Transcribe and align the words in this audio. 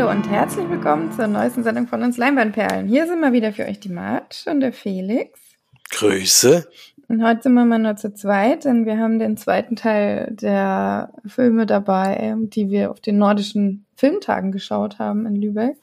Hallo 0.00 0.12
und 0.12 0.30
herzlich 0.30 0.66
willkommen 0.70 1.12
zur 1.12 1.26
neuesten 1.26 1.62
Sendung 1.62 1.86
von 1.86 2.02
uns 2.02 2.16
Leinwandperlen. 2.16 2.88
Hier 2.88 3.06
sind 3.06 3.20
mal 3.20 3.34
wieder 3.34 3.52
für 3.52 3.66
euch 3.66 3.80
die 3.80 3.90
March 3.90 4.46
und 4.46 4.60
der 4.60 4.72
Felix. 4.72 5.38
Grüße. 5.90 6.66
Und 7.08 7.22
heute 7.22 7.42
sind 7.42 7.52
wir 7.52 7.66
mal 7.66 7.78
nur 7.78 7.96
zu 7.96 8.14
zweit, 8.14 8.64
denn 8.64 8.86
wir 8.86 8.96
haben 8.96 9.18
den 9.18 9.36
zweiten 9.36 9.76
Teil 9.76 10.28
der 10.40 11.12
Filme 11.26 11.66
dabei, 11.66 12.34
die 12.38 12.70
wir 12.70 12.90
auf 12.90 13.00
den 13.00 13.18
nordischen 13.18 13.84
Filmtagen 13.94 14.52
geschaut 14.52 14.98
haben 14.98 15.26
in 15.26 15.36
Lübeck. 15.36 15.76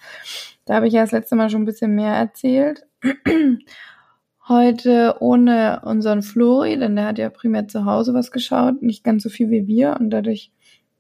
Da 0.66 0.74
habe 0.74 0.88
ich 0.88 0.94
ja 0.94 1.02
das 1.02 1.12
letzte 1.12 1.36
Mal 1.36 1.52
schon 1.52 1.62
ein 1.62 1.66
bisschen 1.66 1.94
mehr 1.94 2.16
erzählt. 2.16 2.88
Heute 4.48 5.18
ohne 5.20 5.82
unseren 5.86 6.24
Flori, 6.24 6.80
denn 6.80 6.96
der 6.96 7.05
hat 7.05 7.20
ja 7.20 7.30
primär 7.30 7.68
zu 7.68 7.86
Hause 7.86 8.16
was 8.16 8.32
geschaut, 8.32 8.82
nicht 8.82 9.04
ganz 9.04 9.22
so 9.22 9.30
viel 9.30 9.52
wie 9.52 9.68
wir 9.68 9.96
und 9.99 10.10
dadurch 10.10 10.52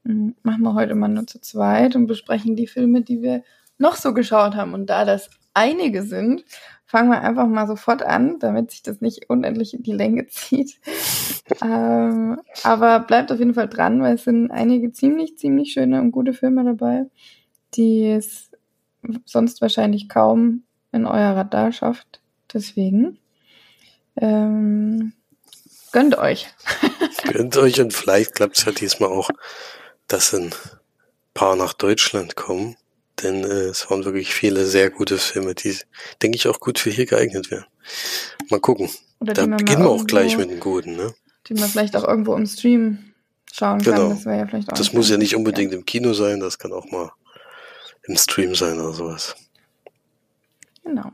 machen 0.07 0.61
wir 0.63 0.73
heute 0.73 0.95
mal 0.95 1.07
nur 1.07 1.27
zu 1.27 1.41
zweit 1.41 1.95
und 1.95 2.07
besprechen 2.07 2.55
die 2.55 2.67
Filme, 2.67 3.01
die 3.01 3.21
wir 3.21 3.43
noch 3.77 3.95
so 3.95 4.13
geschaut 4.13 4.55
haben. 4.55 4.73
Und 4.73 4.87
da 4.87 5.05
das 5.05 5.29
einige 5.53 6.03
sind, 6.03 6.45
fangen 6.85 7.09
wir 7.09 7.21
einfach 7.21 7.47
mal 7.47 7.67
sofort 7.67 8.01
an, 8.01 8.39
damit 8.39 8.71
sich 8.71 8.81
das 8.81 9.01
nicht 9.01 9.29
unendlich 9.29 9.73
in 9.73 9.83
die 9.83 9.93
Länge 9.93 10.27
zieht. 10.27 10.79
ähm, 11.61 12.39
aber 12.63 13.01
bleibt 13.01 13.31
auf 13.31 13.39
jeden 13.39 13.53
Fall 13.53 13.67
dran, 13.67 14.01
weil 14.01 14.15
es 14.15 14.23
sind 14.23 14.51
einige 14.51 14.91
ziemlich, 14.91 15.37
ziemlich 15.37 15.73
schöne 15.73 15.99
und 16.01 16.11
gute 16.11 16.33
Filme 16.33 16.63
dabei, 16.63 17.05
die 17.75 18.07
es 18.07 18.51
sonst 19.25 19.61
wahrscheinlich 19.61 20.09
kaum 20.09 20.63
in 20.91 21.05
euer 21.05 21.35
Radar 21.35 21.71
schafft. 21.71 22.21
Deswegen 22.53 23.19
ähm, 24.15 25.13
gönnt 25.91 26.17
euch. 26.17 26.47
gönnt 27.23 27.57
euch 27.57 27.81
und 27.81 27.93
vielleicht 27.93 28.35
klappt 28.35 28.57
es 28.57 28.65
ja 28.65 28.71
diesmal 28.71 29.09
auch, 29.09 29.29
dass 30.07 30.33
ein 30.33 30.53
paar 31.33 31.55
nach 31.55 31.73
Deutschland 31.73 32.35
kommen. 32.35 32.75
Denn 33.23 33.43
äh, 33.43 33.69
es 33.69 33.89
waren 33.89 34.05
wirklich 34.05 34.33
viele 34.33 34.65
sehr 34.65 34.91
gute 34.91 35.17
Filme, 35.17 35.55
die, 35.55 35.75
denke 36.21 36.35
ich, 36.35 36.47
auch 36.47 36.59
gut 36.59 36.77
für 36.77 36.91
hier 36.91 37.07
geeignet 37.07 37.49
wären. 37.49 37.65
Mal 38.49 38.59
gucken. 38.59 38.89
Oder 39.19 39.33
da 39.33 39.45
beginnen 39.47 39.83
wir 39.83 39.89
auch 39.89 40.05
gleich 40.05 40.37
mit 40.37 40.51
den 40.51 40.59
guten, 40.59 40.95
ne? 40.95 41.13
Die 41.47 41.55
man 41.55 41.69
vielleicht 41.69 41.95
auch 41.95 42.03
irgendwo 42.03 42.35
im 42.35 42.45
Stream 42.45 43.13
schauen 43.51 43.79
genau. 43.79 44.09
kann. 44.09 44.09
Das 44.09 44.23
ja 44.25 44.45
vielleicht 44.45 44.71
auch. 44.71 44.77
Das 44.77 44.93
muss 44.93 45.09
ja 45.09 45.17
nicht 45.17 45.35
unbedingt 45.35 45.71
ja. 45.71 45.79
im 45.79 45.85
Kino 45.85 46.13
sein, 46.13 46.39
das 46.39 46.59
kann 46.59 46.71
auch 46.73 46.91
mal 46.91 47.11
im 48.03 48.15
Stream 48.17 48.53
sein 48.53 48.79
oder 48.79 48.93
sowas. 48.93 49.35
Genau. 50.83 51.11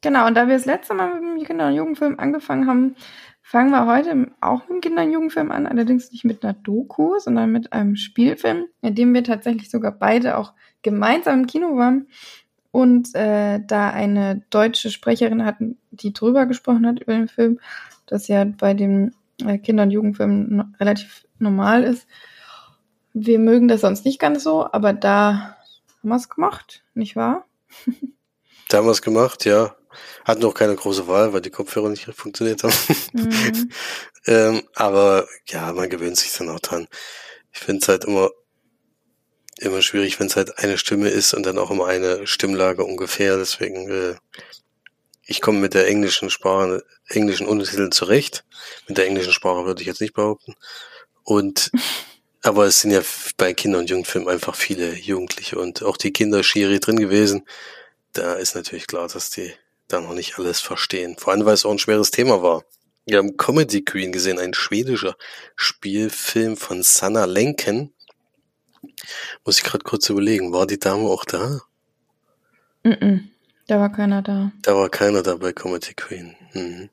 Genau, 0.00 0.26
und 0.26 0.34
da 0.34 0.48
wir 0.48 0.56
das 0.56 0.66
letzte 0.66 0.94
Mal 0.94 1.20
mit 1.20 1.40
dem 1.40 1.46
Kinder- 1.46 1.68
und 1.68 1.74
Jugendfilm 1.74 2.18
angefangen 2.18 2.66
haben, 2.66 2.96
fangen 3.42 3.70
wir 3.70 3.86
heute 3.86 4.30
auch 4.40 4.60
mit 4.60 4.70
dem 4.70 4.80
Kinder- 4.80 5.02
und 5.02 5.12
Jugendfilm 5.12 5.50
an, 5.50 5.66
allerdings 5.66 6.10
nicht 6.12 6.24
mit 6.24 6.44
einer 6.44 6.54
Doku, 6.54 7.18
sondern 7.18 7.52
mit 7.52 7.72
einem 7.72 7.96
Spielfilm, 7.96 8.66
in 8.80 8.94
dem 8.94 9.12
wir 9.12 9.24
tatsächlich 9.24 9.68
sogar 9.70 9.92
beide 9.92 10.38
auch 10.38 10.52
gemeinsam 10.82 11.40
im 11.40 11.46
Kino 11.46 11.76
waren 11.76 12.06
und 12.70 13.14
äh, 13.14 13.60
da 13.64 13.90
eine 13.90 14.42
deutsche 14.50 14.90
Sprecherin 14.90 15.44
hatten, 15.44 15.78
die 15.90 16.12
drüber 16.12 16.46
gesprochen 16.46 16.86
hat 16.86 17.00
über 17.00 17.12
den 17.12 17.28
Film, 17.28 17.60
das 18.06 18.28
ja 18.28 18.44
bei 18.44 18.74
den 18.74 19.14
äh, 19.44 19.58
Kinder- 19.58 19.82
und 19.84 19.90
Jugendfilmen 19.90 20.74
relativ 20.80 21.26
normal 21.38 21.84
ist. 21.84 22.06
Wir 23.12 23.38
mögen 23.38 23.68
das 23.68 23.82
sonst 23.82 24.04
nicht 24.04 24.18
ganz 24.18 24.42
so, 24.42 24.66
aber 24.72 24.94
da 24.94 25.56
haben 26.00 26.08
wir 26.08 26.16
es 26.16 26.30
gemacht, 26.30 26.82
nicht 26.94 27.14
wahr? 27.14 27.44
da 28.68 28.78
haben 28.78 28.86
wir 28.86 28.92
es 28.92 29.02
gemacht, 29.02 29.44
ja. 29.44 29.76
Hatten 30.24 30.44
auch 30.44 30.54
keine 30.54 30.74
große 30.74 31.08
Wahl, 31.08 31.32
weil 31.32 31.40
die 31.40 31.50
Kopfhörer 31.50 31.88
nicht 31.88 32.04
funktioniert 32.14 32.62
haben. 32.62 32.74
Mhm. 33.12 33.70
ähm, 34.26 34.62
aber 34.74 35.26
ja, 35.46 35.72
man 35.72 35.90
gewöhnt 35.90 36.16
sich 36.16 36.32
dann 36.32 36.48
auch 36.48 36.60
dran. 36.60 36.88
Ich 37.52 37.60
finde 37.60 37.82
es 37.82 37.88
halt 37.88 38.04
immer, 38.04 38.30
immer 39.58 39.82
schwierig, 39.82 40.18
wenn 40.18 40.26
es 40.26 40.36
halt 40.36 40.58
eine 40.58 40.78
Stimme 40.78 41.08
ist 41.08 41.34
und 41.34 41.44
dann 41.44 41.58
auch 41.58 41.70
immer 41.70 41.86
eine 41.86 42.26
Stimmlage 42.26 42.84
ungefähr. 42.84 43.36
Deswegen, 43.36 43.90
äh, 43.90 44.14
ich 45.24 45.40
komme 45.40 45.58
mit 45.58 45.74
der 45.74 45.86
englischen 45.86 46.30
Sprache, 46.30 46.84
englischen 47.08 47.46
Untertiteln 47.46 47.92
zurecht. 47.92 48.44
Mit 48.88 48.98
der 48.98 49.06
englischen 49.06 49.32
Sprache 49.32 49.66
würde 49.66 49.82
ich 49.82 49.86
jetzt 49.86 50.00
nicht 50.00 50.14
behaupten. 50.14 50.54
Und 51.22 51.70
aber 52.42 52.66
es 52.66 52.80
sind 52.80 52.90
ja 52.90 53.00
bei 53.36 53.54
Kinder- 53.54 53.78
und 53.78 53.88
Jugendfilmen 53.88 54.28
einfach 54.28 54.56
viele 54.56 54.94
Jugendliche 54.94 55.58
und 55.58 55.82
auch 55.82 55.96
die 55.96 56.12
Kinder 56.12 56.42
Schiri 56.42 56.80
drin 56.80 56.98
gewesen. 56.98 57.46
Da 58.12 58.34
ist 58.34 58.54
natürlich 58.54 58.86
klar, 58.86 59.08
dass 59.08 59.30
die 59.30 59.52
da 59.92 60.00
noch 60.00 60.14
nicht 60.14 60.38
alles 60.38 60.60
verstehen. 60.60 61.16
Vor 61.18 61.32
allem, 61.32 61.44
weil 61.44 61.54
es 61.54 61.64
auch 61.64 61.72
ein 61.72 61.78
schweres 61.78 62.10
Thema 62.10 62.42
war. 62.42 62.64
Wir 63.04 63.18
haben 63.18 63.36
Comedy 63.36 63.82
Queen 63.82 64.12
gesehen, 64.12 64.38
ein 64.38 64.54
schwedischer 64.54 65.16
Spielfilm 65.56 66.56
von 66.56 66.82
Sanna 66.82 67.24
Lenken. 67.24 67.92
Muss 69.44 69.58
ich 69.58 69.64
gerade 69.64 69.84
kurz 69.84 70.08
überlegen, 70.08 70.52
war 70.52 70.66
die 70.66 70.78
Dame 70.78 71.08
auch 71.08 71.24
da? 71.24 71.60
Mm, 72.84 72.90
-mm 72.90 73.32
da 73.72 73.78
war 73.80 73.90
keiner 73.90 74.20
da. 74.20 74.52
Da 74.60 74.76
war 74.76 74.90
keiner 74.90 75.22
da 75.22 75.36
bei 75.36 75.52
Comedy 75.52 75.94
Queen. 75.94 76.36
Mhm. 76.52 76.90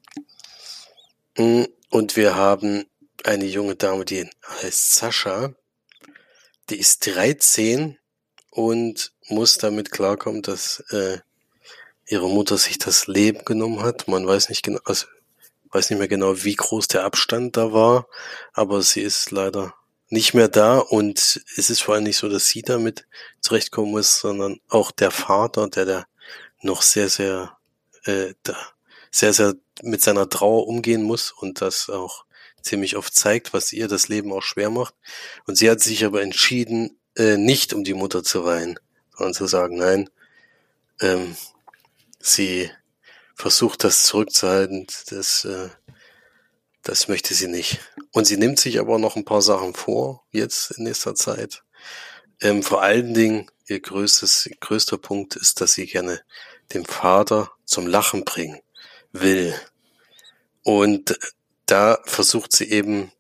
Mm, 1.38 1.66
und 1.90 2.16
wir 2.16 2.36
haben 2.36 2.86
eine 3.26 3.46
junge 3.46 3.76
Dame, 3.76 4.06
die 4.06 4.30
heißt 4.62 4.94
Sascha. 4.94 5.54
Die 6.70 6.80
ist 6.80 7.06
13 7.06 7.98
und 8.52 9.12
muss 9.28 9.58
damit 9.58 9.92
klarkommen, 9.92 10.42
dass 10.42 10.80
äh, 10.92 11.18
ihre 12.10 12.28
Mutter 12.28 12.58
sich 12.58 12.80
das 12.80 13.08
Leben 13.08 13.46
genommen 13.46 13.82
hat. 13.82 14.08
Man 14.08 14.26
weiß 14.26 14.50
nicht 14.50 14.64
genau, 14.64 14.80
also 14.84 15.06
weiß 15.72 15.90
nicht 15.90 16.00
mehr 16.00 16.08
genau, 16.08 16.44
wie 16.44 16.56
groß 16.56 16.88
der 16.88 17.04
Abstand 17.04 17.56
da 17.56 17.72
war, 17.72 18.08
aber 18.54 18.82
sie 18.82 19.02
ist 19.02 19.32
leider 19.32 19.76
nicht 20.10 20.34
mehr 20.34 20.48
da 20.48 20.80
und 20.80 21.20
es 21.56 21.70
ist 21.70 21.82
vor 21.82 21.94
allem 21.94 22.06
nicht 22.06 22.18
so, 22.18 22.28
dass 22.28 22.48
sie 22.48 22.64
damit 22.64 23.08
zurechtkommen 23.42 23.92
muss, 23.92 24.20
sondern 24.20 24.60
auch 24.68 24.90
der 24.90 25.12
Vater, 25.12 25.70
der 25.70 25.86
da 25.86 26.06
noch 26.62 26.82
sehr, 26.82 27.10
sehr, 27.10 27.58
äh, 28.06 28.34
da 28.42 28.58
sehr, 29.12 29.34
sehr 29.34 29.54
mit 29.84 30.02
seiner 30.02 30.28
Trauer 30.28 30.68
umgehen 30.68 31.04
muss 31.04 31.32
und 31.32 31.62
das 31.62 31.90
auch 31.90 32.26
ziemlich 32.62 32.98
oft 32.98 33.16
zeigt, 33.16 33.54
was 33.54 33.72
ihr 33.72 33.88
das 33.88 34.08
Leben 34.08 34.34
auch 34.34 34.42
schwer 34.42 34.70
macht. 34.70 34.96
Und 35.46 35.56
sie 35.56 35.70
hat 35.70 35.80
sich 35.80 36.04
aber 36.04 36.22
entschieden, 36.22 37.00
äh, 37.16 37.38
nicht 37.38 37.74
um 37.74 37.84
die 37.84 37.94
Mutter 37.94 38.24
zu 38.24 38.44
weinen, 38.44 38.80
sondern 39.16 39.34
zu 39.34 39.46
sagen, 39.46 39.78
nein, 39.78 40.10
ähm, 41.02 41.36
sie 42.20 42.70
versucht 43.36 43.84
das 43.84 44.04
zurückzuhalten, 44.04 44.88
das, 45.10 45.46
äh, 45.46 45.70
das 46.84 47.08
möchte 47.08 47.34
sie 47.34 47.48
nicht. 47.48 47.80
Und 48.12 48.26
sie 48.26 48.38
nimmt 48.38 48.60
sich 48.60 48.80
aber 48.80 49.00
noch 49.00 49.16
ein 49.16 49.26
paar 49.26 49.42
Sachen 49.42 49.74
vor, 49.74 50.26
jetzt 50.32 50.72
in 50.72 50.84
nächster 50.84 51.16
Zeit. 51.16 51.64
Ähm, 52.42 52.64
vor 52.64 52.82
allen 52.82 53.14
Dingen, 53.14 53.50
ihr 53.68 53.80
größtes, 53.80 54.50
größter 54.60 54.98
Punkt 54.98 55.36
ist, 55.36 55.62
dass 55.62 55.74
sie 55.74 55.86
gerne 55.86 56.22
den 56.74 56.86
Vater 56.86 57.52
zum 57.66 57.88
Lachen 57.88 58.26
bringen 58.26 58.60
will. 59.12 59.54
Und 60.64 61.18
da 61.66 62.00
versucht 62.06 62.52
sie 62.52 62.70
eben, 62.70 63.12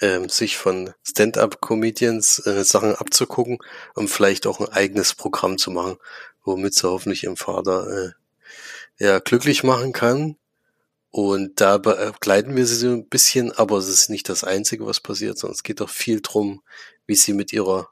ähm, 0.00 0.28
sich 0.28 0.56
von 0.56 0.92
Stand-up-Comedians 1.04 2.44
äh, 2.46 2.64
Sachen 2.64 2.94
abzugucken 2.94 3.58
und 3.94 4.08
vielleicht 4.08 4.46
auch 4.46 4.60
ein 4.60 4.68
eigenes 4.68 5.14
Programm 5.14 5.58
zu 5.58 5.70
machen, 5.70 5.96
womit 6.42 6.74
sie 6.74 6.88
hoffentlich 6.88 7.24
ihrem 7.24 7.36
Vater 7.36 7.86
äh, 7.88 8.23
ja, 8.98 9.18
glücklich 9.18 9.62
machen 9.64 9.92
kann. 9.92 10.36
Und 11.10 11.60
da 11.60 11.78
begleiten 11.78 12.56
wir 12.56 12.66
sie 12.66 12.74
so 12.74 12.88
ein 12.88 13.08
bisschen, 13.08 13.52
aber 13.52 13.78
es 13.78 13.88
ist 13.88 14.10
nicht 14.10 14.28
das 14.28 14.42
Einzige, 14.42 14.84
was 14.84 15.00
passiert, 15.00 15.38
sondern 15.38 15.54
es 15.54 15.62
geht 15.62 15.80
auch 15.80 15.90
viel 15.90 16.20
drum, 16.20 16.62
wie 17.06 17.14
sie 17.14 17.34
mit 17.34 17.52
ihrer 17.52 17.88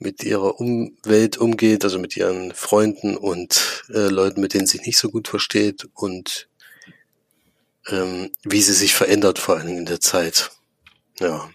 mit 0.00 0.24
ihrer 0.24 0.58
Umwelt 0.58 1.36
umgeht, 1.36 1.84
also 1.84 1.98
mit 1.98 2.16
ihren 2.16 2.54
Freunden 2.54 3.16
und 3.18 3.84
äh, 3.90 4.08
Leuten, 4.08 4.40
mit 4.40 4.54
denen 4.54 4.66
sie 4.66 4.80
nicht 4.80 4.96
so 4.96 5.10
gut 5.10 5.28
versteht 5.28 5.88
und 5.92 6.48
ähm, 7.88 8.30
wie 8.42 8.62
sie 8.62 8.72
sich 8.72 8.94
verändert, 8.94 9.38
vor 9.38 9.58
Dingen 9.60 9.78
in 9.78 9.86
der 9.86 10.00
Zeit. 10.00 10.50
Ja. 11.18 11.50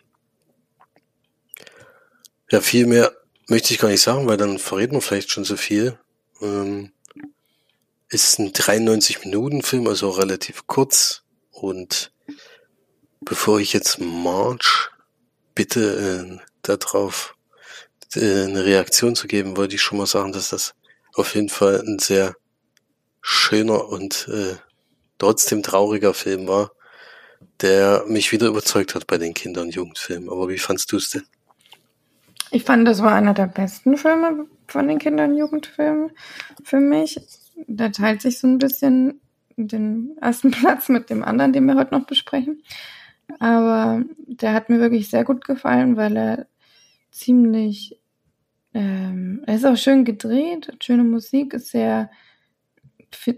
Ja, 2.52 2.62
viel 2.62 2.86
mehr 2.86 3.16
möchte 3.48 3.74
ich 3.74 3.80
gar 3.80 3.90
nicht 3.90 4.02
sagen, 4.02 4.28
weil 4.28 4.38
dann 4.38 4.60
verrät 4.60 4.92
man 4.92 5.02
vielleicht 5.02 5.32
schon 5.32 5.44
so 5.44 5.58
viel. 5.58 5.98
Ähm, 6.40 6.92
ist 8.16 8.40
ein 8.40 8.54
93-Minuten-Film, 8.54 9.88
also 9.88 10.10
relativ 10.10 10.68
kurz. 10.68 11.24
Und 11.52 12.14
bevor 13.20 13.60
ich 13.60 13.74
jetzt 13.74 14.00
March 14.00 14.90
bitte 15.54 16.40
äh, 16.42 16.46
darauf 16.62 17.36
äh, 18.16 18.44
eine 18.46 18.64
Reaktion 18.64 19.16
zu 19.16 19.28
geben, 19.28 19.58
wollte 19.58 19.76
ich 19.76 19.82
schon 19.82 19.98
mal 19.98 20.08
sagen, 20.08 20.32
dass 20.32 20.50
das 20.50 20.76
auf 21.14 21.36
jeden 21.36 21.50
Fall 21.50 21.84
ein 21.86 22.00
sehr 22.00 22.36
schöner 23.22 23.90
und 23.90 24.30
äh, 24.30 24.56
trotzdem 25.18 25.62
trauriger 25.62 26.14
Film 26.14 26.48
war, 26.48 26.72
der 27.60 28.06
mich 28.08 28.32
wieder 28.32 28.48
überzeugt 28.48 28.96
hat 28.96 29.08
bei 29.08 29.18
den 29.18 29.34
Kinder- 29.34 29.62
und 29.62 29.76
Jugendfilmen. 29.76 30.30
Aber 30.30 30.48
wie 30.48 30.58
fandst 30.58 30.90
du 30.94 30.98
es 30.98 31.10
denn? 31.10 31.24
Ich 32.52 32.64
fand, 32.64 32.88
das 32.88 33.02
war 33.02 33.14
einer 33.14 33.34
der 33.34 33.48
besten 33.48 33.98
Filme 33.98 34.48
von 34.68 34.88
den 34.88 35.00
Kinder- 35.00 35.26
und 35.26 35.36
Jugendfilmen 35.36 36.12
für 36.64 36.80
mich 36.80 37.20
der 37.68 37.92
teilt 37.92 38.22
sich 38.22 38.40
so 38.40 38.48
ein 38.48 38.58
bisschen 38.58 39.22
den 39.58 40.18
ersten 40.22 40.52
Platz 40.52 40.90
mit 40.90 41.10
dem 41.10 41.24
anderen, 41.24 41.54
den 41.54 41.66
wir 41.66 41.76
heute 41.76 41.94
noch 41.94 42.06
besprechen. 42.06 42.62
Aber 43.40 44.04
der 44.28 44.54
hat 44.54 44.70
mir 44.70 44.80
wirklich 44.80 45.10
sehr 45.10 45.24
gut 45.24 45.46
gefallen, 45.46 45.98
weil 45.98 46.16
er 46.16 46.48
ziemlich 47.12 48.00
ähm, 48.76 49.42
er 49.48 49.56
ist 49.56 49.66
auch 49.66 49.78
schön 49.78 50.04
gedreht, 50.04 50.70
schöne 50.82 51.06
Musik, 51.06 51.54
ist 51.54 51.70
sehr, 51.70 52.12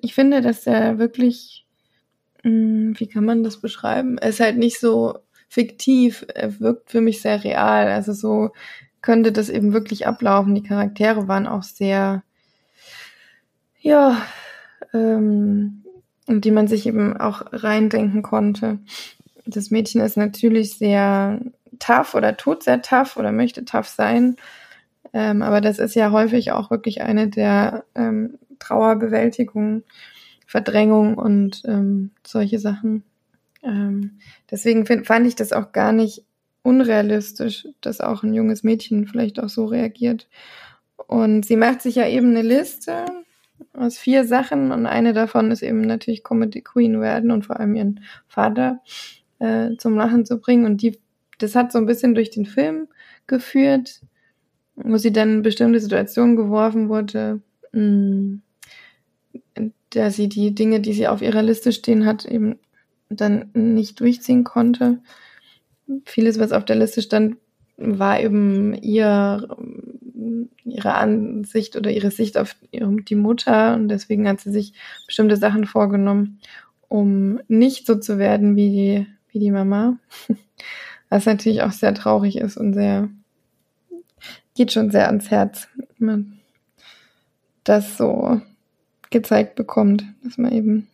ich 0.02 0.16
finde, 0.16 0.42
dass 0.42 0.66
er 0.66 0.98
wirklich, 0.98 1.68
mh, 2.44 2.50
hm, 2.50 3.00
wie 3.00 3.08
kann 3.08 3.24
man 3.24 3.44
das 3.44 3.62
beschreiben? 3.62 4.18
Er 4.18 4.30
ist 4.30 4.40
halt 4.40 4.58
nicht 4.58 4.80
so 4.80 5.20
fiktiv, 5.48 6.25
er 6.34 6.60
wirkt 6.60 6.90
für 6.92 7.02
mich 7.02 7.22
sehr 7.22 7.44
real, 7.44 7.88
also 7.88 8.13
so 8.13 8.52
könnte 9.02 9.31
das 9.31 9.50
eben 9.50 9.74
wirklich 9.74 10.08
ablaufen. 10.08 10.56
Die 10.56 10.63
Charaktere 10.63 11.28
waren 11.28 11.46
auch 11.48 11.63
sehr, 11.63 12.24
ja, 13.88 14.22
ähm, 14.94 15.84
in 16.28 16.42
die 16.42 16.51
man 16.51 16.68
sich 16.68 16.86
eben 16.86 17.16
auch 17.16 17.42
reindenken 17.51 18.22
konnte. 18.22 18.80
Das 19.45 19.72
Mädchen 19.72 20.01
ist 20.01 20.18
natürlich 20.18 20.78
sehr 20.78 21.39
tough 21.80 22.13
oder 22.13 22.36
tut 22.36 22.63
sehr 22.63 22.81
tough 22.81 23.16
oder 23.16 23.31
möchte 23.31 23.63
tough 23.63 23.88
sein. 23.88 24.36
Ähm, 25.13 25.42
aber 25.42 25.62
das 25.62 25.80
ist 25.80 25.95
ja 25.95 26.12
häufig 26.12 26.51
auch 26.51 26.69
wirklich 26.69 27.01
eine 27.01 27.30
der 27.30 27.86
ähm, 27.95 28.38
Trauerbewältigung, 28.60 29.84
Verdrängung 30.45 31.18
und 31.18 31.62
ähm, 31.66 32.12
solche 32.25 32.60
Sachen. 32.60 33.04
Ähm, 33.63 34.19
deswegen 34.51 34.86
find, 34.86 35.07
fand 35.07 35.28
ich 35.28 35.36
das 35.36 35.54
auch 35.54 35.72
gar 35.72 35.94
nicht 35.94 36.25
unrealistisch, 36.62 37.69
dass 37.80 38.01
auch 38.01 38.24
ein 38.24 38.34
junges 38.34 38.63
Mädchen 38.63 39.07
vielleicht 39.07 39.39
auch 39.39 39.50
so 39.50 39.66
reagiert. 39.66 40.28
Und 40.98 41.45
sie 41.45 41.56
macht 41.56 41.81
sich 41.81 41.95
ja 41.95 42.06
eben 42.06 42.31
eine 42.31 42.42
Liste 42.42 43.06
aus 43.74 43.98
vier 43.98 44.25
Sachen 44.25 44.71
und 44.71 44.86
eine 44.86 45.13
davon 45.13 45.51
ist 45.51 45.62
eben 45.62 45.81
natürlich 45.81 46.24
Comedy 46.24 46.62
Queen 46.62 47.00
werden 47.01 47.31
und 47.31 47.45
vor 47.45 47.59
allem 47.59 47.75
ihren 47.75 48.01
Vater 48.27 48.81
äh, 49.39 49.75
zum 49.77 49.95
Lachen 49.95 50.25
zu 50.25 50.39
bringen. 50.39 50.65
Und 50.65 50.81
die, 50.81 51.00
das 51.39 51.56
hat 51.56 51.71
so 51.71 51.77
ein 51.77 51.86
bisschen 51.86 52.15
durch 52.15 52.31
den 52.31 52.45
Film 52.45 52.88
geführt, 53.27 54.01
wo 54.75 54.98
sie 54.98 55.12
dann 55.12 55.36
in 55.36 55.42
bestimmte 55.42 55.80
Situationen 55.80 56.36
geworfen 56.36 56.89
wurde, 56.89 57.42
mm, 57.71 58.36
der 59.94 60.12
sie 60.12 60.30
die 60.30 60.53
Dinge, 60.53 60.80
die 60.80 60.94
sie 60.94 61.07
auf 61.07 61.21
ihrer 61.21 61.42
Liste 61.42 61.71
stehen 61.71 62.06
hat, 62.06 62.25
eben 62.25 62.60
dann 63.10 63.50
nicht 63.53 64.00
durchziehen 64.00 64.44
konnte. 64.44 65.00
Vieles, 66.06 66.39
was 66.39 66.51
auf 66.51 66.65
der 66.65 66.75
Liste 66.75 67.01
stand, 67.01 67.38
war 67.77 68.19
eben 68.19 68.74
ihr 68.74 69.48
ihre 70.66 70.96
Ansicht 70.96 71.75
oder 71.75 71.92
ihre 71.92 72.12
Sicht 72.12 72.38
auf 72.38 72.56
die 72.72 73.16
Mutter 73.16 73.75
und 73.75 73.90
deswegen 73.90 74.28
hat 74.28 74.40
sie 74.40 74.52
sich 74.52 74.74
bestimmte 75.06 75.38
Sachen 75.38 75.66
vorgenommen, 75.66 76.40
um 76.88 77.40
nicht 77.48 77.86
so 77.86 77.96
zu 77.96 78.18
werden 78.18 78.56
wie 78.56 78.69
die, 78.69 79.08
wie 79.31 79.40
die 79.40 79.52
Mama. 79.52 79.98
Was 81.10 81.25
natürlich 81.25 81.62
auch 81.62 81.72
sehr 81.72 81.94
traurig 81.94 82.38
ist 82.38 82.58
und 82.58 82.74
sehr, 82.74 83.10
geht 84.56 84.74
schon 84.74 84.92
sehr 84.92 85.08
ans 85.08 85.31
Herz, 85.31 85.69
wenn 85.98 86.08
man 86.08 86.40
das 87.63 87.98
so 87.98 88.42
gezeigt 89.10 89.56
bekommt, 89.56 90.04
dass 90.24 90.38
man 90.38 90.52
eben 90.52 90.88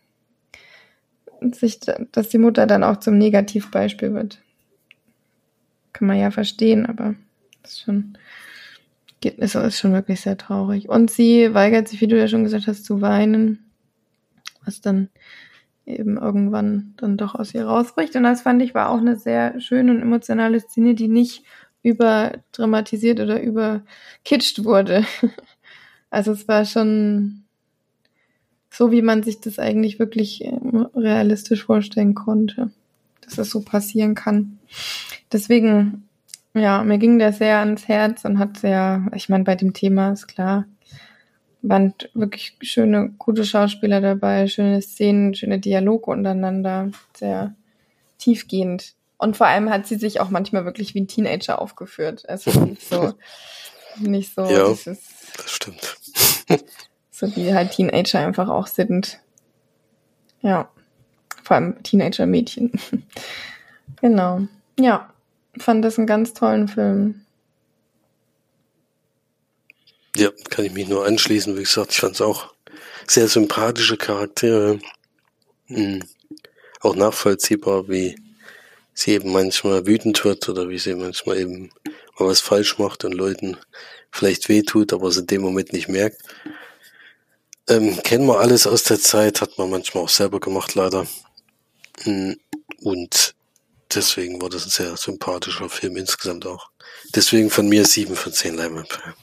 sich, 1.52 1.80
dass 1.80 2.28
die 2.28 2.38
Mutter 2.38 2.66
dann 2.66 2.84
auch 2.84 2.98
zum 2.98 3.18
Negativbeispiel 3.18 4.14
wird. 4.14 4.40
Kann 5.92 6.06
man 6.06 6.18
ja 6.18 6.30
verstehen, 6.30 6.86
aber 6.86 7.14
das 7.62 7.72
ist 7.72 7.80
schon 7.82 8.16
geht, 9.24 9.38
ist, 9.38 9.54
ist 9.54 9.78
schon 9.78 9.94
wirklich 9.94 10.20
sehr 10.20 10.36
traurig. 10.36 10.88
Und 10.88 11.10
sie 11.10 11.54
weigert 11.54 11.88
sich, 11.88 12.00
wie 12.00 12.06
du 12.06 12.18
ja 12.18 12.28
schon 12.28 12.44
gesagt 12.44 12.66
hast, 12.66 12.84
zu 12.84 13.00
weinen, 13.00 13.64
was 14.64 14.82
dann 14.82 15.08
eben 15.86 16.18
irgendwann 16.18 16.94
dann 16.98 17.16
doch 17.16 17.34
aus 17.34 17.54
ihr 17.54 17.64
rausbricht. 17.64 18.14
Und 18.16 18.22
das 18.24 18.42
fand 18.42 18.62
ich 18.62 18.74
war 18.74 18.90
auch 18.90 18.98
eine 18.98 19.16
sehr 19.16 19.58
schöne 19.60 19.92
und 19.92 20.02
emotionale 20.02 20.60
Szene, 20.60 20.94
die 20.94 21.08
nicht 21.08 21.42
überdramatisiert 21.82 23.20
oder 23.20 23.42
überkitscht 23.42 24.64
wurde. 24.64 25.04
Also 26.10 26.30
es 26.30 26.46
war 26.46 26.64
schon 26.64 27.42
so, 28.70 28.92
wie 28.92 29.02
man 29.02 29.24
sich 29.24 29.40
das 29.40 29.58
eigentlich 29.58 29.98
wirklich 29.98 30.44
ähm, 30.44 30.86
realistisch 30.94 31.64
vorstellen 31.64 32.14
konnte, 32.14 32.70
dass 33.20 33.34
das 33.34 33.50
so 33.50 33.62
passieren 33.62 34.14
kann. 34.14 34.60
Deswegen 35.32 36.08
ja, 36.54 36.84
mir 36.84 36.98
ging 36.98 37.18
der 37.18 37.32
sehr 37.32 37.58
ans 37.58 37.88
Herz 37.88 38.24
und 38.24 38.38
hat 38.38 38.58
sehr, 38.58 39.06
ich 39.14 39.28
meine, 39.28 39.44
bei 39.44 39.56
dem 39.56 39.72
Thema 39.72 40.12
ist 40.12 40.28
klar, 40.28 40.66
waren 41.62 41.94
wirklich 42.14 42.56
schöne, 42.62 43.10
gute 43.18 43.44
Schauspieler 43.44 44.00
dabei, 44.00 44.46
schöne 44.46 44.80
Szenen, 44.80 45.34
schöne 45.34 45.58
Dialoge 45.58 46.10
untereinander, 46.10 46.90
sehr 47.16 47.54
tiefgehend. 48.18 48.94
Und 49.16 49.36
vor 49.36 49.48
allem 49.48 49.70
hat 49.70 49.86
sie 49.86 49.96
sich 49.96 50.20
auch 50.20 50.30
manchmal 50.30 50.64
wirklich 50.64 50.94
wie 50.94 51.00
ein 51.00 51.08
Teenager 51.08 51.60
aufgeführt. 51.60 52.28
Also 52.28 52.50
nicht 52.60 52.88
so, 52.88 53.14
nicht 53.98 54.34
so 54.34 54.44
ja, 54.44 54.68
dieses, 54.68 55.00
das 55.36 55.50
stimmt. 55.50 55.96
so 57.10 57.34
wie 57.34 57.52
halt 57.52 57.72
Teenager 57.72 58.20
einfach 58.20 58.48
auch 58.48 58.68
sind. 58.68 59.20
Ja. 60.40 60.68
Vor 61.42 61.56
allem 61.56 61.82
Teenager-Mädchen. 61.82 62.72
genau. 64.00 64.42
Ja 64.78 65.13
fand 65.58 65.84
das 65.84 65.98
einen 65.98 66.06
ganz 66.06 66.34
tollen 66.34 66.68
Film. 66.68 67.24
Ja, 70.16 70.30
kann 70.50 70.64
ich 70.64 70.72
mich 70.72 70.88
nur 70.88 71.04
anschließen. 71.04 71.56
Wie 71.56 71.62
gesagt, 71.62 71.92
ich 71.92 72.00
fand 72.00 72.14
es 72.14 72.20
auch 72.20 72.54
sehr 73.06 73.28
sympathische 73.28 73.96
Charaktere. 73.96 74.78
Mhm. 75.66 76.04
Auch 76.80 76.94
nachvollziehbar, 76.94 77.88
wie 77.88 78.16
sie 78.92 79.12
eben 79.12 79.32
manchmal 79.32 79.86
wütend 79.86 80.24
wird 80.24 80.48
oder 80.48 80.68
wie 80.68 80.78
sie 80.78 80.94
manchmal 80.94 81.38
eben 81.38 81.70
mal 82.18 82.28
was 82.28 82.40
falsch 82.40 82.78
macht 82.78 83.04
und 83.04 83.12
Leuten 83.12 83.56
vielleicht 84.12 84.48
wehtut, 84.48 84.92
aber 84.92 85.08
es 85.08 85.16
in 85.16 85.26
dem 85.26 85.42
Moment 85.42 85.72
nicht 85.72 85.88
merkt. 85.88 86.22
Ähm, 87.68 88.00
kennen 88.02 88.26
wir 88.26 88.38
alles 88.38 88.66
aus 88.66 88.84
der 88.84 89.00
Zeit, 89.00 89.40
hat 89.40 89.58
man 89.58 89.70
manchmal 89.70 90.04
auch 90.04 90.08
selber 90.08 90.38
gemacht, 90.38 90.74
leider. 90.74 91.06
Mhm. 92.04 92.38
Und 92.82 93.34
deswegen 93.94 94.40
war 94.40 94.50
das 94.50 94.66
ein 94.66 94.70
sehr 94.70 94.96
sympathischer 94.96 95.68
Film 95.68 95.96
insgesamt 95.96 96.46
auch. 96.46 96.70
Deswegen 97.14 97.50
von 97.50 97.68
mir 97.68 97.84
sieben 97.84 98.16
von 98.16 98.32
zehn 98.32 98.54
Leinwandperlen. 98.54 99.14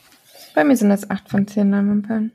Bei 0.53 0.63
mir 0.63 0.75
sind 0.75 0.89
das 0.89 1.09
acht 1.09 1.29
von 1.29 1.47
zehn 1.47 1.71
Leinwandperlen. 1.71 2.31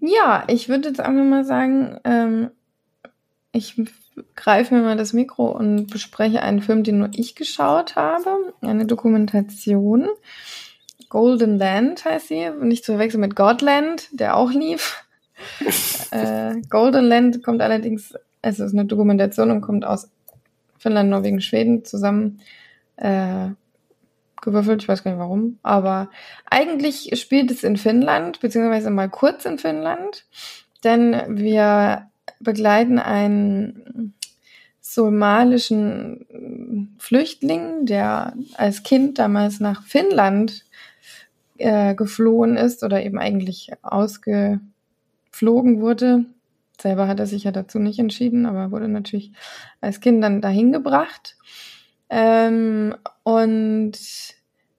Ja, 0.00 0.44
ich 0.48 0.68
würde 0.68 0.88
jetzt 0.88 1.00
einfach 1.00 1.24
mal 1.24 1.44
sagen, 1.44 1.98
ähm, 2.04 2.50
ich 3.52 3.80
greife 4.34 4.74
mir 4.74 4.82
mal 4.82 4.96
das 4.96 5.12
Mikro 5.12 5.50
und 5.52 5.86
bespreche 5.86 6.42
einen 6.42 6.62
Film, 6.62 6.82
den 6.82 6.98
nur 6.98 7.10
ich 7.12 7.34
geschaut 7.34 7.96
habe. 7.96 8.54
Eine 8.60 8.86
Dokumentation. 8.86 10.08
Golden 11.08 11.58
Land 11.58 12.04
heißt 12.04 12.28
sie. 12.28 12.50
Nicht 12.60 12.84
zu 12.84 12.92
verwechseln 12.92 13.20
mit 13.20 13.36
Godland, 13.36 14.08
der 14.12 14.36
auch 14.36 14.50
lief. 14.50 15.04
äh, 16.10 16.54
Golden 16.68 17.04
Land 17.04 17.42
kommt 17.42 17.62
allerdings 17.62 18.14
es 18.42 18.58
ist 18.58 18.74
eine 18.74 18.84
Dokumentation 18.84 19.50
und 19.50 19.60
kommt 19.60 19.84
aus 19.84 20.10
Finnland, 20.78 21.10
Norwegen, 21.10 21.40
Schweden 21.40 21.84
zusammen 21.84 22.40
äh, 22.96 23.50
gewürfelt. 24.42 24.82
Ich 24.82 24.88
weiß 24.88 25.04
gar 25.04 25.12
nicht 25.12 25.20
warum. 25.20 25.58
Aber 25.62 26.10
eigentlich 26.50 27.10
spielt 27.18 27.52
es 27.52 27.62
in 27.62 27.76
Finnland, 27.76 28.40
beziehungsweise 28.40 28.90
mal 28.90 29.08
kurz 29.08 29.44
in 29.44 29.58
Finnland. 29.58 30.26
Denn 30.82 31.22
wir 31.28 32.08
begleiten 32.40 32.98
einen 32.98 34.14
somalischen 34.80 36.96
Flüchtling, 36.98 37.86
der 37.86 38.34
als 38.56 38.82
Kind 38.82 39.20
damals 39.20 39.60
nach 39.60 39.84
Finnland 39.84 40.64
äh, 41.58 41.94
geflohen 41.94 42.56
ist 42.56 42.82
oder 42.82 43.04
eben 43.04 43.18
eigentlich 43.18 43.70
ausgeflogen 43.82 45.80
wurde 45.80 46.24
Selber 46.80 47.08
hat 47.08 47.20
er 47.20 47.26
sich 47.26 47.44
ja 47.44 47.52
dazu 47.52 47.78
nicht 47.78 47.98
entschieden, 47.98 48.46
aber 48.46 48.70
wurde 48.70 48.88
natürlich 48.88 49.32
als 49.80 50.00
Kind 50.00 50.22
dann 50.22 50.40
dahin 50.40 50.72
gebracht. 50.72 51.36
Ähm, 52.10 52.94
und 53.22 53.92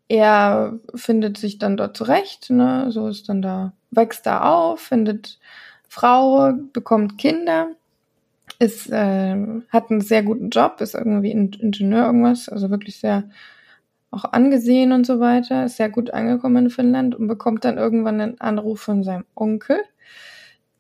er 0.07 0.79
findet 0.95 1.37
sich 1.37 1.57
dann 1.57 1.77
dort 1.77 1.97
zurecht, 1.97 2.49
ne? 2.49 2.91
so 2.91 3.07
ist 3.07 3.29
dann 3.29 3.41
da, 3.41 3.73
wächst 3.89 4.25
da 4.25 4.41
auf, 4.41 4.81
findet 4.81 5.39
Frau, 5.87 6.53
bekommt 6.73 7.17
Kinder, 7.17 7.69
ist, 8.59 8.89
äh, 8.89 9.35
hat 9.69 9.89
einen 9.89 10.01
sehr 10.01 10.23
guten 10.23 10.49
Job, 10.49 10.81
ist 10.81 10.95
irgendwie 10.95 11.31
Ingenieur 11.31 12.05
irgendwas, 12.05 12.49
also 12.49 12.69
wirklich 12.69 12.99
sehr 12.99 13.29
auch 14.11 14.25
angesehen 14.25 14.91
und 14.91 15.07
so 15.07 15.19
weiter, 15.19 15.65
ist 15.65 15.77
sehr 15.77 15.89
gut 15.89 16.11
angekommen 16.11 16.65
in 16.65 16.69
Finnland 16.69 17.15
und 17.15 17.27
bekommt 17.27 17.65
dann 17.65 17.79
irgendwann 17.79 18.21
einen 18.21 18.39
Anruf 18.39 18.81
von 18.81 19.03
seinem 19.03 19.25
Onkel, 19.33 19.77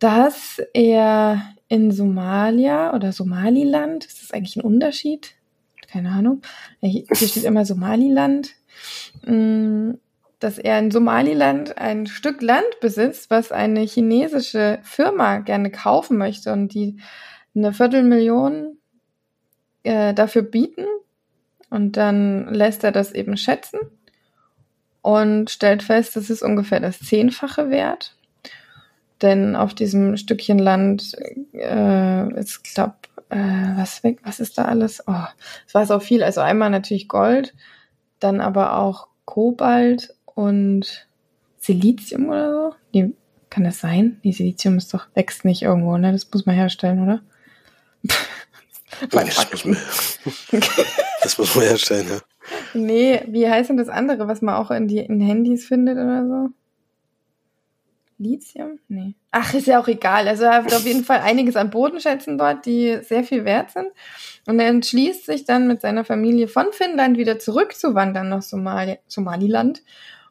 dass 0.03 0.61
er 0.73 1.41
in 1.69 1.91
Somalia 1.91 2.93
oder 2.93 3.13
Somaliland, 3.13 4.05
ist 4.05 4.21
das 4.21 4.31
eigentlich 4.31 4.57
ein 4.57 4.61
Unterschied? 4.61 5.35
Keine 5.89 6.11
Ahnung. 6.11 6.41
Hier 6.81 7.05
steht 7.15 7.45
immer 7.45 7.63
Somaliland. 7.63 8.51
Mm, 9.25 9.91
dass 10.39 10.57
er 10.57 10.77
in 10.77 10.91
Somaliland 10.91 11.77
ein 11.77 12.05
Stück 12.05 12.41
Land 12.41 12.81
besitzt, 12.81 13.29
was 13.29 13.53
eine 13.53 13.79
chinesische 13.79 14.79
Firma 14.83 15.37
gerne 15.37 15.71
kaufen 15.71 16.17
möchte 16.17 16.51
und 16.51 16.73
die 16.73 16.97
eine 17.55 17.71
Viertelmillion 17.71 18.77
äh, 19.83 20.13
dafür 20.13 20.41
bieten. 20.41 20.85
Und 21.69 21.95
dann 21.95 22.53
lässt 22.53 22.83
er 22.83 22.91
das 22.91 23.13
eben 23.13 23.37
schätzen 23.37 23.79
und 25.01 25.49
stellt 25.49 25.81
fest, 25.81 26.17
das 26.17 26.29
ist 26.29 26.43
ungefähr 26.43 26.81
das 26.81 26.99
Zehnfache 26.99 27.69
wert. 27.69 28.17
Denn 29.23 29.55
auf 29.55 29.73
diesem 29.73 30.17
Stückchen 30.17 30.59
Land 30.59 31.13
äh, 31.53 32.39
ist, 32.39 32.63
glaub, 32.65 33.07
äh, 33.29 33.37
was 33.77 34.03
weg, 34.03 34.19
was 34.23 34.41
ist 34.41 34.57
da 34.57 34.65
alles? 34.65 35.01
Oh, 35.07 35.25
es 35.65 35.73
war 35.73 35.85
so 35.85 35.99
viel. 35.99 36.23
Also 36.23 36.41
einmal 36.41 36.69
natürlich 36.69 37.07
Gold, 37.07 37.55
dann 38.19 38.41
aber 38.41 38.77
auch 38.77 39.07
Kobalt 39.23 40.13
und 40.25 41.07
Silizium 41.57 42.27
oder 42.27 42.51
so. 42.51 42.75
Nee, 42.91 43.13
kann 43.49 43.63
das 43.63 43.79
sein? 43.79 44.19
Nee, 44.23 44.33
Silizium 44.33 44.77
ist 44.77 44.93
doch, 44.93 45.07
wächst 45.13 45.45
nicht 45.45 45.61
irgendwo, 45.61 45.97
ne? 45.97 46.11
Das 46.11 46.29
muss 46.31 46.45
man 46.45 46.55
herstellen, 46.55 47.01
oder? 47.01 47.21
das, 49.09 49.51
muss 49.51 49.65
man, 49.65 49.77
das 51.23 51.37
muss 51.37 51.55
man 51.55 51.63
herstellen, 51.63 52.07
ja. 52.09 52.19
Nee, 52.73 53.21
wie 53.27 53.49
heißt 53.49 53.69
denn 53.69 53.77
das 53.77 53.87
andere, 53.87 54.27
was 54.27 54.41
man 54.41 54.55
auch 54.55 54.69
in, 54.69 54.89
die, 54.89 54.99
in 54.99 55.21
Handys 55.21 55.65
findet 55.65 55.95
oder 55.95 56.27
so? 56.27 56.49
Lithium? 58.17 58.79
Nee. 58.87 59.15
Ach, 59.31 59.53
ist 59.53 59.67
ja 59.67 59.79
auch 59.79 59.87
egal. 59.87 60.27
Also 60.27 60.43
er 60.43 60.63
hat 60.63 60.73
auf 60.73 60.85
jeden 60.85 61.03
Fall 61.05 61.19
einiges 61.19 61.55
an 61.55 61.69
Bodenschätzen 61.69 62.37
dort, 62.37 62.65
die 62.65 62.99
sehr 63.01 63.23
viel 63.23 63.45
wert 63.45 63.71
sind. 63.71 63.87
Und 64.47 64.59
er 64.59 64.67
entschließt 64.67 65.25
sich 65.25 65.45
dann 65.45 65.67
mit 65.67 65.81
seiner 65.81 66.05
Familie 66.05 66.47
von 66.47 66.67
Finnland 66.71 67.17
wieder 67.17 67.39
zurückzuwandern 67.39 68.29
nach 68.29 68.41
Somali 68.41 68.99
Somaliland. 69.07 69.83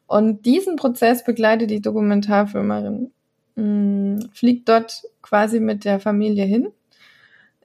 Und 0.07 0.45
diesen 0.45 0.75
Prozess 0.75 1.23
begleitet 1.23 1.69
die 1.69 1.81
Dokumentarfilmerin. 1.81 3.11
Hm, 3.55 4.29
fliegt 4.33 4.69
dort 4.69 5.03
quasi 5.21 5.59
mit 5.59 5.85
der 5.85 5.99
Familie 5.99 6.45
hin. 6.45 6.67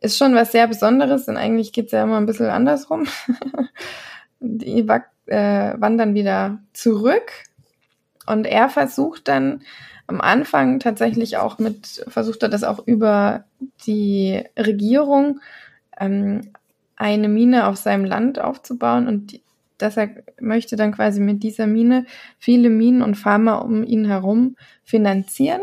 Ist 0.01 0.17
schon 0.17 0.35
was 0.35 0.53
sehr 0.53 0.67
Besonderes, 0.69 1.27
denn 1.27 1.37
eigentlich 1.37 1.73
geht's 1.73 1.93
ja 1.93 2.05
immer 2.05 2.19
ein 2.19 2.27
bisschen 2.27 2.47
andersrum. 2.47 3.07
die 4.41 4.87
äh, 5.27 5.75
wandern 5.81 6.15
wieder 6.15 6.61
zurück 6.73 7.33
und 8.27 8.47
er 8.47 8.69
versucht 8.69 9.29
dann 9.29 9.63
am 10.09 10.21
Anfang 10.21 10.81
tatsächlich 10.81 11.37
auch 11.37 11.59
mit, 11.59 12.05
versucht 12.09 12.43
er 12.43 12.49
das 12.49 12.65
auch 12.65 12.85
über 12.87 13.45
die 13.87 14.43
Regierung, 14.59 15.41
ähm, 16.01 16.53
eine 16.97 17.29
Mine 17.29 17.69
auf 17.69 17.77
seinem 17.77 18.05
Land 18.05 18.41
aufzubauen 18.41 19.07
und 19.07 19.33
die, 19.33 19.43
dass 19.77 19.97
er 19.97 20.11
möchte 20.41 20.75
dann 20.75 20.93
quasi 20.93 21.21
mit 21.21 21.43
dieser 21.45 21.69
Mine 21.69 22.07
viele 22.39 22.71
Minen 22.71 23.03
und 23.03 23.15
Farmer 23.15 23.65
um 23.65 23.85
ihn 23.85 24.07
herum 24.07 24.57
finanzieren, 24.83 25.61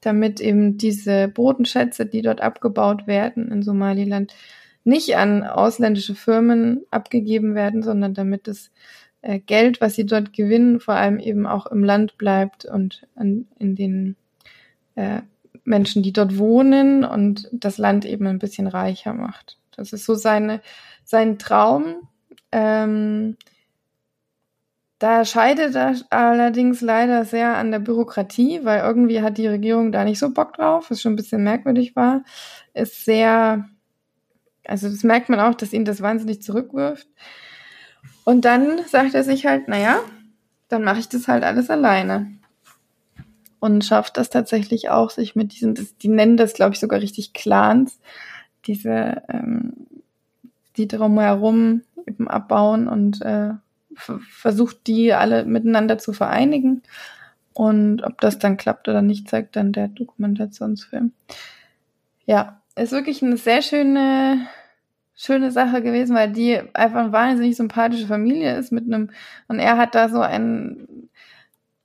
damit 0.00 0.40
eben 0.40 0.78
diese 0.78 1.26
Bodenschätze, 1.26 2.06
die 2.06 2.22
dort 2.22 2.40
abgebaut 2.40 3.08
werden 3.08 3.50
in 3.50 3.62
Somaliland, 3.62 4.32
nicht 4.84 5.16
an 5.16 5.42
ausländische 5.42 6.14
Firmen 6.14 6.84
abgegeben 6.90 7.54
werden, 7.54 7.82
sondern 7.82 8.14
damit 8.14 8.46
das 8.46 8.70
äh, 9.22 9.38
Geld, 9.38 9.80
was 9.80 9.94
sie 9.94 10.06
dort 10.06 10.32
gewinnen, 10.32 10.80
vor 10.80 10.94
allem 10.94 11.18
eben 11.18 11.46
auch 11.46 11.66
im 11.66 11.84
Land 11.84 12.18
bleibt 12.18 12.64
und 12.64 13.06
an, 13.14 13.46
in 13.58 13.74
den 13.74 14.16
äh, 14.94 15.22
Menschen, 15.64 16.02
die 16.02 16.12
dort 16.12 16.38
wohnen 16.38 17.04
und 17.04 17.48
das 17.52 17.78
Land 17.78 18.04
eben 18.04 18.26
ein 18.26 18.38
bisschen 18.38 18.66
reicher 18.66 19.12
macht. 19.12 19.58
Das 19.76 19.92
ist 19.92 20.04
so 20.04 20.14
seine, 20.14 20.60
sein 21.04 21.38
Traum. 21.38 22.08
Ähm, 22.52 23.36
da 24.98 25.24
scheidet 25.24 25.76
er 25.76 25.94
allerdings 26.10 26.80
leider 26.80 27.24
sehr 27.24 27.56
an 27.56 27.70
der 27.70 27.78
Bürokratie, 27.78 28.60
weil 28.64 28.80
irgendwie 28.80 29.22
hat 29.22 29.38
die 29.38 29.46
Regierung 29.46 29.92
da 29.92 30.04
nicht 30.04 30.18
so 30.18 30.32
Bock 30.32 30.54
drauf, 30.54 30.90
was 30.90 31.00
schon 31.00 31.12
ein 31.12 31.16
bisschen 31.16 31.44
merkwürdig 31.44 31.94
war. 31.94 32.24
Ist 32.74 33.04
sehr 33.04 33.68
also 34.68 34.88
das 34.88 35.02
merkt 35.02 35.30
man 35.30 35.40
auch, 35.40 35.54
dass 35.54 35.72
ihn 35.72 35.84
das 35.84 36.02
wahnsinnig 36.02 36.42
zurückwirft. 36.42 37.08
Und 38.28 38.44
dann 38.44 38.84
sagt 38.86 39.14
er 39.14 39.24
sich 39.24 39.46
halt, 39.46 39.68
naja, 39.68 40.00
dann 40.68 40.84
mache 40.84 40.98
ich 40.98 41.08
das 41.08 41.28
halt 41.28 41.44
alles 41.44 41.70
alleine. 41.70 42.30
Und 43.58 43.86
schafft 43.86 44.18
das 44.18 44.28
tatsächlich 44.28 44.90
auch, 44.90 45.08
sich 45.08 45.34
mit 45.34 45.54
diesen, 45.54 45.88
die 46.02 46.08
nennen 46.08 46.36
das, 46.36 46.52
glaube 46.52 46.74
ich, 46.74 46.78
sogar 46.78 47.00
richtig 47.00 47.32
Clans, 47.32 47.98
diese, 48.66 49.22
ähm, 49.30 49.72
die 50.76 50.86
drumherum 50.86 51.84
eben 52.06 52.28
abbauen 52.28 52.86
und 52.86 53.22
äh, 53.22 53.52
versucht, 53.94 54.86
die 54.86 55.14
alle 55.14 55.46
miteinander 55.46 55.96
zu 55.96 56.12
vereinigen. 56.12 56.82
Und 57.54 58.02
ob 58.02 58.20
das 58.20 58.38
dann 58.38 58.58
klappt 58.58 58.88
oder 58.88 59.00
nicht, 59.00 59.30
zeigt 59.30 59.56
dann 59.56 59.72
der 59.72 59.88
Dokumentationsfilm. 59.88 61.12
Ja, 62.26 62.60
ist 62.76 62.92
wirklich 62.92 63.22
eine 63.22 63.38
sehr 63.38 63.62
schöne 63.62 64.46
schöne 65.18 65.50
Sache 65.50 65.82
gewesen, 65.82 66.14
weil 66.14 66.30
die 66.30 66.60
einfach 66.74 67.00
eine 67.00 67.12
wahnsinnig 67.12 67.56
sympathische 67.56 68.06
Familie 68.06 68.56
ist 68.56 68.70
mit 68.70 68.84
einem, 68.84 69.10
und 69.48 69.58
er 69.58 69.76
hat 69.76 69.96
da 69.96 70.08
so 70.08 70.20
einen 70.20 71.10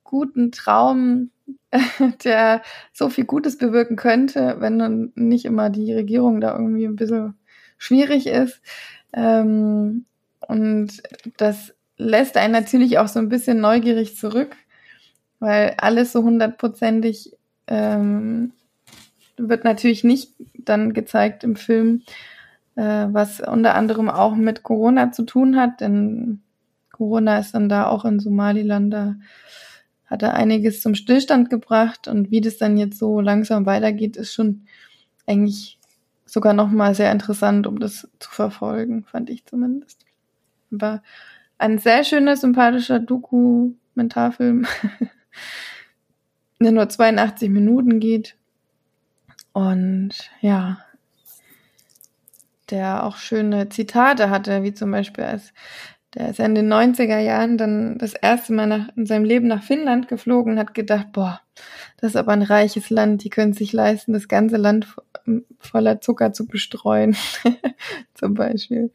guten 0.04 0.52
Traum, 0.52 1.30
der 2.24 2.62
so 2.92 3.08
viel 3.08 3.24
Gutes 3.24 3.58
bewirken 3.58 3.96
könnte, 3.96 4.56
wenn 4.60 4.78
dann 4.78 5.12
nicht 5.16 5.44
immer 5.46 5.68
die 5.68 5.92
Regierung 5.92 6.40
da 6.40 6.52
irgendwie 6.56 6.84
ein 6.84 6.94
bisschen 6.94 7.34
schwierig 7.76 8.28
ist. 8.28 8.62
Ähm, 9.12 10.04
und 10.46 11.02
das 11.36 11.74
lässt 11.96 12.36
einen 12.36 12.52
natürlich 12.52 12.98
auch 12.98 13.08
so 13.08 13.18
ein 13.18 13.28
bisschen 13.28 13.60
neugierig 13.60 14.16
zurück, 14.16 14.54
weil 15.40 15.74
alles 15.78 16.12
so 16.12 16.22
hundertprozentig 16.22 17.36
ähm, 17.66 18.52
wird 19.36 19.64
natürlich 19.64 20.04
nicht 20.04 20.30
dann 20.56 20.92
gezeigt 20.92 21.42
im 21.42 21.56
Film, 21.56 22.02
äh, 22.76 23.06
was 23.10 23.40
unter 23.40 23.74
anderem 23.74 24.08
auch 24.10 24.34
mit 24.34 24.62
Corona 24.62 25.12
zu 25.12 25.24
tun 25.24 25.56
hat, 25.56 25.80
denn 25.80 26.42
Corona 26.92 27.38
ist 27.38 27.54
dann 27.54 27.68
da 27.68 27.86
auch 27.86 28.04
in 28.04 28.20
Somaliland, 28.20 28.92
da 28.92 29.16
hat 30.06 30.22
er 30.22 30.34
einiges 30.34 30.80
zum 30.80 30.94
Stillstand 30.94 31.50
gebracht 31.50 32.08
und 32.08 32.30
wie 32.30 32.40
das 32.40 32.56
dann 32.56 32.76
jetzt 32.76 32.98
so 32.98 33.20
langsam 33.20 33.66
weitergeht, 33.66 34.16
ist 34.16 34.34
schon 34.34 34.66
eigentlich 35.26 35.78
sogar 36.24 36.52
nochmal 36.52 36.94
sehr 36.94 37.10
interessant, 37.12 37.66
um 37.66 37.78
das 37.78 38.08
zu 38.18 38.30
verfolgen, 38.30 39.04
fand 39.04 39.30
ich 39.30 39.44
zumindest. 39.46 40.04
War 40.70 41.02
ein 41.58 41.78
sehr 41.78 42.04
schöner, 42.04 42.36
sympathischer 42.36 42.98
Dokumentarfilm, 42.98 44.66
der 46.60 46.72
nur 46.72 46.88
82 46.88 47.50
Minuten 47.50 48.00
geht. 48.00 48.36
Und 49.52 50.10
ja, 50.40 50.83
der 52.70 53.04
auch 53.04 53.16
schöne 53.16 53.68
Zitate 53.68 54.30
hatte, 54.30 54.62
wie 54.62 54.74
zum 54.74 54.90
Beispiel 54.90 55.24
als 55.24 55.52
der 56.14 56.30
ist 56.30 56.38
in 56.38 56.54
den 56.54 56.72
90er 56.72 57.18
Jahren 57.18 57.58
dann 57.58 57.98
das 57.98 58.14
erste 58.14 58.52
Mal 58.52 58.66
nach, 58.66 58.88
in 58.96 59.04
seinem 59.04 59.24
Leben 59.24 59.48
nach 59.48 59.64
Finnland 59.64 60.06
geflogen 60.06 60.52
und 60.52 60.58
hat 60.58 60.72
gedacht, 60.72 61.08
boah, 61.12 61.40
das 61.96 62.10
ist 62.10 62.16
aber 62.16 62.32
ein 62.32 62.42
reiches 62.42 62.88
Land, 62.90 63.24
die 63.24 63.30
können 63.30 63.52
sich 63.52 63.72
leisten, 63.72 64.12
das 64.12 64.28
ganze 64.28 64.56
Land 64.56 64.86
voller 65.58 66.00
Zucker 66.00 66.32
zu 66.32 66.46
bestreuen, 66.46 67.16
zum 68.14 68.34
Beispiel. 68.34 68.92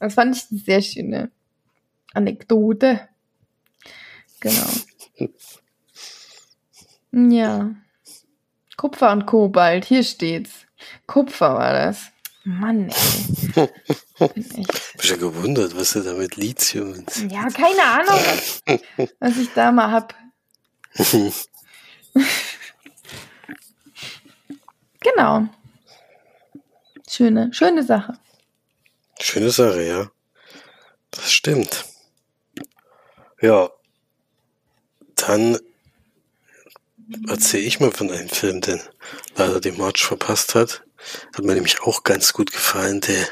Das 0.00 0.14
fand 0.14 0.36
ich 0.36 0.50
eine 0.50 0.60
sehr 0.60 0.82
schöne 0.82 1.30
Anekdote. 2.12 3.08
Genau. 4.40 5.30
Ja. 7.12 7.74
Kupfer 8.76 9.12
und 9.12 9.26
Kobalt, 9.26 9.84
hier 9.84 10.02
steht's. 10.02 10.66
Kupfer 11.06 11.54
war 11.54 11.72
das. 11.72 12.10
Mann, 12.58 12.90
ey. 12.90 13.68
Bin. 14.34 14.66
Bist 14.96 15.10
ja 15.10 15.16
gewundert, 15.16 15.76
was 15.76 15.92
du 15.92 16.00
da 16.00 16.14
mit 16.14 16.36
Lithium 16.36 16.92
und 16.92 17.30
Ja, 17.30 17.48
keine 17.48 17.82
Ahnung, 17.82 18.16
was, 18.16 18.62
was 19.18 19.36
ich 19.36 19.48
da 19.54 19.72
mal 19.72 19.90
hab. 19.90 20.14
genau. 25.00 25.48
Schöne, 27.08 27.52
schöne 27.52 27.82
Sache. 27.82 28.18
Schöne 29.20 29.50
Sache, 29.50 29.82
ja. 29.82 30.10
Das 31.10 31.32
stimmt. 31.32 31.84
Ja. 33.40 33.70
Dann 35.16 35.58
erzähle 37.28 37.64
ich 37.64 37.80
mal 37.80 37.90
von 37.92 38.10
einem 38.10 38.28
Film, 38.28 38.60
den 38.60 38.80
leider 39.36 39.60
die 39.60 39.72
March 39.72 40.04
verpasst 40.04 40.54
hat. 40.54 40.82
Hat 41.34 41.44
mir 41.44 41.54
nämlich 41.54 41.82
auch 41.82 42.02
ganz 42.02 42.32
gut 42.32 42.52
gefallen, 42.52 43.00
der 43.00 43.26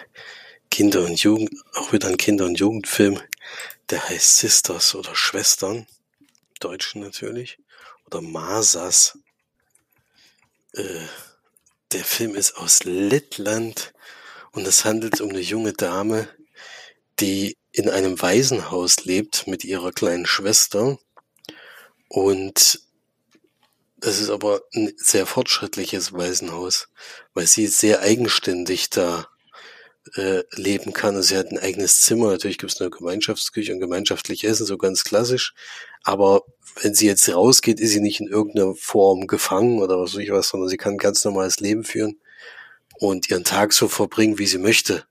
Kinder- 0.70 1.04
und 1.04 1.22
Jugend, 1.22 1.50
auch 1.74 1.92
wieder 1.92 2.08
ein 2.08 2.16
Kinder- 2.16 2.44
und 2.44 2.58
Jugendfilm, 2.58 3.20
der 3.90 4.08
heißt 4.08 4.38
Sisters 4.38 4.94
oder 4.94 5.14
Schwestern, 5.14 5.86
Deutschen 6.60 7.00
natürlich, 7.00 7.58
oder 8.06 8.20
Masas. 8.20 9.18
Äh, 10.74 11.06
der 11.92 12.04
Film 12.04 12.34
ist 12.34 12.56
aus 12.56 12.84
Lettland 12.84 13.92
und 14.52 14.66
es 14.66 14.84
handelt 14.84 15.20
um 15.20 15.30
eine 15.30 15.40
junge 15.40 15.72
Dame, 15.72 16.28
die 17.20 17.56
in 17.72 17.88
einem 17.88 18.20
Waisenhaus 18.20 19.04
lebt 19.04 19.46
mit 19.46 19.64
ihrer 19.64 19.92
kleinen 19.92 20.26
Schwester 20.26 20.98
und 22.08 22.80
das 24.00 24.20
ist 24.20 24.30
aber 24.30 24.62
ein 24.74 24.92
sehr 24.96 25.26
fortschrittliches 25.26 26.12
Waisenhaus, 26.12 26.88
weil 27.34 27.46
sie 27.46 27.66
sehr 27.66 28.00
eigenständig 28.00 28.90
da 28.90 29.28
äh, 30.14 30.42
leben 30.52 30.92
kann. 30.92 31.16
Also 31.16 31.28
sie 31.28 31.36
hat 31.36 31.50
ein 31.50 31.58
eigenes 31.58 32.00
Zimmer. 32.00 32.30
Natürlich 32.30 32.58
gibt 32.58 32.72
es 32.72 32.80
eine 32.80 32.90
Gemeinschaftsküche 32.90 33.72
und 33.72 33.80
gemeinschaftlich 33.80 34.44
essen, 34.44 34.66
so 34.66 34.78
ganz 34.78 35.04
klassisch. 35.04 35.52
Aber 36.04 36.42
wenn 36.80 36.94
sie 36.94 37.06
jetzt 37.06 37.28
rausgeht, 37.28 37.80
ist 37.80 37.90
sie 37.90 38.00
nicht 38.00 38.20
in 38.20 38.28
irgendeiner 38.28 38.74
Form 38.74 39.26
gefangen 39.26 39.80
oder 39.80 40.00
was 40.00 40.14
weiß 40.14 40.22
ich 40.22 40.30
was, 40.30 40.48
sondern 40.48 40.68
sie 40.68 40.76
kann 40.76 40.94
ein 40.94 40.98
ganz 40.98 41.24
normales 41.24 41.60
Leben 41.60 41.84
führen 41.84 42.20
und 43.00 43.28
ihren 43.30 43.44
Tag 43.44 43.72
so 43.72 43.88
verbringen, 43.88 44.38
wie 44.38 44.46
sie 44.46 44.58
möchte. 44.58 45.04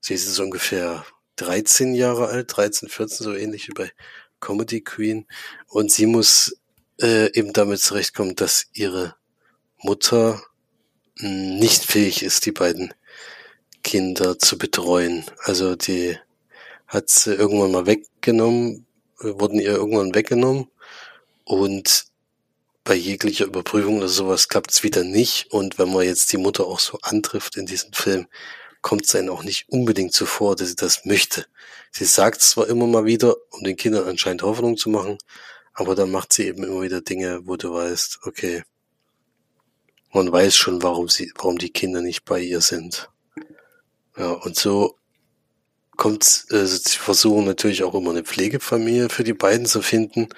Sie 0.00 0.14
ist 0.14 0.26
jetzt 0.26 0.40
ungefähr 0.40 1.06
13 1.36 1.94
Jahre 1.94 2.26
alt, 2.26 2.54
13, 2.56 2.88
14, 2.88 3.24
so 3.24 3.34
ähnlich 3.34 3.68
wie 3.68 3.72
bei 3.72 3.92
Comedy 4.40 4.82
Queen. 4.82 5.26
Und 5.68 5.90
sie 5.90 6.06
muss 6.06 6.56
äh, 7.00 7.32
eben 7.32 7.52
damit 7.52 7.80
zurechtkommen, 7.80 8.36
dass 8.36 8.66
ihre 8.72 9.16
Mutter 9.78 10.42
hm, 11.18 11.58
nicht 11.58 11.84
fähig 11.84 12.22
ist, 12.22 12.46
die 12.46 12.52
beiden 12.52 12.94
Kinder 13.82 14.38
zu 14.38 14.58
betreuen. 14.58 15.24
Also 15.38 15.76
die 15.76 16.18
hat 16.86 17.10
sie 17.10 17.34
irgendwann 17.34 17.72
mal 17.72 17.86
weggenommen, 17.86 18.86
wurden 19.18 19.60
ihr 19.60 19.72
irgendwann 19.72 20.14
weggenommen 20.14 20.68
und 21.44 22.06
bei 22.84 22.94
jeglicher 22.94 23.46
Überprüfung 23.46 23.98
oder 23.98 24.08
sowas 24.08 24.48
klappt 24.48 24.70
es 24.70 24.82
wieder 24.82 25.04
nicht. 25.04 25.50
Und 25.50 25.78
wenn 25.78 25.92
man 25.92 26.04
jetzt 26.04 26.32
die 26.32 26.36
Mutter 26.36 26.66
auch 26.66 26.80
so 26.80 26.98
antrifft 27.02 27.56
in 27.56 27.66
diesem 27.66 27.92
Film, 27.92 28.26
kommt 28.82 29.06
es 29.06 29.14
einem 29.14 29.30
auch 29.30 29.42
nicht 29.42 29.68
unbedingt 29.70 30.12
zuvor, 30.12 30.54
dass 30.54 30.68
sie 30.68 30.76
das 30.76 31.06
möchte. 31.06 31.46
Sie 31.90 32.04
sagt 32.04 32.42
zwar 32.42 32.68
immer 32.68 32.86
mal 32.86 33.06
wieder, 33.06 33.36
um 33.50 33.64
den 33.64 33.76
Kindern 33.76 34.06
anscheinend 34.06 34.42
Hoffnung 34.42 34.76
zu 34.76 34.90
machen, 34.90 35.16
aber 35.74 35.94
dann 35.94 36.10
macht 36.10 36.32
sie 36.32 36.46
eben 36.46 36.64
immer 36.64 36.82
wieder 36.82 37.00
Dinge, 37.00 37.40
wo 37.44 37.56
du 37.56 37.72
weißt, 37.72 38.20
okay, 38.22 38.62
man 40.12 40.30
weiß 40.30 40.56
schon, 40.56 40.82
warum 40.82 41.08
sie, 41.08 41.32
warum 41.36 41.58
die 41.58 41.70
Kinder 41.70 42.00
nicht 42.00 42.24
bei 42.24 42.40
ihr 42.40 42.60
sind. 42.60 43.10
Ja, 44.16 44.30
und 44.30 44.56
so 44.56 44.96
kommt, 45.96 46.46
äh, 46.50 46.66
sie 46.66 46.98
versuchen 46.98 47.44
natürlich 47.44 47.82
auch 47.82 47.94
immer 47.94 48.10
eine 48.10 48.22
Pflegefamilie 48.22 49.08
für 49.08 49.24
die 49.24 49.34
beiden 49.34 49.66
zu 49.66 49.82
finden. 49.82 50.28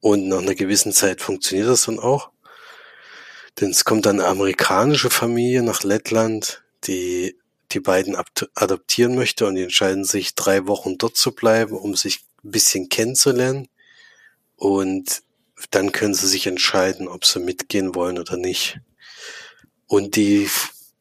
Und 0.00 0.26
nach 0.26 0.38
einer 0.38 0.56
gewissen 0.56 0.92
Zeit 0.92 1.20
funktioniert 1.20 1.68
das 1.68 1.84
dann 1.84 2.00
auch. 2.00 2.30
Denn 3.60 3.70
es 3.70 3.84
kommt 3.84 4.06
dann 4.06 4.18
eine 4.18 4.28
amerikanische 4.28 5.10
Familie 5.10 5.62
nach 5.62 5.84
Lettland, 5.84 6.64
die 6.84 7.38
die 7.70 7.80
beiden 7.80 8.16
adoptieren 8.54 9.14
möchte 9.14 9.46
und 9.46 9.54
die 9.54 9.62
entscheiden 9.62 10.04
sich, 10.04 10.34
drei 10.34 10.66
Wochen 10.66 10.98
dort 10.98 11.16
zu 11.16 11.32
bleiben, 11.32 11.76
um 11.76 11.94
sich 11.94 12.24
ein 12.44 12.50
bisschen 12.50 12.88
kennenzulernen. 12.88 13.68
Und 14.62 15.24
dann 15.72 15.90
können 15.90 16.14
sie 16.14 16.28
sich 16.28 16.46
entscheiden, 16.46 17.08
ob 17.08 17.24
sie 17.24 17.40
mitgehen 17.40 17.96
wollen 17.96 18.16
oder 18.16 18.36
nicht. 18.36 18.78
Und 19.88 20.14
die, 20.14 20.48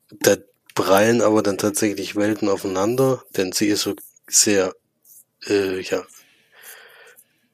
da 0.10 0.36
prallen 0.74 1.22
aber 1.22 1.44
dann 1.44 1.60
tatsächlich 1.60 2.16
Welten 2.16 2.50
aufeinander, 2.50 3.24
denn 3.38 3.52
sie 3.52 3.68
ist 3.68 3.82
so 3.82 3.94
sehr, 4.28 4.74
äh, 5.48 5.80
ja, 5.80 6.04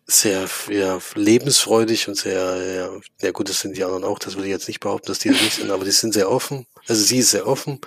sehr 0.05 0.49
ja, 0.69 0.97
lebensfreudig 1.15 2.07
und 2.07 2.15
sehr, 2.15 2.55
ja, 2.55 3.01
ja 3.21 3.31
gut, 3.31 3.49
das 3.49 3.59
sind 3.59 3.75
die 3.75 3.83
anderen 3.83 4.05
auch, 4.05 4.17
das 4.17 4.35
würde 4.35 4.47
ich 4.47 4.53
jetzt 4.53 4.69
nicht 4.69 4.79
behaupten, 4.79 5.07
dass 5.07 5.19
die 5.19 5.27
das 5.31 5.41
nicht 5.41 5.55
sind, 5.55 5.71
aber 5.71 5.83
die 5.83 5.91
sind 5.91 6.13
sehr 6.13 6.31
offen. 6.31 6.67
Also 6.87 7.03
sie 7.03 7.17
ist 7.17 7.31
sehr 7.31 7.47
offen 7.47 7.81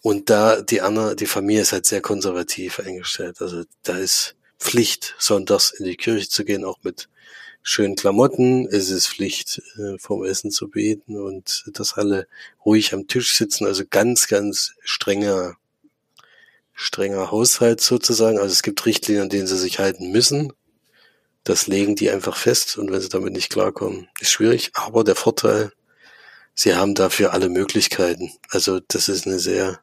und 0.00 0.30
da 0.30 0.62
die 0.62 0.80
andere, 0.80 1.14
die 1.14 1.26
Familie 1.26 1.60
ist 1.60 1.72
halt 1.72 1.84
sehr 1.84 2.00
konservativ 2.00 2.80
eingestellt. 2.80 3.42
Also 3.42 3.64
da 3.82 3.98
ist 3.98 4.34
Pflicht, 4.58 5.14
sonntags 5.18 5.72
in 5.72 5.84
die 5.84 5.98
Kirche 5.98 6.30
zu 6.30 6.42
gehen, 6.46 6.64
auch 6.64 6.78
mit 6.82 7.10
schönen 7.68 7.96
Klamotten. 7.96 8.68
Es 8.68 8.90
ist 8.90 9.08
Pflicht, 9.08 9.60
äh, 9.76 9.98
vom 9.98 10.24
Essen 10.24 10.52
zu 10.52 10.68
beten 10.68 11.18
und 11.18 11.64
dass 11.74 11.94
alle 11.94 12.28
ruhig 12.64 12.94
am 12.94 13.08
Tisch 13.08 13.34
sitzen. 13.34 13.66
Also 13.66 13.82
ganz, 13.90 14.28
ganz 14.28 14.74
strenger, 14.84 15.56
strenger 16.74 17.32
Haushalt 17.32 17.80
sozusagen. 17.80 18.38
Also 18.38 18.52
es 18.52 18.62
gibt 18.62 18.86
Richtlinien, 18.86 19.24
an 19.24 19.30
denen 19.30 19.48
sie 19.48 19.58
sich 19.58 19.80
halten 19.80 20.12
müssen. 20.12 20.52
Das 21.42 21.66
legen 21.66 21.96
die 21.96 22.08
einfach 22.08 22.36
fest 22.36 22.78
und 22.78 22.92
wenn 22.92 23.00
sie 23.00 23.08
damit 23.08 23.32
nicht 23.32 23.50
klarkommen, 23.50 24.08
ist 24.20 24.30
schwierig. 24.30 24.70
Aber 24.74 25.02
der 25.02 25.16
Vorteil, 25.16 25.72
sie 26.54 26.76
haben 26.76 26.94
dafür 26.94 27.32
alle 27.32 27.48
Möglichkeiten. 27.48 28.30
Also 28.48 28.78
das 28.78 29.08
ist 29.08 29.26
eine 29.26 29.40
sehr 29.40 29.80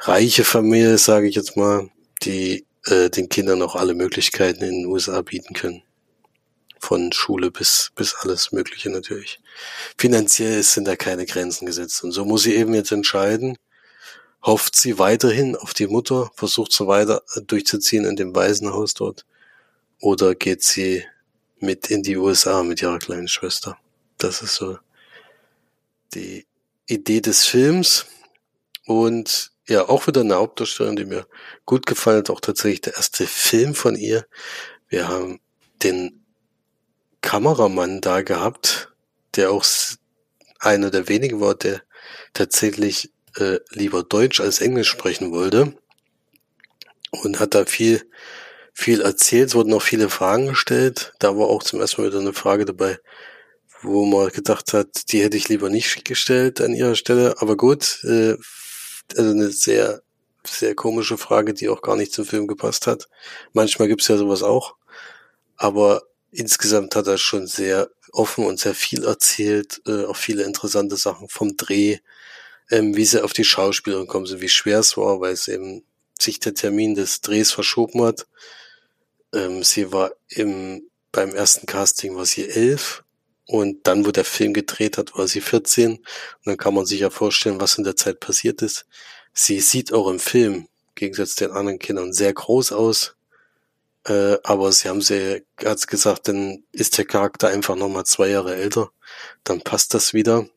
reiche 0.00 0.44
Familie, 0.44 0.98
sage 0.98 1.28
ich 1.28 1.34
jetzt 1.34 1.56
mal, 1.56 1.88
die 2.24 2.66
äh, 2.84 3.08
den 3.08 3.30
Kindern 3.30 3.62
auch 3.62 3.74
alle 3.74 3.94
Möglichkeiten 3.94 4.62
in 4.64 4.82
den 4.82 4.86
USA 4.86 5.22
bieten 5.22 5.54
können 5.54 5.82
von 6.80 7.12
Schule 7.12 7.50
bis, 7.50 7.92
bis 7.94 8.14
alles 8.14 8.52
Mögliche 8.52 8.90
natürlich. 8.90 9.40
Finanziell 9.96 10.62
sind 10.62 10.86
da 10.86 10.96
keine 10.96 11.26
Grenzen 11.26 11.66
gesetzt. 11.66 12.02
Und 12.04 12.12
so 12.12 12.24
muss 12.24 12.42
sie 12.42 12.54
eben 12.54 12.74
jetzt 12.74 12.92
entscheiden, 12.92 13.58
hofft 14.42 14.76
sie 14.76 14.98
weiterhin 14.98 15.56
auf 15.56 15.74
die 15.74 15.86
Mutter, 15.86 16.30
versucht 16.34 16.72
sie 16.72 16.86
weiter 16.86 17.22
durchzuziehen 17.46 18.04
in 18.04 18.16
dem 18.16 18.34
Waisenhaus 18.34 18.94
dort, 18.94 19.26
oder 20.00 20.34
geht 20.34 20.62
sie 20.62 21.04
mit 21.60 21.90
in 21.90 22.02
die 22.02 22.16
USA 22.16 22.62
mit 22.62 22.82
ihrer 22.82 22.98
kleinen 22.98 23.28
Schwester. 23.28 23.78
Das 24.16 24.42
ist 24.42 24.54
so 24.54 24.78
die 26.14 26.46
Idee 26.86 27.20
des 27.20 27.44
Films. 27.44 28.06
Und 28.86 29.52
ja, 29.66 29.88
auch 29.88 30.06
wieder 30.06 30.22
eine 30.22 30.36
Hauptdarstellerin, 30.36 30.96
die 30.96 31.04
mir 31.04 31.26
gut 31.66 31.84
gefallen 31.84 32.20
hat, 32.20 32.30
auch 32.30 32.40
tatsächlich 32.40 32.80
der 32.80 32.94
erste 32.94 33.26
Film 33.26 33.74
von 33.74 33.96
ihr. 33.96 34.26
Wir 34.88 35.08
haben 35.08 35.40
den 35.82 36.17
Kameramann 37.20 38.00
da 38.00 38.22
gehabt, 38.22 38.92
der 39.36 39.50
auch 39.50 39.64
einer 40.60 40.90
der 40.90 41.08
wenigen 41.08 41.40
war, 41.40 41.54
der 41.54 41.82
tatsächlich 42.34 43.12
äh, 43.36 43.58
lieber 43.70 44.02
Deutsch 44.02 44.40
als 44.40 44.60
Englisch 44.60 44.88
sprechen 44.88 45.30
wollte 45.32 45.74
und 47.10 47.40
hat 47.40 47.54
da 47.54 47.64
viel 47.64 48.04
viel 48.78 49.00
erzählt, 49.00 49.48
es 49.48 49.54
wurden 49.56 49.74
auch 49.74 49.82
viele 49.82 50.08
Fragen 50.08 50.46
gestellt. 50.46 51.12
Da 51.18 51.36
war 51.36 51.48
auch 51.48 51.64
zum 51.64 51.80
ersten 51.80 52.00
Mal 52.00 52.10
wieder 52.10 52.20
eine 52.20 52.32
Frage 52.32 52.64
dabei, 52.64 53.00
wo 53.82 54.04
man 54.04 54.28
gedacht 54.28 54.72
hat, 54.72 55.10
die 55.10 55.20
hätte 55.20 55.36
ich 55.36 55.48
lieber 55.48 55.68
nicht 55.68 56.04
gestellt 56.04 56.60
an 56.60 56.74
ihrer 56.74 56.94
Stelle. 56.94 57.34
Aber 57.40 57.56
gut, 57.56 57.98
äh, 58.04 58.36
also 59.16 59.30
eine 59.32 59.50
sehr, 59.50 60.02
sehr 60.46 60.76
komische 60.76 61.18
Frage, 61.18 61.54
die 61.54 61.68
auch 61.68 61.82
gar 61.82 61.96
nicht 61.96 62.12
zum 62.12 62.24
Film 62.24 62.46
gepasst 62.46 62.86
hat. 62.86 63.08
Manchmal 63.52 63.88
gibt's 63.88 64.06
ja 64.06 64.16
sowas 64.16 64.44
auch. 64.44 64.76
Aber 65.56 66.02
insgesamt 66.30 66.94
hat 66.96 67.06
er 67.06 67.18
schon 67.18 67.46
sehr 67.46 67.90
offen 68.12 68.46
und 68.46 68.60
sehr 68.60 68.74
viel 68.74 69.04
erzählt, 69.04 69.80
äh, 69.86 70.04
auch 70.04 70.16
viele 70.16 70.44
interessante 70.44 70.96
Sachen 70.96 71.28
vom 71.28 71.56
Dreh, 71.56 71.98
ähm, 72.70 72.96
wie 72.96 73.04
sie 73.04 73.22
auf 73.22 73.32
die 73.32 73.44
Schauspielerin 73.44 74.06
kommen 74.06 74.26
sind, 74.26 74.40
wie 74.40 74.48
schwer 74.48 74.80
es 74.80 74.96
war, 74.96 75.20
weil 75.20 75.32
es 75.32 75.48
eben 75.48 75.84
sich 76.18 76.40
der 76.40 76.54
Termin 76.54 76.94
des 76.94 77.20
Drehs 77.20 77.52
verschoben 77.52 78.02
hat. 78.02 78.26
Ähm, 79.32 79.62
sie 79.62 79.92
war 79.92 80.12
im, 80.28 80.82
beim 81.12 81.34
ersten 81.34 81.66
Casting 81.66 82.16
war 82.16 82.26
sie 82.26 82.48
elf 82.48 83.04
und 83.48 83.86
dann, 83.86 84.04
wo 84.04 84.10
der 84.10 84.26
Film 84.26 84.52
gedreht 84.52 84.98
hat, 84.98 85.16
war 85.16 85.26
sie 85.26 85.40
14. 85.40 85.96
Und 85.96 86.04
dann 86.44 86.58
kann 86.58 86.74
man 86.74 86.84
sich 86.84 87.00
ja 87.00 87.08
vorstellen, 87.08 87.60
was 87.60 87.78
in 87.78 87.84
der 87.84 87.96
Zeit 87.96 88.20
passiert 88.20 88.60
ist. 88.60 88.86
Sie 89.32 89.60
sieht 89.60 89.92
auch 89.92 90.10
im 90.10 90.18
Film, 90.18 90.54
im 90.54 90.68
Gegensatz 90.94 91.34
zu 91.34 91.46
den 91.46 91.56
anderen 91.56 91.78
Kindern, 91.78 92.12
sehr 92.12 92.34
groß 92.34 92.72
aus. 92.72 93.16
Äh, 94.08 94.38
aber 94.42 94.72
sie 94.72 94.88
haben 94.88 95.02
sie, 95.02 95.44
hat 95.62 95.86
gesagt, 95.86 96.28
dann 96.28 96.64
ist 96.72 96.96
der 96.96 97.04
Charakter 97.04 97.48
einfach 97.48 97.76
nochmal 97.76 98.04
zwei 98.04 98.28
Jahre 98.28 98.56
älter. 98.56 98.90
Dann 99.44 99.60
passt 99.60 99.92
das 99.94 100.14
wieder. 100.14 100.48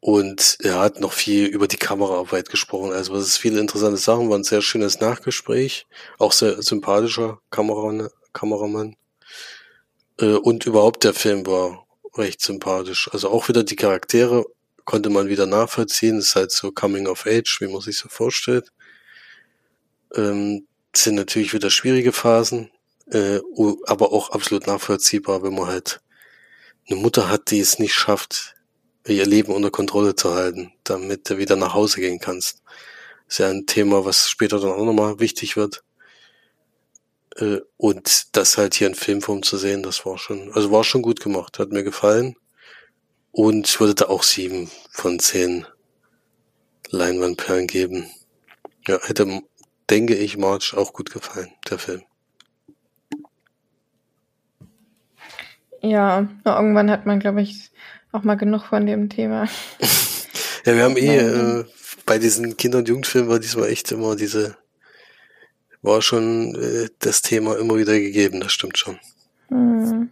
Und 0.00 0.58
er 0.62 0.78
hat 0.78 1.00
noch 1.00 1.12
viel 1.12 1.46
über 1.46 1.66
die 1.66 1.76
Kameraarbeit 1.76 2.50
gesprochen. 2.50 2.92
Also 2.92 3.14
es 3.16 3.28
ist 3.28 3.38
viele 3.38 3.60
interessante 3.60 3.98
Sachen, 3.98 4.30
war 4.30 4.38
ein 4.38 4.44
sehr 4.44 4.62
schönes 4.62 5.00
Nachgespräch. 5.00 5.86
Auch 6.18 6.32
sehr 6.32 6.62
sympathischer 6.62 7.40
Kameramann. 7.50 8.08
Kameramann. 8.32 8.96
Äh, 10.18 10.34
und 10.34 10.66
überhaupt 10.66 11.04
der 11.04 11.14
Film 11.14 11.46
war 11.46 11.86
recht 12.16 12.42
sympathisch. 12.42 13.08
Also 13.12 13.30
auch 13.30 13.48
wieder 13.48 13.64
die 13.64 13.76
Charaktere 13.76 14.44
konnte 14.84 15.10
man 15.10 15.28
wieder 15.28 15.46
nachvollziehen. 15.46 16.18
Es 16.18 16.28
ist 16.28 16.36
halt 16.36 16.52
so 16.52 16.70
Coming 16.72 17.06
of 17.06 17.26
Age, 17.26 17.60
wie 17.60 17.68
man 17.68 17.80
sich 17.80 17.98
so 17.98 18.08
vorstellt. 18.08 18.72
Ähm, 20.14 20.66
sind 20.94 21.14
natürlich 21.16 21.52
wieder 21.52 21.70
schwierige 21.70 22.12
Phasen, 22.12 22.70
äh, 23.12 23.40
aber 23.86 24.12
auch 24.12 24.30
absolut 24.30 24.66
nachvollziehbar, 24.66 25.42
wenn 25.42 25.54
man 25.54 25.66
halt 25.66 26.00
eine 26.88 27.00
Mutter 27.00 27.28
hat, 27.28 27.50
die 27.50 27.60
es 27.60 27.78
nicht 27.78 27.94
schafft, 27.94 28.54
ihr 29.06 29.26
Leben 29.26 29.52
unter 29.52 29.70
Kontrolle 29.70 30.14
zu 30.14 30.34
halten, 30.34 30.72
damit 30.84 31.28
du 31.30 31.38
wieder 31.38 31.56
nach 31.56 31.74
Hause 31.74 32.00
gehen 32.00 32.20
kannst. 32.20 32.62
ist 33.28 33.38
ja 33.38 33.48
ein 33.48 33.66
Thema, 33.66 34.04
was 34.04 34.28
später 34.28 34.58
dann 34.60 34.72
auch 34.72 34.84
nochmal 34.84 35.20
wichtig 35.20 35.56
wird. 35.56 35.82
Äh, 37.36 37.60
und 37.76 38.36
das 38.36 38.58
halt 38.58 38.74
hier 38.74 38.88
in 38.88 38.94
Filmform 38.94 39.42
zu 39.42 39.56
sehen, 39.56 39.82
das 39.82 40.04
war 40.04 40.18
schon, 40.18 40.52
also 40.52 40.70
war 40.70 40.84
schon 40.84 41.02
gut 41.02 41.20
gemacht, 41.20 41.58
hat 41.58 41.70
mir 41.70 41.84
gefallen. 41.84 42.36
Und 43.32 43.68
ich 43.68 43.80
würde 43.80 43.94
da 43.94 44.06
auch 44.06 44.24
sieben 44.24 44.70
von 44.90 45.18
zehn 45.20 45.66
Leinwandperlen 46.90 47.68
geben. 47.68 48.10
Ja, 48.86 48.98
hätte 49.02 49.42
denke 49.90 50.14
ich, 50.14 50.36
March 50.36 50.74
auch 50.76 50.92
gut 50.92 51.10
gefallen, 51.12 51.50
der 51.68 51.78
Film. 51.78 52.02
Ja, 55.82 56.28
irgendwann 56.44 56.90
hat 56.90 57.06
man, 57.06 57.20
glaube 57.20 57.42
ich, 57.42 57.70
auch 58.12 58.22
mal 58.22 58.36
genug 58.36 58.64
von 58.64 58.86
dem 58.86 59.08
Thema. 59.08 59.48
Ja, 60.66 60.74
wir 60.74 60.84
haben 60.84 60.98
eh 60.98 61.16
äh, 61.16 61.64
bei 62.04 62.18
diesen 62.18 62.58
Kinder- 62.58 62.78
und 62.78 62.88
Jugendfilmen 62.88 63.30
war 63.30 63.38
diesmal 63.38 63.70
echt 63.70 63.90
immer 63.92 64.14
diese, 64.14 64.58
war 65.80 66.02
schon 66.02 66.54
äh, 66.54 66.88
das 66.98 67.22
Thema 67.22 67.56
immer 67.56 67.78
wieder 67.78 67.98
gegeben, 67.98 68.40
das 68.40 68.52
stimmt 68.52 68.76
schon. 68.76 68.98
Hm. 69.48 70.10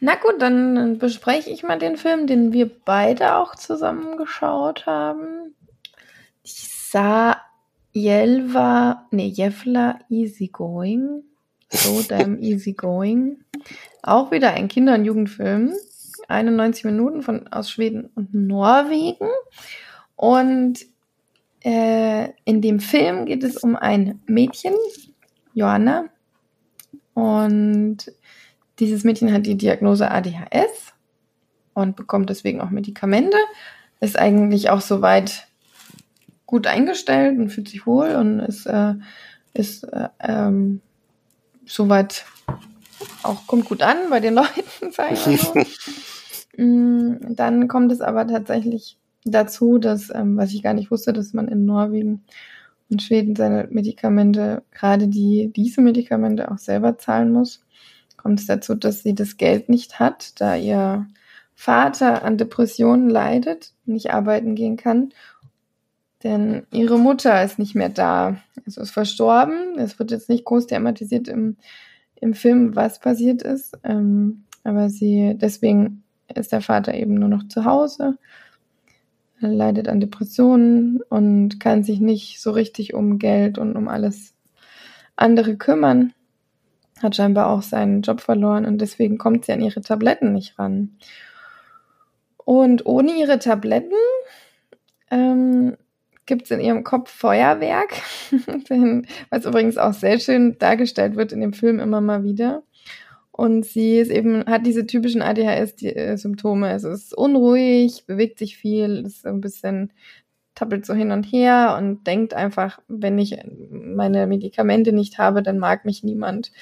Na 0.00 0.16
gut, 0.16 0.34
dann 0.42 0.98
bespreche 0.98 1.48
ich 1.48 1.62
mal 1.62 1.78
den 1.78 1.96
Film, 1.96 2.26
den 2.26 2.52
wir 2.52 2.68
beide 2.68 3.36
auch 3.36 3.54
zusammen 3.54 4.18
geschaut 4.18 4.84
haben. 4.84 5.54
Jelva, 7.94 9.06
nee, 9.12 9.28
Jevla 9.28 10.00
Easygoing. 10.10 11.22
So 11.70 12.02
damn 12.08 12.40
Easygoing. 12.42 13.44
Auch 14.02 14.30
wieder 14.32 14.52
ein 14.52 14.68
Kinder- 14.68 14.94
und 14.94 15.04
Jugendfilm. 15.04 15.72
91 16.28 16.84
Minuten 16.84 17.22
von, 17.22 17.48
aus 17.48 17.70
Schweden 17.70 18.10
und 18.14 18.34
Norwegen. 18.34 19.28
Und 20.16 20.86
äh, 21.60 22.30
in 22.44 22.60
dem 22.60 22.80
Film 22.80 23.26
geht 23.26 23.44
es 23.44 23.58
um 23.58 23.76
ein 23.76 24.20
Mädchen, 24.26 24.74
Johanna. 25.52 26.06
Und 27.14 28.12
dieses 28.80 29.04
Mädchen 29.04 29.32
hat 29.32 29.46
die 29.46 29.56
Diagnose 29.56 30.10
ADHS 30.10 30.94
und 31.74 31.94
bekommt 31.94 32.30
deswegen 32.30 32.60
auch 32.60 32.70
Medikamente. 32.70 33.36
Ist 34.00 34.18
eigentlich 34.18 34.70
auch 34.70 34.80
soweit 34.80 35.46
gut 36.46 36.66
eingestellt 36.66 37.38
und 37.38 37.50
fühlt 37.50 37.68
sich 37.68 37.86
wohl 37.86 38.14
und 38.14 38.40
ist, 38.40 38.66
äh, 38.66 38.94
ist 39.54 39.84
äh, 39.84 40.08
ähm, 40.20 40.80
soweit 41.66 42.24
auch 43.22 43.46
kommt 43.46 43.66
gut 43.66 43.82
an 43.82 43.96
bei 44.10 44.20
den 44.20 44.34
Leuten, 44.34 44.90
sag 44.92 45.12
ich 45.12 45.26
mal 45.26 45.36
so. 45.36 45.54
Mm, 46.56 47.34
dann 47.34 47.66
kommt 47.66 47.90
es 47.90 48.00
aber 48.00 48.28
tatsächlich 48.28 48.96
dazu, 49.24 49.78
dass, 49.78 50.14
ähm, 50.14 50.36
was 50.36 50.52
ich 50.52 50.62
gar 50.62 50.72
nicht 50.72 50.92
wusste, 50.92 51.12
dass 51.12 51.32
man 51.32 51.48
in 51.48 51.64
Norwegen 51.64 52.22
und 52.88 53.02
Schweden 53.02 53.34
seine 53.34 53.66
Medikamente, 53.72 54.62
gerade 54.70 55.08
die, 55.08 55.50
diese 55.52 55.80
Medikamente 55.80 56.52
auch 56.52 56.58
selber 56.58 56.96
zahlen 56.96 57.32
muss. 57.32 57.64
Kommt 58.16 58.38
es 58.38 58.46
dazu, 58.46 58.76
dass 58.76 59.02
sie 59.02 59.16
das 59.16 59.36
Geld 59.36 59.68
nicht 59.68 59.98
hat, 59.98 60.40
da 60.40 60.54
ihr 60.54 61.08
Vater 61.56 62.22
an 62.22 62.38
Depressionen 62.38 63.10
leidet, 63.10 63.72
nicht 63.84 64.12
arbeiten 64.12 64.54
gehen 64.54 64.76
kann 64.76 65.12
denn 66.24 66.66
ihre 66.72 66.98
Mutter 66.98 67.44
ist 67.44 67.58
nicht 67.58 67.74
mehr 67.74 67.90
da. 67.90 68.36
Also 68.66 68.80
ist 68.80 68.90
verstorben. 68.90 69.78
Es 69.78 69.98
wird 69.98 70.10
jetzt 70.10 70.30
nicht 70.30 70.44
groß 70.44 70.66
thematisiert 70.66 71.28
im, 71.28 71.56
im 72.16 72.32
Film, 72.32 72.74
was 72.74 72.98
passiert 72.98 73.42
ist. 73.42 73.76
Ähm, 73.84 74.44
aber 74.64 74.88
sie, 74.88 75.36
deswegen 75.36 76.02
ist 76.34 76.52
der 76.52 76.62
Vater 76.62 76.94
eben 76.94 77.14
nur 77.14 77.28
noch 77.28 77.46
zu 77.46 77.66
Hause. 77.66 78.16
Er 79.40 79.48
leidet 79.50 79.88
an 79.88 80.00
Depressionen 80.00 81.02
und 81.10 81.60
kann 81.60 81.84
sich 81.84 82.00
nicht 82.00 82.40
so 82.40 82.50
richtig 82.50 82.94
um 82.94 83.18
Geld 83.18 83.58
und 83.58 83.76
um 83.76 83.88
alles 83.88 84.32
andere 85.16 85.56
kümmern. 85.56 86.14
Hat 87.02 87.16
scheinbar 87.16 87.48
auch 87.48 87.62
seinen 87.62 88.00
Job 88.00 88.22
verloren 88.22 88.64
und 88.64 88.80
deswegen 88.80 89.18
kommt 89.18 89.44
sie 89.44 89.52
an 89.52 89.60
ihre 89.60 89.82
Tabletten 89.82 90.32
nicht 90.32 90.58
ran. 90.58 90.96
Und 92.38 92.86
ohne 92.86 93.12
ihre 93.12 93.38
Tabletten 93.38 93.92
ähm, 95.10 95.76
gibt 96.26 96.44
es 96.44 96.50
in 96.50 96.60
ihrem 96.60 96.84
Kopf 96.84 97.10
Feuerwerk, 97.10 97.92
was 99.30 99.44
übrigens 99.44 99.78
auch 99.78 99.92
sehr 99.92 100.18
schön 100.18 100.58
dargestellt 100.58 101.16
wird 101.16 101.32
in 101.32 101.40
dem 101.40 101.52
Film 101.52 101.80
immer 101.80 102.00
mal 102.00 102.24
wieder. 102.24 102.62
Und 103.36 103.64
sie 103.66 103.98
ist 103.98 104.12
eben, 104.12 104.46
hat 104.46 104.64
diese 104.64 104.86
typischen 104.86 105.20
ADHS-Symptome. 105.20 106.70
Es 106.70 106.84
ist 106.84 107.12
unruhig, 107.12 108.04
bewegt 108.06 108.38
sich 108.38 108.56
viel, 108.56 109.04
ist 109.04 109.26
ein 109.26 109.40
bisschen, 109.40 109.92
tappelt 110.54 110.86
so 110.86 110.94
hin 110.94 111.10
und 111.10 111.24
her 111.24 111.74
und 111.76 112.06
denkt 112.06 112.32
einfach, 112.32 112.78
wenn 112.86 113.18
ich 113.18 113.36
meine 113.70 114.28
Medikamente 114.28 114.92
nicht 114.92 115.18
habe, 115.18 115.42
dann 115.42 115.58
mag 115.58 115.84
mich 115.84 116.04
niemand. 116.04 116.52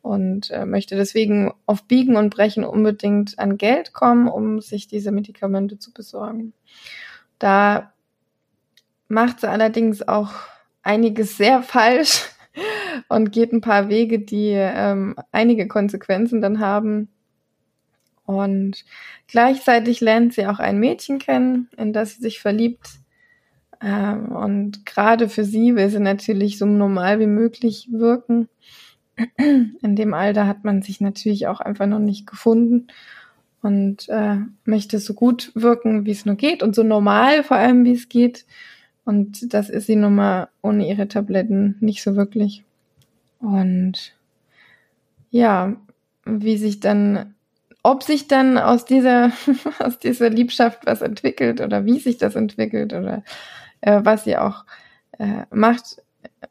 Und 0.00 0.50
äh, 0.50 0.66
möchte 0.66 0.96
deswegen 0.96 1.52
auf 1.66 1.84
Biegen 1.84 2.16
und 2.16 2.34
Brechen 2.34 2.64
unbedingt 2.64 3.38
an 3.38 3.58
Geld 3.58 3.92
kommen, 3.92 4.28
um 4.28 4.60
sich 4.60 4.86
diese 4.86 5.12
Medikamente 5.12 5.78
zu 5.78 5.92
besorgen. 5.92 6.52
Da 7.38 7.93
macht 9.14 9.40
sie 9.40 9.48
allerdings 9.48 10.06
auch 10.06 10.32
einiges 10.82 11.36
sehr 11.36 11.62
falsch 11.62 12.28
und 13.08 13.32
geht 13.32 13.52
ein 13.52 13.60
paar 13.60 13.88
Wege, 13.88 14.18
die 14.18 14.50
ähm, 14.52 15.16
einige 15.32 15.66
Konsequenzen 15.66 16.40
dann 16.40 16.60
haben. 16.60 17.08
Und 18.26 18.84
gleichzeitig 19.28 20.00
lernt 20.00 20.34
sie 20.34 20.46
auch 20.46 20.58
ein 20.58 20.78
Mädchen 20.78 21.18
kennen, 21.18 21.68
in 21.76 21.92
das 21.92 22.14
sie 22.14 22.22
sich 22.22 22.40
verliebt. 22.40 22.88
Ähm, 23.82 24.32
und 24.32 24.86
gerade 24.86 25.28
für 25.28 25.44
sie 25.44 25.76
will 25.76 25.90
sie 25.90 26.00
natürlich 26.00 26.58
so 26.58 26.66
normal 26.66 27.20
wie 27.20 27.26
möglich 27.26 27.88
wirken. 27.90 28.48
In 29.36 29.94
dem 29.94 30.14
Alter 30.14 30.46
hat 30.46 30.64
man 30.64 30.82
sich 30.82 31.00
natürlich 31.00 31.46
auch 31.46 31.60
einfach 31.60 31.86
noch 31.86 32.00
nicht 32.00 32.26
gefunden 32.26 32.88
und 33.62 34.08
äh, 34.08 34.38
möchte 34.64 34.98
so 34.98 35.14
gut 35.14 35.52
wirken, 35.54 36.04
wie 36.06 36.10
es 36.10 36.26
nur 36.26 36.34
geht 36.34 36.62
und 36.62 36.74
so 36.74 36.82
normal 36.82 37.44
vor 37.44 37.56
allem, 37.56 37.84
wie 37.84 37.92
es 37.92 38.08
geht. 38.08 38.44
Und 39.04 39.52
das 39.52 39.68
ist 39.68 39.86
sie 39.86 39.96
nun 39.96 40.14
mal 40.14 40.48
ohne 40.62 40.88
ihre 40.88 41.08
Tabletten 41.08 41.76
nicht 41.80 42.02
so 42.02 42.16
wirklich. 42.16 42.64
Und 43.38 44.14
ja, 45.30 45.76
wie 46.24 46.56
sich 46.56 46.80
dann, 46.80 47.34
ob 47.82 48.02
sich 48.02 48.28
dann 48.28 48.56
aus 48.56 48.84
dieser, 48.84 49.32
aus 49.78 49.98
dieser 49.98 50.30
Liebschaft 50.30 50.86
was 50.86 51.02
entwickelt 51.02 51.60
oder 51.60 51.84
wie 51.84 51.98
sich 51.98 52.16
das 52.16 52.34
entwickelt 52.34 52.94
oder 52.94 53.22
äh, 53.82 54.00
was 54.02 54.24
sie 54.24 54.38
auch 54.38 54.64
äh, 55.18 55.44
macht, 55.50 56.02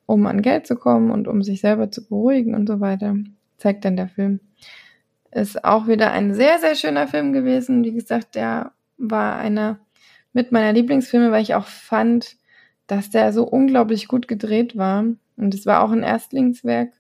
um 0.06 0.28
an 0.28 0.42
Geld 0.42 0.68
zu 0.68 0.76
kommen 0.76 1.10
und 1.12 1.28
um 1.28 1.42
sich 1.42 1.62
selber 1.62 1.90
zu 1.90 2.08
beruhigen 2.08 2.54
und 2.54 2.68
so 2.68 2.80
weiter, 2.80 3.16
zeigt 3.58 3.86
dann 3.86 3.98
der 3.98 4.10
Film. 4.10 4.40
Ist 5.32 5.64
auch 5.66 5.88
wieder 5.88 6.12
ein 6.12 6.36
sehr, 6.36 6.60
sehr 6.60 6.76
schöner 6.76 7.08
Film 7.08 7.34
gewesen. 7.34 7.84
Wie 7.84 7.94
gesagt, 7.94 8.36
der 8.36 8.72
war 8.98 9.38
einer 9.38 9.80
mit 10.34 10.52
meiner 10.52 10.74
Lieblingsfilme, 10.74 11.32
weil 11.32 11.42
ich 11.42 11.56
auch 11.56 11.66
fand, 11.66 12.36
dass 12.88 13.10
der 13.10 13.34
so 13.34 13.44
unglaublich 13.44 14.08
gut 14.08 14.28
gedreht 14.28 14.78
war. 14.78 15.06
Und 15.38 15.54
es 15.54 15.66
war 15.66 15.84
auch 15.84 15.92
ein 15.92 16.04
Erstlingswerk. 16.04 16.94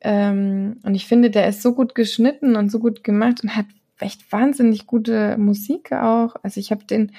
Ähm, 0.00 0.78
und 0.82 0.94
ich 0.94 1.06
finde, 1.06 1.30
der 1.30 1.48
ist 1.48 1.62
so 1.62 1.74
gut 1.74 1.94
geschnitten 1.94 2.56
und 2.56 2.70
so 2.70 2.78
gut 2.78 3.02
gemacht 3.02 3.42
und 3.42 3.56
hat 3.56 3.66
echt 3.98 4.30
wahnsinnig 4.30 4.86
gute 4.86 5.36
Musik 5.38 5.92
auch. 5.92 6.36
Also 6.42 6.60
ich 6.60 6.70
habe 6.70 6.84
den 6.84 7.12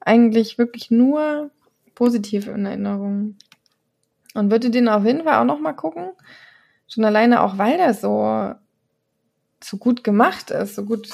eigentlich 0.00 0.58
wirklich 0.58 0.90
nur 0.90 1.50
positiv 1.94 2.48
in 2.48 2.66
Erinnerung. 2.66 3.36
Und 4.34 4.50
würde 4.50 4.70
den 4.70 4.88
auf 4.88 5.04
jeden 5.04 5.24
Fall 5.24 5.40
auch 5.40 5.44
noch 5.44 5.60
mal 5.60 5.74
gucken. 5.74 6.10
Schon 6.88 7.04
alleine 7.04 7.42
auch, 7.42 7.58
weil 7.58 7.76
der 7.76 7.94
so, 7.94 8.54
so 9.62 9.76
gut 9.76 10.02
gemacht 10.02 10.50
ist, 10.50 10.74
so 10.74 10.84
gut, 10.84 11.10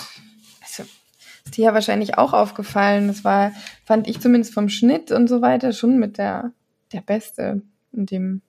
ist 1.49 1.57
dir 1.57 1.65
ja 1.65 1.75
wahrscheinlich 1.75 2.19
auch 2.19 2.35
aufgefallen. 2.35 3.09
Das 3.09 3.25
war, 3.25 3.53
fand 3.87 4.07
ich 4.07 4.21
zumindest 4.21 4.53
vom 4.53 4.69
Schnitt 4.69 5.11
und 5.11 5.29
so 5.29 5.41
weiter 5.41 5.73
schon 5.73 5.99
mit 5.99 6.19
der, 6.19 6.53
der 6.93 7.01
Beste 7.01 7.63
in 7.91 8.05
dem, 8.05 8.43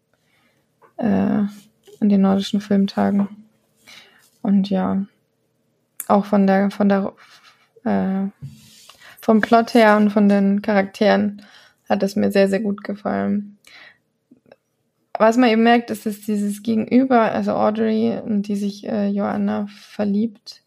äh, 0.97 1.43
in 2.01 2.09
den 2.09 2.19
nordischen 2.19 2.59
Filmtagen. 2.59 3.29
Und 4.41 4.69
ja, 4.69 5.05
auch 6.09 6.25
von 6.25 6.45
der, 6.45 6.71
von 6.71 6.89
der, 6.89 7.13
äh, 7.85 8.27
vom 9.21 9.39
Plot 9.39 9.75
her 9.75 9.95
und 9.95 10.09
von 10.09 10.27
den 10.27 10.61
Charakteren 10.61 11.41
hat 11.87 12.03
es 12.03 12.17
mir 12.17 12.31
sehr, 12.33 12.49
sehr 12.49 12.59
gut 12.59 12.83
gefallen. 12.83 13.57
Was 15.17 15.37
man 15.37 15.49
eben 15.49 15.63
merkt, 15.63 15.89
ist, 15.89 16.05
dass 16.05 16.19
dieses 16.19 16.63
Gegenüber, 16.63 17.31
also 17.31 17.53
Audrey, 17.53 18.17
in 18.25 18.41
die 18.41 18.57
sich 18.57 18.85
äh, 18.85 19.07
Joanna 19.07 19.67
verliebt, 19.69 20.63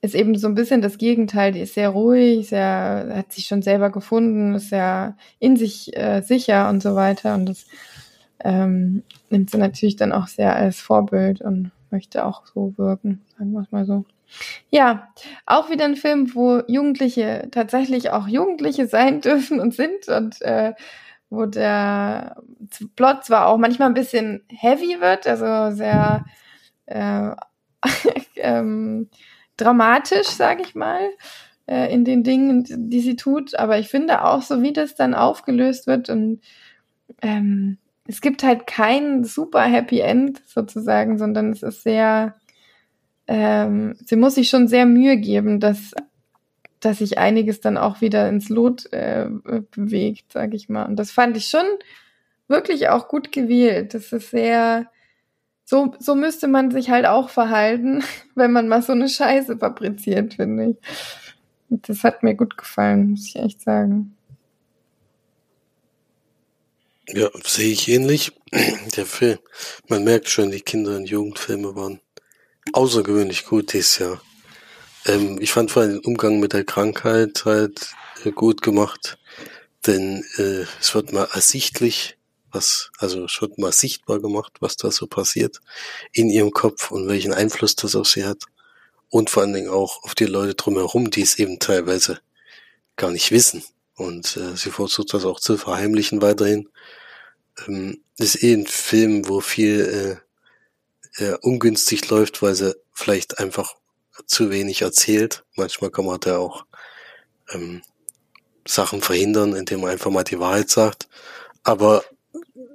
ist 0.00 0.14
eben 0.14 0.36
so 0.36 0.48
ein 0.48 0.54
bisschen 0.54 0.82
das 0.82 0.98
Gegenteil. 0.98 1.52
Die 1.52 1.60
ist 1.60 1.74
sehr 1.74 1.90
ruhig, 1.90 2.48
sehr, 2.48 3.12
hat 3.14 3.32
sich 3.32 3.46
schon 3.46 3.62
selber 3.62 3.90
gefunden, 3.90 4.54
ist 4.54 4.70
sehr 4.70 5.16
in 5.38 5.56
sich 5.56 5.96
äh, 5.96 6.22
sicher 6.22 6.68
und 6.68 6.82
so 6.82 6.94
weiter. 6.94 7.34
Und 7.34 7.46
das 7.46 7.66
ähm, 8.40 9.02
nimmt 9.30 9.50
sie 9.50 9.58
natürlich 9.58 9.96
dann 9.96 10.12
auch 10.12 10.28
sehr 10.28 10.54
als 10.54 10.80
Vorbild 10.80 11.40
und 11.40 11.70
möchte 11.90 12.24
auch 12.24 12.46
so 12.46 12.74
wirken, 12.76 13.22
sagen 13.38 13.52
wir 13.52 13.62
es 13.62 13.72
mal 13.72 13.86
so. 13.86 14.04
Ja, 14.70 15.08
auch 15.46 15.70
wieder 15.70 15.84
ein 15.84 15.96
Film, 15.96 16.34
wo 16.34 16.60
Jugendliche 16.66 17.48
tatsächlich 17.50 18.10
auch 18.10 18.26
Jugendliche 18.26 18.86
sein 18.86 19.20
dürfen 19.22 19.60
und 19.60 19.74
sind 19.74 20.08
und 20.08 20.42
äh, 20.42 20.74
wo 21.30 21.46
der 21.46 22.36
Plot 22.94 23.24
zwar 23.24 23.46
auch 23.46 23.58
manchmal 23.58 23.88
ein 23.88 23.94
bisschen 23.94 24.44
heavy 24.48 25.00
wird, 25.00 25.26
also 25.26 25.74
sehr 25.74 26.24
äh, 26.86 27.30
ähm, 28.36 29.08
dramatisch, 29.56 30.28
sage 30.28 30.62
ich 30.62 30.74
mal, 30.74 31.10
äh, 31.66 31.92
in 31.92 32.04
den 32.04 32.22
Dingen, 32.22 32.64
die 32.68 33.00
sie 33.00 33.16
tut. 33.16 33.54
Aber 33.58 33.78
ich 33.78 33.88
finde 33.88 34.24
auch, 34.24 34.42
so 34.42 34.62
wie 34.62 34.72
das 34.72 34.94
dann 34.94 35.14
aufgelöst 35.14 35.86
wird 35.86 36.10
und 36.10 36.40
ähm, 37.22 37.78
es 38.08 38.20
gibt 38.20 38.42
halt 38.42 38.66
kein 38.66 39.24
super 39.24 39.62
Happy 39.62 40.00
End 40.00 40.40
sozusagen, 40.46 41.18
sondern 41.18 41.50
es 41.50 41.62
ist 41.62 41.82
sehr, 41.82 42.36
ähm, 43.26 43.96
sie 44.04 44.16
muss 44.16 44.36
sich 44.36 44.48
schon 44.48 44.68
sehr 44.68 44.86
Mühe 44.86 45.16
geben, 45.16 45.58
dass 45.60 45.92
dass 46.80 46.98
sich 46.98 47.18
einiges 47.18 47.60
dann 47.60 47.78
auch 47.78 48.00
wieder 48.00 48.28
ins 48.28 48.48
Lot 48.48 48.92
äh, 48.92 49.28
bewegt, 49.70 50.32
sag 50.32 50.54
ich 50.54 50.68
mal. 50.68 50.84
Und 50.84 50.96
das 50.96 51.10
fand 51.10 51.36
ich 51.36 51.46
schon 51.46 51.66
wirklich 52.48 52.88
auch 52.88 53.08
gut 53.08 53.32
gewählt. 53.32 53.94
Das 53.94 54.12
ist 54.12 54.30
sehr, 54.30 54.86
so, 55.68 55.92
so 55.98 56.14
müsste 56.14 56.46
man 56.46 56.70
sich 56.70 56.90
halt 56.90 57.06
auch 57.06 57.28
verhalten, 57.28 58.04
wenn 58.34 58.52
man 58.52 58.68
mal 58.68 58.82
so 58.82 58.92
eine 58.92 59.08
Scheiße 59.08 59.58
fabriziert, 59.58 60.34
finde 60.34 60.70
ich. 60.70 60.76
Das 61.68 62.04
hat 62.04 62.22
mir 62.22 62.36
gut 62.36 62.56
gefallen, 62.56 63.10
muss 63.10 63.26
ich 63.26 63.36
echt 63.36 63.60
sagen. 63.60 64.16
Ja, 67.08 67.28
sehe 67.44 67.72
ich 67.72 67.88
ähnlich. 67.88 68.32
Der 68.96 69.06
Film, 69.06 69.38
man 69.88 70.04
merkt 70.04 70.28
schon, 70.28 70.52
die 70.52 70.60
Kinder- 70.60 70.96
und 70.96 71.08
Jugendfilme 71.08 71.74
waren 71.74 72.00
außergewöhnlich 72.72 73.44
gut 73.44 73.72
dieses 73.72 73.98
Jahr. 73.98 74.22
Ähm, 75.06 75.38
ich 75.40 75.52
fand 75.52 75.72
vor 75.72 75.82
allem 75.82 75.94
den 75.94 76.04
Umgang 76.04 76.38
mit 76.38 76.52
der 76.52 76.64
Krankheit 76.64 77.44
halt 77.44 77.90
äh, 78.24 78.30
gut 78.30 78.62
gemacht, 78.62 79.18
denn 79.86 80.24
äh, 80.36 80.64
es 80.80 80.94
wird 80.94 81.12
mal 81.12 81.28
ersichtlich, 81.32 82.15
was, 82.56 82.90
also 82.98 83.26
wird 83.40 83.58
mal 83.58 83.72
sichtbar 83.72 84.20
gemacht, 84.20 84.54
was 84.60 84.76
da 84.76 84.90
so 84.90 85.06
passiert 85.06 85.60
in 86.12 86.30
ihrem 86.30 86.50
Kopf 86.50 86.90
und 86.90 87.08
welchen 87.08 87.32
Einfluss 87.32 87.76
das 87.76 87.94
auf 87.94 88.08
sie 88.08 88.24
hat. 88.24 88.44
Und 89.08 89.30
vor 89.30 89.42
allen 89.42 89.52
Dingen 89.52 89.68
auch 89.68 90.02
auf 90.02 90.14
die 90.14 90.24
Leute 90.24 90.54
drumherum, 90.54 91.10
die 91.10 91.22
es 91.22 91.38
eben 91.38 91.58
teilweise 91.58 92.20
gar 92.96 93.10
nicht 93.10 93.30
wissen. 93.30 93.62
Und 93.94 94.36
äh, 94.36 94.56
sie 94.56 94.70
versucht 94.70 95.14
das 95.14 95.24
auch 95.24 95.38
zu 95.38 95.56
verheimlichen 95.56 96.20
weiterhin. 96.22 96.68
Ähm, 97.66 98.02
ist 98.18 98.42
eh 98.42 98.54
ein 98.54 98.66
Film, 98.66 99.28
wo 99.28 99.40
viel 99.40 100.20
äh, 101.18 101.24
äh, 101.24 101.36
ungünstig 101.40 102.08
läuft, 102.10 102.42
weil 102.42 102.54
sie 102.54 102.74
vielleicht 102.92 103.38
einfach 103.38 103.76
zu 104.26 104.50
wenig 104.50 104.82
erzählt. 104.82 105.44
Manchmal 105.54 105.90
kann 105.90 106.06
man 106.06 106.20
da 106.20 106.38
auch 106.38 106.66
ähm, 107.50 107.82
Sachen 108.66 109.02
verhindern, 109.02 109.54
indem 109.54 109.80
man 109.80 109.90
einfach 109.90 110.10
mal 110.10 110.24
die 110.24 110.40
Wahrheit 110.40 110.70
sagt. 110.70 111.08
Aber 111.62 112.04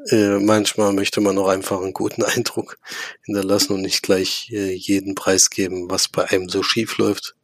äh, 0.09 0.39
manchmal 0.39 0.93
möchte 0.93 1.21
man 1.21 1.37
auch 1.37 1.47
einfach 1.47 1.81
einen 1.81 1.93
guten 1.93 2.23
Eindruck 2.23 2.77
hinterlassen 3.23 3.73
und 3.73 3.81
nicht 3.81 4.03
gleich 4.03 4.49
äh, 4.51 4.73
jeden 4.73 5.15
Preis 5.15 5.49
geben, 5.49 5.89
was 5.89 6.07
bei 6.07 6.29
einem 6.29 6.49
so 6.49 6.63
schief 6.63 6.97
läuft. 6.97 7.35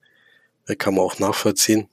Da 0.65 0.75
kann 0.75 0.95
man 0.95 1.05
auch 1.05 1.19
nachvollziehen. 1.19 1.87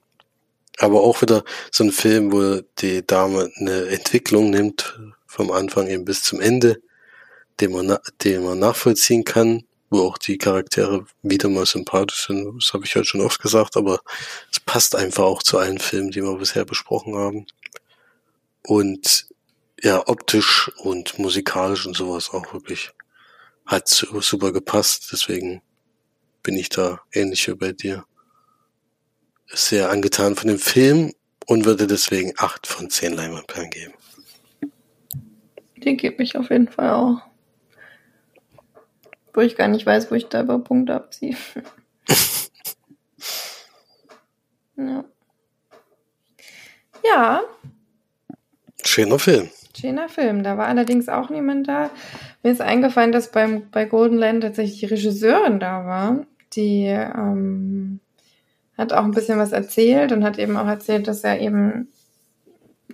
Aber 0.79 1.03
auch 1.03 1.22
wieder 1.22 1.44
so 1.70 1.85
ein 1.85 1.92
Film, 1.92 2.33
wo 2.33 2.61
die 2.79 3.07
Dame 3.07 3.50
eine 3.57 3.87
Entwicklung 3.87 4.50
nimmt, 4.50 4.98
vom 5.27 5.53
Anfang 5.53 5.87
eben 5.87 6.05
bis 6.05 6.22
zum 6.22 6.40
Ende, 6.40 6.81
den 7.61 7.72
man, 7.72 7.96
den 8.24 8.44
man 8.44 8.59
nachvollziehen 8.59 9.24
kann, 9.24 9.64
wo 9.90 10.00
auch 10.00 10.18
die 10.18 10.38
Charaktere 10.38 11.07
wieder 11.22 11.48
mal 11.48 11.66
sympathisch 11.66 12.27
sind. 12.27 12.61
Das 12.61 12.72
habe 12.72 12.85
ich 12.85 12.96
halt 12.96 13.07
schon 13.07 13.20
oft 13.20 13.40
gesagt, 13.40 13.77
aber 13.77 14.00
es 14.50 14.59
passt 14.59 14.96
einfach 14.96 15.24
auch 15.24 15.42
zu 15.42 15.59
allen 15.59 15.79
Filmen, 15.79 16.11
die 16.11 16.22
wir 16.22 16.37
bisher 16.37 16.64
besprochen 16.64 17.14
haben. 17.14 17.46
Und 18.66 19.27
ja, 19.85 20.03
optisch 20.09 20.70
und 20.79 21.18
musikalisch 21.18 21.87
und 21.87 21.94
sowas 21.94 22.31
auch 22.31 22.55
wirklich 22.55 22.90
hat 23.66 23.87
super 23.88 24.51
gepasst. 24.51 25.11
Deswegen 25.12 25.61
bin 26.42 26.57
ich 26.57 26.70
da 26.70 27.03
ähnlich 27.12 27.47
wie 27.49 27.55
bei 27.55 27.73
dir 27.73 28.07
sehr 29.47 29.90
angetan 29.90 30.37
von 30.37 30.49
dem 30.49 30.59
Film 30.59 31.12
und 31.47 31.66
würde 31.66 31.87
deswegen 31.87 32.33
acht 32.38 32.66
von 32.66 32.88
zehn 32.88 33.12
Leinwandperlen 33.12 33.70
geben. 33.70 33.92
Die 35.77 35.97
gebe 35.99 36.23
ich 36.23 36.38
auf 36.38 36.49
jeden 36.49 36.68
Fall 36.68 36.90
auch. 36.90 37.20
Wo 39.35 39.42
ich 39.42 39.55
gar 39.55 39.68
nicht 39.68 39.85
weiß, 39.85 40.11
wo 40.11 40.14
ich 40.14 40.29
da 40.29 40.40
über 40.40 40.59
Punkte 40.59 40.94
abziehe. 40.94 41.37
ja. 44.77 45.05
Ja. 47.05 47.42
Schöner 48.83 49.18
Film. 49.18 49.51
Schöner 49.76 50.08
Film. 50.08 50.44
Da 50.44 50.56
war 50.56 50.66
allerdings 50.66 51.08
auch 51.08 51.30
niemand 51.30 51.66
da. 51.66 51.90
Mir 52.42 52.52
ist 52.52 52.60
eingefallen, 52.60 53.12
dass 53.12 53.32
beim, 53.32 53.70
bei 53.70 53.84
Golden 53.84 54.16
Land 54.16 54.42
tatsächlich 54.42 54.80
die 54.80 54.87
Regisseurin 54.87 55.58
da 55.58 55.84
war. 55.84 56.26
Die 56.54 56.84
ähm, 56.84 57.98
hat 58.78 58.92
auch 58.92 59.04
ein 59.04 59.10
bisschen 59.10 59.38
was 59.38 59.52
erzählt 59.52 60.12
und 60.12 60.22
hat 60.22 60.38
eben 60.38 60.56
auch 60.56 60.66
erzählt, 60.66 61.08
dass 61.08 61.24
er 61.24 61.40
eben 61.40 61.88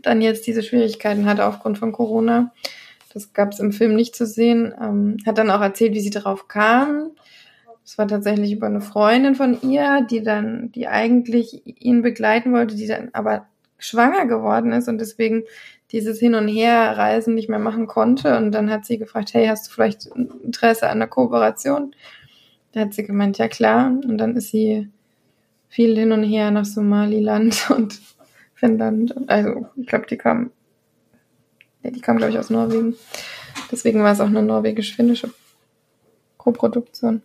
dann 0.03 0.23
jetzt 0.23 0.47
diese 0.47 0.63
Schwierigkeiten 0.63 1.27
hatte 1.27 1.45
aufgrund 1.45 1.79
von 1.79 1.93
Corona. 1.93 2.53
Das 3.13 3.35
gab 3.35 3.53
es 3.53 3.61
im 3.61 3.73
Film 3.73 3.95
nicht 3.95 4.17
zu 4.17 4.25
sehen. 4.25 4.75
Ähm, 4.81 5.19
hat 5.27 5.37
dann 5.37 5.51
auch 5.51 5.61
erzählt, 5.61 5.93
wie 5.93 6.01
sie 6.01 6.11
darauf 6.11 6.49
kam. 6.49 7.11
Es 7.85 7.99
war 7.99 8.09
tatsächlich 8.09 8.53
über 8.53 8.69
eine 8.69 8.81
Freundin 8.81 9.35
von 9.35 9.61
ihr, 9.63 10.07
die 10.09 10.23
dann, 10.23 10.71
die 10.73 10.87
eigentlich 10.87 11.63
ihn 11.67 12.03
begleiten 12.03 12.53
wollte, 12.53 12.77
die 12.77 12.87
dann 12.87 13.11
aber 13.13 13.47
schwanger 13.79 14.27
geworden 14.27 14.73
ist 14.73 14.89
und 14.89 14.99
deswegen 14.99 15.43
dieses 15.93 16.19
Hin- 16.19 16.35
und 16.35 16.49
Herreisen 16.49 17.35
nicht 17.35 17.49
mehr 17.49 17.59
machen 17.59 17.87
konnte. 17.87 18.37
Und 18.37 18.53
dann 18.53 18.71
hat 18.71 18.85
sie 18.85 18.99
gefragt, 18.99 19.35
hey, 19.35 19.47
hast 19.47 19.67
du 19.67 19.73
vielleicht 19.73 20.07
Interesse 20.07 20.87
an 20.87 20.99
einer 20.99 21.07
Kooperation? 21.07 21.95
Da 22.73 22.81
hat 22.81 22.95
sie 22.95 23.05
gemeint, 23.05 23.39
ja 23.39 23.49
klar. 23.49 23.89
Und 23.89 24.19
dann 24.19 24.37
ist 24.37 24.51
sie 24.51 24.89
viel 25.69 25.97
hin 25.97 26.13
und 26.13 26.23
her 26.23 26.51
nach 26.51 26.65
Somaliland 26.65 27.71
und 27.77 28.01
Finnland. 28.55 29.15
Also 29.29 29.67
ich 29.77 29.87
glaube, 29.87 30.07
die 30.07 30.17
kam, 30.17 30.51
ja, 31.83 31.91
die 31.91 32.01
kam 32.01 32.19
glaube 32.19 32.33
ich 32.33 32.39
aus 32.39 32.51
Norwegen. 32.51 32.95
Deswegen 33.73 34.03
war 34.03 34.13
es 34.13 34.21
auch 34.21 34.27
eine 34.27 34.43
norwegisch-finnische 34.43 35.33
Koproduktion. 36.37 37.23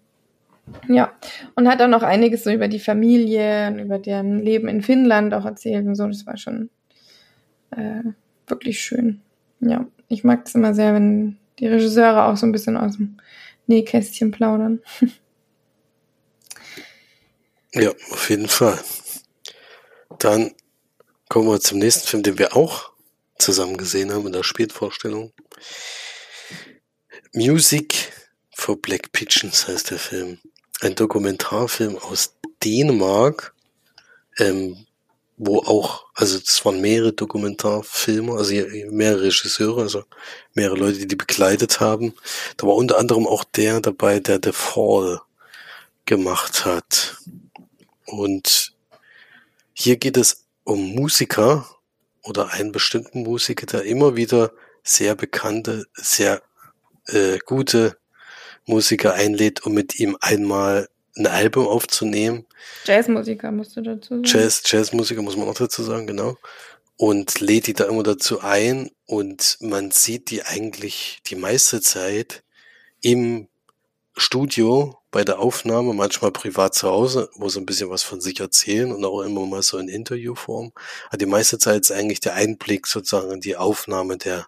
Ja, 0.87 1.13
und 1.55 1.67
hat 1.67 1.81
auch 1.81 1.87
noch 1.87 2.01
einiges 2.01 2.43
so 2.43 2.51
über 2.51 2.67
die 2.67 2.79
Familie 2.79 3.67
und 3.67 3.79
über 3.79 3.99
deren 3.99 4.39
Leben 4.39 4.67
in 4.67 4.81
Finnland 4.81 5.33
auch 5.33 5.45
erzählt 5.45 5.85
und 5.85 5.95
so. 5.95 6.07
Das 6.07 6.25
war 6.25 6.37
schon 6.37 6.69
äh, 7.71 8.01
wirklich 8.47 8.79
schön. 8.81 9.21
Ja, 9.59 9.87
ich 10.07 10.23
mag 10.23 10.45
es 10.45 10.55
immer 10.55 10.73
sehr, 10.73 10.93
wenn 10.93 11.37
die 11.59 11.67
Regisseure 11.67 12.25
auch 12.25 12.37
so 12.37 12.45
ein 12.45 12.51
bisschen 12.51 12.77
aus 12.77 12.97
dem 12.97 13.17
Nähkästchen 13.67 14.31
plaudern. 14.31 14.81
ja, 17.73 17.91
auf 18.11 18.29
jeden 18.29 18.47
Fall. 18.47 18.79
Dann 20.19 20.51
kommen 21.29 21.47
wir 21.49 21.59
zum 21.59 21.79
nächsten 21.79 22.07
Film, 22.07 22.23
den 22.23 22.37
wir 22.37 22.55
auch 22.55 22.91
zusammen 23.37 23.77
gesehen 23.77 24.13
haben 24.13 24.27
in 24.27 24.33
der 24.33 24.43
Spätvorstellung. 24.43 25.33
Music 27.33 28.11
for 28.53 28.81
Black 28.81 29.11
Pigeons 29.11 29.67
heißt 29.67 29.91
der 29.91 29.99
Film. 29.99 30.39
Ein 30.81 30.95
Dokumentarfilm 30.95 31.97
aus 31.97 32.35
Dänemark, 32.63 33.53
ähm, 34.37 34.84
wo 35.37 35.59
auch, 35.59 36.05
also 36.13 36.37
es 36.37 36.63
waren 36.63 36.79
mehrere 36.79 37.11
Dokumentarfilme, 37.13 38.33
also 38.33 38.53
mehrere 38.91 39.23
Regisseure, 39.23 39.81
also 39.81 40.03
mehrere 40.53 40.77
Leute, 40.77 40.99
die 40.99 41.07
die 41.07 41.15
begleitet 41.15 41.79
haben. 41.79 42.13
Da 42.57 42.67
war 42.67 42.75
unter 42.75 42.97
anderem 42.97 43.27
auch 43.27 43.43
der 43.43 43.81
dabei, 43.81 44.19
der 44.19 44.39
The 44.41 44.53
Fall 44.53 45.21
gemacht 46.05 46.65
hat. 46.65 47.17
Und 48.05 48.73
hier 49.73 49.97
geht 49.97 50.15
es 50.17 50.45
um 50.63 50.93
Musiker 50.95 51.69
oder 52.23 52.51
einen 52.51 52.71
bestimmten 52.71 53.23
Musiker, 53.23 53.65
der 53.65 53.83
immer 53.83 54.15
wieder 54.15 54.51
sehr 54.83 55.15
bekannte, 55.15 55.85
sehr 55.95 56.41
äh, 57.07 57.39
gute 57.45 57.97
Musiker 58.65 59.13
einlädt, 59.13 59.65
um 59.65 59.73
mit 59.73 59.99
ihm 59.99 60.17
einmal 60.21 60.87
ein 61.17 61.27
Album 61.27 61.67
aufzunehmen. 61.67 62.45
Jazzmusiker 62.85 63.51
musst 63.51 63.75
du 63.75 63.81
dazu 63.81 64.15
sagen. 64.15 64.23
Jazz, 64.25 64.63
Jazzmusiker 64.65 65.21
muss 65.21 65.37
man 65.37 65.47
auch 65.47 65.55
dazu 65.55 65.83
sagen, 65.83 66.07
genau. 66.07 66.37
Und 66.97 67.39
lädt 67.39 67.67
die 67.67 67.73
da 67.73 67.85
immer 67.85 68.03
dazu 68.03 68.41
ein 68.41 68.89
und 69.05 69.57
man 69.59 69.91
sieht 69.91 70.29
die 70.29 70.43
eigentlich 70.43 71.19
die 71.27 71.35
meiste 71.35 71.81
Zeit 71.81 72.43
im 73.01 73.47
Studio 74.17 74.97
bei 75.11 75.23
der 75.23 75.39
Aufnahme, 75.39 75.93
manchmal 75.93 76.31
privat 76.31 76.73
zu 76.73 76.89
Hause, 76.89 77.29
wo 77.35 77.49
sie 77.49 77.59
ein 77.59 77.65
bisschen 77.65 77.89
was 77.89 78.03
von 78.03 78.21
sich 78.21 78.39
erzählen 78.39 78.91
und 78.91 79.03
auch 79.03 79.21
immer 79.21 79.45
mal 79.45 79.61
so 79.61 79.77
in 79.77 79.89
Interviewform. 79.89 80.71
Aber 81.07 81.17
die 81.17 81.25
meiste 81.25 81.57
Zeit 81.57 81.81
ist 81.81 81.91
eigentlich 81.91 82.21
der 82.21 82.35
Einblick 82.35 82.87
sozusagen 82.87 83.31
in 83.31 83.41
die 83.41 83.57
Aufnahme 83.57 84.17
der, 84.17 84.47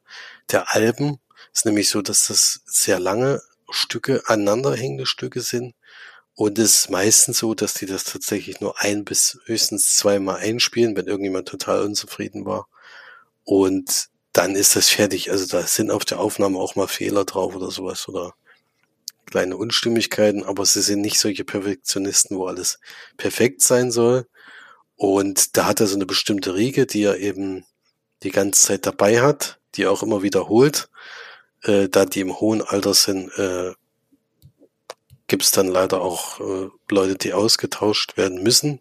der 0.52 0.74
Alben. 0.74 1.20
Es 1.54 1.60
ist 1.60 1.66
nämlich 1.66 1.90
so, 1.90 2.02
dass 2.02 2.28
das 2.28 2.62
sehr 2.66 3.00
lange 3.00 3.42
Stücke, 3.70 4.24
aneinanderhängende 4.28 5.06
Stücke 5.06 5.42
sind. 5.42 5.74
Und 6.38 6.60
es 6.60 6.76
ist 6.82 6.90
meistens 6.92 7.40
so, 7.40 7.56
dass 7.56 7.74
die 7.74 7.88
das 7.88 8.04
tatsächlich 8.04 8.62
nur 8.62 8.80
ein 8.80 9.04
bis 9.04 9.40
höchstens 9.46 9.96
zweimal 9.96 10.36
einspielen, 10.38 10.96
wenn 10.96 11.08
irgendjemand 11.08 11.48
total 11.48 11.82
unzufrieden 11.82 12.46
war. 12.46 12.68
Und 13.44 14.10
dann 14.34 14.56
ist 14.56 14.76
das 14.76 14.88
fertig. 14.88 15.32
Also 15.32 15.48
da 15.48 15.66
sind 15.66 15.90
auf 15.90 16.06
der 16.06 16.20
Aufnahme 16.20 16.60
auch 16.60 16.76
mal 16.76 16.88
Fehler 16.88 17.26
drauf 17.26 17.56
oder 17.56 17.72
sowas 17.72 18.08
oder 18.08 18.36
kleine 19.26 19.58
Unstimmigkeiten, 19.58 20.44
aber 20.44 20.64
sie 20.66 20.84
sind 20.84 21.02
nicht 21.02 21.20
solche 21.20 21.44
Perfektionisten, 21.44 22.38
wo 22.38 22.46
alles 22.46 22.80
perfekt 23.18 23.62
sein 23.62 23.92
soll. 23.92 24.28
Und 24.96 25.58
da 25.58 25.66
hat 25.66 25.80
er 25.80 25.88
so 25.88 25.96
eine 25.96 26.06
bestimmte 26.06 26.54
Riege, 26.54 26.86
die 26.86 27.02
er 27.02 27.18
eben 27.18 27.66
die 28.22 28.32
ganze 28.32 28.62
Zeit 28.62 28.86
dabei 28.86 29.22
hat, 29.22 29.60
die 29.74 29.84
er 29.84 29.92
auch 29.92 30.04
immer 30.04 30.22
wiederholt 30.22 30.88
äh, 31.64 31.90
da 31.90 32.06
die 32.06 32.22
im 32.22 32.40
hohen 32.40 32.62
Alter 32.62 32.94
sind, 32.94 33.30
äh, 33.38 33.74
gibt 35.28 35.44
es 35.44 35.52
dann 35.52 35.68
leider 35.68 36.02
auch 36.02 36.40
äh, 36.40 36.70
Leute, 36.90 37.16
die 37.16 37.34
ausgetauscht 37.34 38.18
werden 38.18 38.42
müssen. 38.44 38.80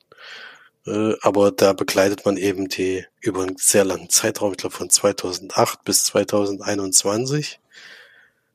Äh, 0.86 1.14
aber 1.22 1.50
da 1.50 1.72
begleitet 1.72 2.24
man 2.24 2.36
eben 2.36 2.68
die 2.68 3.04
über 3.20 3.42
einen 3.42 3.56
sehr 3.58 3.84
langen 3.84 4.08
Zeitraum, 4.08 4.52
ich 4.52 4.58
glaube 4.58 4.76
von 4.76 4.90
2008 4.90 5.84
bis 5.84 6.04
2021, 6.04 7.60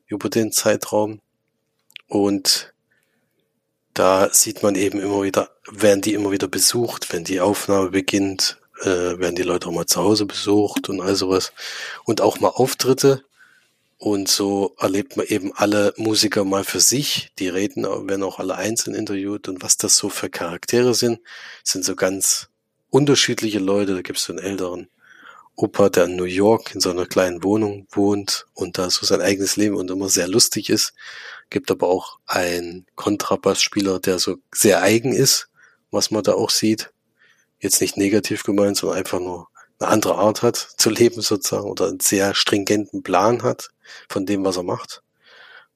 über 0.07 0.29
den 0.29 0.51
Zeitraum. 0.51 1.19
Und 2.07 2.73
da 3.93 4.29
sieht 4.33 4.63
man 4.63 4.75
eben 4.75 4.99
immer 4.99 5.23
wieder, 5.23 5.49
werden 5.69 6.01
die 6.01 6.13
immer 6.13 6.31
wieder 6.31 6.47
besucht, 6.47 7.11
wenn 7.11 7.23
die 7.23 7.41
Aufnahme 7.41 7.89
beginnt, 7.89 8.57
äh, 8.81 9.19
werden 9.19 9.35
die 9.35 9.43
Leute 9.43 9.67
auch 9.67 9.73
mal 9.73 9.85
zu 9.85 10.01
Hause 10.01 10.25
besucht 10.25 10.89
und 10.89 11.01
all 11.01 11.15
sowas. 11.15 11.51
Und 12.05 12.21
auch 12.21 12.39
mal 12.39 12.49
Auftritte. 12.49 13.23
Und 14.01 14.29
so 14.29 14.73
erlebt 14.79 15.15
man 15.15 15.27
eben 15.27 15.53
alle 15.53 15.93
Musiker 15.95 16.43
mal 16.43 16.63
für 16.63 16.79
sich. 16.79 17.31
Die 17.37 17.49
reden, 17.49 17.83
werden 17.83 18.23
auch 18.23 18.39
alle 18.39 18.55
einzeln 18.55 18.95
interviewt. 18.95 19.47
Und 19.47 19.61
was 19.61 19.77
das 19.77 19.95
so 19.95 20.09
für 20.09 20.27
Charaktere 20.27 20.95
sind, 20.95 21.19
sind 21.63 21.85
so 21.85 21.95
ganz 21.95 22.49
unterschiedliche 22.89 23.59
Leute. 23.59 23.93
Da 23.93 24.01
gibt 24.01 24.17
es 24.17 24.25
so 24.25 24.33
einen 24.33 24.43
älteren 24.43 24.89
Opa, 25.55 25.89
der 25.89 26.05
in 26.05 26.15
New 26.15 26.23
York 26.23 26.73
in 26.73 26.81
so 26.81 26.89
einer 26.89 27.05
kleinen 27.05 27.43
Wohnung 27.43 27.85
wohnt 27.91 28.47
und 28.55 28.79
da 28.79 28.89
so 28.89 29.05
sein 29.05 29.21
eigenes 29.21 29.55
Leben 29.55 29.75
und 29.75 29.91
immer 29.91 30.09
sehr 30.09 30.27
lustig 30.27 30.71
ist. 30.71 30.95
Gibt 31.51 31.69
aber 31.69 31.87
auch 31.87 32.17
einen 32.25 32.87
Kontrabassspieler, 32.95 33.99
der 33.99 34.17
so 34.17 34.37
sehr 34.51 34.81
eigen 34.81 35.13
ist, 35.13 35.51
was 35.91 36.09
man 36.09 36.23
da 36.23 36.33
auch 36.33 36.49
sieht. 36.49 36.91
Jetzt 37.59 37.81
nicht 37.81 37.97
negativ 37.97 38.41
gemeint, 38.41 38.77
sondern 38.77 38.97
einfach 38.97 39.19
nur 39.19 39.49
eine 39.81 39.91
andere 39.91 40.15
Art 40.15 40.43
hat 40.43 40.55
zu 40.57 40.89
leben 40.89 41.21
sozusagen 41.21 41.69
oder 41.69 41.87
einen 41.87 41.99
sehr 41.99 42.35
stringenten 42.35 43.03
Plan 43.03 43.43
hat 43.43 43.69
von 44.07 44.25
dem, 44.25 44.45
was 44.45 44.57
er 44.57 44.63
macht. 44.63 45.01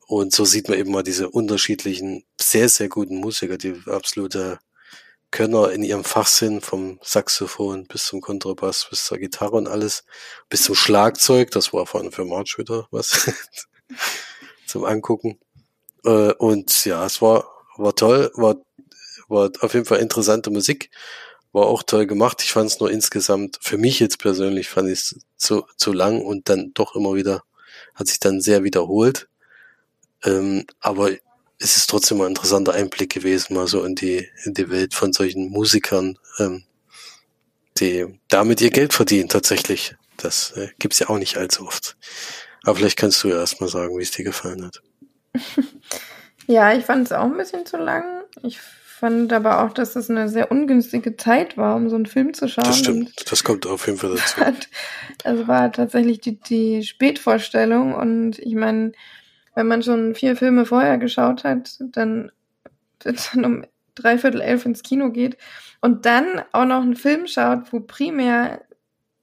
Und 0.07 0.33
so 0.33 0.45
sieht 0.45 0.69
man 0.69 0.77
eben 0.77 0.91
mal 0.91 1.03
diese 1.03 1.29
unterschiedlichen, 1.29 2.23
sehr, 2.39 2.69
sehr 2.69 2.89
guten 2.89 3.17
Musiker, 3.17 3.57
die 3.57 3.81
absolute 3.87 4.59
Könner 5.31 5.71
in 5.71 5.83
ihrem 5.83 6.03
Fach 6.03 6.27
sind, 6.27 6.63
vom 6.63 6.99
Saxophon 7.01 7.87
bis 7.87 8.05
zum 8.05 8.21
Kontrabass, 8.21 8.87
bis 8.89 9.05
zur 9.05 9.17
Gitarre 9.17 9.57
und 9.57 9.67
alles, 9.67 10.05
bis 10.47 10.63
zum 10.63 10.75
Schlagzeug, 10.75 11.49
das 11.51 11.73
war 11.73 11.87
vorhin 11.87 12.11
für 12.11 12.25
March 12.25 12.57
wieder 12.59 12.87
was 12.91 13.31
zum 14.67 14.85
Angucken. 14.85 15.39
Äh, 16.05 16.33
und 16.33 16.85
ja, 16.85 17.03
es 17.05 17.21
war, 17.21 17.49
war 17.77 17.95
toll, 17.95 18.31
war, 18.35 18.57
war 19.27 19.49
auf 19.61 19.73
jeden 19.73 19.85
Fall 19.85 19.99
interessante 19.99 20.51
Musik, 20.51 20.91
war 21.55 21.67
auch 21.67 21.83
toll 21.83 22.05
gemacht. 22.05 22.43
Ich 22.43 22.51
fand 22.51 22.69
es 22.69 22.79
nur 22.79 22.91
insgesamt, 22.91 23.57
für 23.61 23.77
mich 23.77 23.99
jetzt 23.99 24.19
persönlich, 24.19 24.69
fand 24.69 24.89
ich 24.89 24.99
es 24.99 25.19
zu, 25.37 25.65
zu 25.77 25.93
lang 25.93 26.21
und 26.21 26.49
dann 26.49 26.73
doch 26.73 26.95
immer 26.95 27.15
wieder, 27.15 27.43
hat 27.95 28.07
sich 28.07 28.19
dann 28.19 28.41
sehr 28.41 28.63
wiederholt. 28.63 29.29
Ähm, 30.23 30.65
aber 30.81 31.11
es 31.57 31.77
ist 31.77 31.89
trotzdem 31.89 32.19
ein 32.21 32.27
interessanter 32.27 32.73
Einblick 32.73 33.13
gewesen, 33.13 33.53
mal 33.53 33.67
so 33.67 33.85
in 33.85 33.95
die, 33.95 34.29
in 34.43 34.53
die 34.53 34.69
Welt 34.69 34.93
von 34.93 35.13
solchen 35.13 35.49
Musikern, 35.49 36.19
ähm, 36.39 36.65
die 37.77 38.05
damit 38.27 38.59
ihr 38.59 38.69
Geld 38.69 38.93
verdienen 38.93 39.29
tatsächlich. 39.29 39.95
Das 40.17 40.51
äh, 40.57 40.69
gibt's 40.77 40.99
ja 40.99 41.09
auch 41.09 41.17
nicht 41.17 41.37
allzu 41.37 41.65
oft. 41.65 41.95
Aber 42.63 42.75
vielleicht 42.75 42.97
kannst 42.97 43.23
du 43.23 43.29
ja 43.29 43.37
erstmal 43.37 43.69
sagen, 43.69 43.97
wie 43.97 44.03
es 44.03 44.11
dir 44.11 44.25
gefallen 44.25 44.65
hat. 44.65 44.81
ja, 46.47 46.73
ich 46.73 46.83
fand 46.83 47.05
es 47.05 47.13
auch 47.13 47.23
ein 47.23 47.37
bisschen 47.37 47.65
zu 47.65 47.77
lang. 47.77 48.03
Ich 48.43 48.59
fand 48.99 49.33
aber 49.33 49.61
auch, 49.63 49.73
dass 49.73 49.95
es 49.95 50.09
eine 50.09 50.29
sehr 50.29 50.51
ungünstige 50.51 51.17
Zeit 51.17 51.57
war, 51.57 51.75
um 51.75 51.89
so 51.89 51.95
einen 51.95 52.05
Film 52.05 52.33
zu 52.33 52.47
schauen. 52.47 52.65
Das 52.65 52.79
stimmt, 52.79 53.29
das 53.29 53.43
kommt 53.43 53.67
auf 53.67 53.87
jeden 53.87 53.97
Fall 53.97 54.15
dazu. 54.37 54.67
Es 55.23 55.47
war 55.47 55.71
tatsächlich 55.71 56.21
die, 56.21 56.39
die 56.39 56.83
Spätvorstellung 56.83 57.93
und 57.93 58.39
ich 58.39 58.55
meine, 58.55 58.93
wenn 59.53 59.67
man 59.67 59.83
schon 59.83 60.15
vier 60.15 60.37
Filme 60.37 60.65
vorher 60.65 60.97
geschaut 60.97 61.43
hat, 61.43 61.77
dann, 61.79 62.31
dann 62.99 63.45
um 63.45 63.65
dreiviertel 63.95 64.41
elf 64.41 64.65
ins 64.65 64.81
Kino 64.81 65.11
geht 65.11 65.37
und 65.81 66.05
dann 66.05 66.43
auch 66.53 66.65
noch 66.65 66.81
einen 66.81 66.95
Film 66.95 67.27
schaut, 67.27 67.73
wo 67.73 67.81
primär 67.81 68.61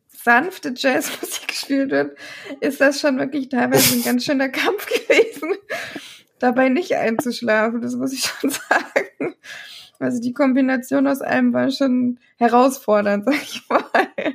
sanfte 0.09 0.75
Jazzmusik 0.77 1.49
gespielt 1.49 1.91
wird, 1.91 2.17
ist 2.61 2.81
das 2.81 3.01
schon 3.01 3.19
wirklich 3.19 3.49
teilweise 3.49 3.97
ein 3.97 4.05
ganz 4.05 4.25
schöner 4.25 4.49
Kampf 4.51 4.87
gewesen, 5.09 5.55
dabei 6.43 6.69
nicht 6.69 6.95
einzuschlafen, 6.95 7.81
das 7.81 7.97
muss 7.97 8.13
ich 8.13 8.21
schon 8.41 8.51
sagen. 8.51 9.35
Also 9.99 10.21
die 10.21 10.33
Kombination 10.33 11.07
aus 11.07 11.23
allem 11.23 11.53
war 11.53 11.71
schon 11.71 12.19
herausfordernd, 12.39 13.25
sag 13.27 13.35
ich 13.35 13.63
mal. 13.69 14.35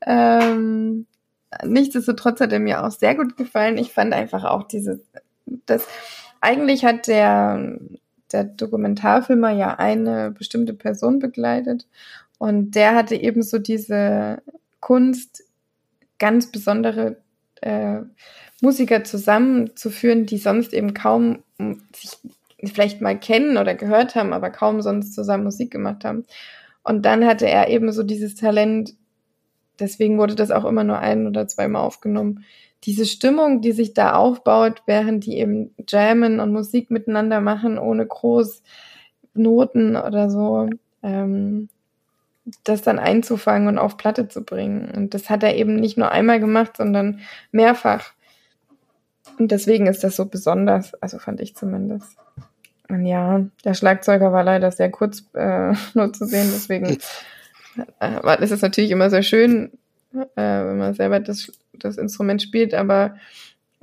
Ähm, 0.00 1.06
nichtsdestotrotz 1.64 2.40
hat 2.40 2.52
er 2.52 2.60
mir 2.60 2.84
auch 2.84 2.90
sehr 2.90 3.14
gut 3.16 3.36
gefallen. 3.36 3.78
Ich 3.78 3.92
fand 3.92 4.12
einfach 4.12 4.44
auch 4.44 4.62
dieses, 4.62 5.00
das, 5.66 5.86
eigentlich 6.40 6.84
hat 6.84 7.08
der, 7.08 7.78
der 8.32 8.44
Dokumentarfilmer 8.44 9.50
ja 9.50 9.74
eine 9.74 10.30
bestimmte 10.30 10.74
Person 10.74 11.18
begleitet 11.18 11.86
und 12.38 12.72
der 12.72 12.94
hatte 12.94 13.16
eben 13.16 13.42
so 13.42 13.58
diese 13.58 14.42
Kunst, 14.80 15.42
ganz 16.18 16.50
besondere 16.50 17.16
äh, 17.60 18.00
Musiker 18.62 19.04
zusammenzuführen, 19.04 20.26
die 20.26 20.38
sonst 20.38 20.72
eben 20.72 20.94
kaum 20.94 21.42
sich 21.94 22.18
vielleicht 22.64 23.00
mal 23.00 23.18
kennen 23.18 23.56
oder 23.58 23.74
gehört 23.74 24.14
haben, 24.14 24.32
aber 24.32 24.50
kaum 24.50 24.80
sonst 24.82 25.14
zusammen 25.14 25.44
Musik 25.44 25.70
gemacht 25.70 26.04
haben. 26.04 26.24
Und 26.82 27.04
dann 27.04 27.26
hatte 27.26 27.48
er 27.48 27.68
eben 27.68 27.92
so 27.92 28.02
dieses 28.02 28.34
Talent, 28.34 28.94
deswegen 29.78 30.18
wurde 30.18 30.34
das 30.34 30.50
auch 30.50 30.64
immer 30.64 30.84
nur 30.84 30.98
ein 30.98 31.26
oder 31.26 31.48
zweimal 31.48 31.82
aufgenommen. 31.82 32.44
Diese 32.84 33.04
Stimmung, 33.06 33.60
die 33.60 33.72
sich 33.72 33.94
da 33.94 34.14
aufbaut, 34.14 34.82
während 34.86 35.26
die 35.26 35.38
eben 35.38 35.74
jammen 35.88 36.40
und 36.40 36.52
Musik 36.52 36.90
miteinander 36.90 37.40
machen, 37.40 37.78
ohne 37.78 38.06
groß 38.06 38.62
Noten 39.34 39.96
oder 39.96 40.30
so, 40.30 40.68
ähm, 41.02 41.68
das 42.62 42.82
dann 42.82 42.98
einzufangen 42.98 43.68
und 43.68 43.78
auf 43.78 43.96
Platte 43.96 44.28
zu 44.28 44.44
bringen. 44.44 44.90
Und 44.94 45.14
das 45.14 45.28
hat 45.28 45.42
er 45.42 45.56
eben 45.56 45.76
nicht 45.76 45.98
nur 45.98 46.12
einmal 46.12 46.38
gemacht, 46.38 46.76
sondern 46.76 47.20
mehrfach. 47.50 48.12
Und 49.38 49.50
deswegen 49.50 49.86
ist 49.86 50.02
das 50.04 50.16
so 50.16 50.26
besonders, 50.26 50.94
also 51.02 51.18
fand 51.18 51.40
ich 51.40 51.54
zumindest. 51.54 52.16
Und 52.88 53.04
ja, 53.04 53.44
der 53.64 53.74
Schlagzeuger 53.74 54.32
war 54.32 54.44
leider 54.44 54.70
sehr 54.70 54.90
kurz 54.90 55.24
äh, 55.34 55.74
nur 55.94 56.12
zu 56.12 56.26
sehen, 56.26 56.50
deswegen 56.52 56.86
äh, 58.00 58.44
ist 58.44 58.52
es 58.52 58.62
natürlich 58.62 58.90
immer 58.90 59.10
sehr 59.10 59.22
schön, 59.22 59.72
äh, 60.14 60.24
wenn 60.36 60.78
man 60.78 60.94
selber 60.94 61.20
das, 61.20 61.52
das 61.72 61.98
Instrument 61.98 62.42
spielt, 62.42 62.74
aber 62.74 63.16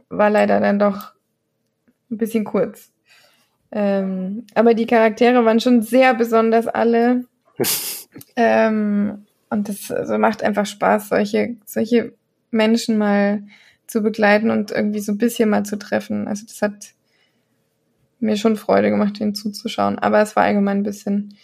war 0.10 0.30
leider 0.30 0.60
dann 0.60 0.80
doch 0.80 1.14
ein 2.10 2.18
bisschen 2.18 2.44
kurz. 2.44 2.92
Ähm, 3.72 4.46
aber 4.54 4.76
die 4.76 4.86
Charaktere 4.86 5.44
waren 5.46 5.60
schon 5.60 5.82
sehr 5.82 6.14
besonders 6.14 6.68
alle. 6.68 7.26
ähm, 8.36 9.26
und 9.50 9.70
das 9.70 9.92
also 9.92 10.18
macht 10.18 10.44
einfach 10.44 10.66
Spaß, 10.66 11.10
solche, 11.10 11.56
solche 11.66 12.14
Menschen 12.52 12.98
mal 12.98 13.44
zu 13.94 14.02
begleiten 14.02 14.50
und 14.50 14.72
irgendwie 14.72 15.00
so 15.00 15.12
ein 15.12 15.20
bisschen 15.20 15.50
mal 15.50 15.64
zu 15.64 15.78
treffen. 15.78 16.28
Also 16.28 16.46
das 16.48 16.62
hat 16.64 16.74
mir 18.20 18.38
schon 18.38 18.58
Freude 18.58 18.90
gemacht, 18.90 19.20
den 19.20 19.36
zuzuschauen. 19.36 20.00
Aber 20.00 20.20
es 20.20 20.36
war 20.36 20.44
allgemein 20.44 20.78
ein 20.78 20.84
bisschen 20.84 21.38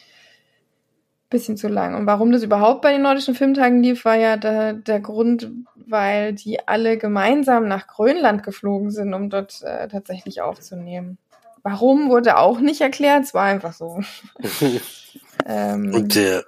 bisschen 1.30 1.58
zu 1.58 1.68
lang. 1.68 1.94
Und 1.94 2.08
warum 2.08 2.32
das 2.32 2.42
überhaupt 2.42 2.82
bei 2.82 2.92
den 2.92 3.04
Nordischen 3.04 3.36
Filmtagen 3.36 3.84
lief, 3.84 4.04
war 4.04 4.16
ja 4.16 4.36
der, 4.36 4.74
der 4.74 5.00
Grund, 5.00 5.52
weil 5.76 6.34
die 6.34 6.68
alle 6.68 6.98
gemeinsam 6.98 7.68
nach 7.68 7.86
Grönland 7.86 8.42
geflogen 8.42 8.90
sind, 8.90 9.14
um 9.14 9.30
dort 9.30 9.62
äh, 9.62 9.88
tatsächlich 9.88 10.42
aufzunehmen. 10.42 11.20
Warum 11.62 12.10
wurde 12.10 12.38
auch 12.38 12.60
nicht 12.60 12.82
erklärt, 12.82 13.26
es 13.26 13.36
war 13.36 13.44
einfach 13.44 13.74
so. 13.74 14.02
ähm, 15.46 15.94
Und 15.94 16.16
der, 16.16 16.44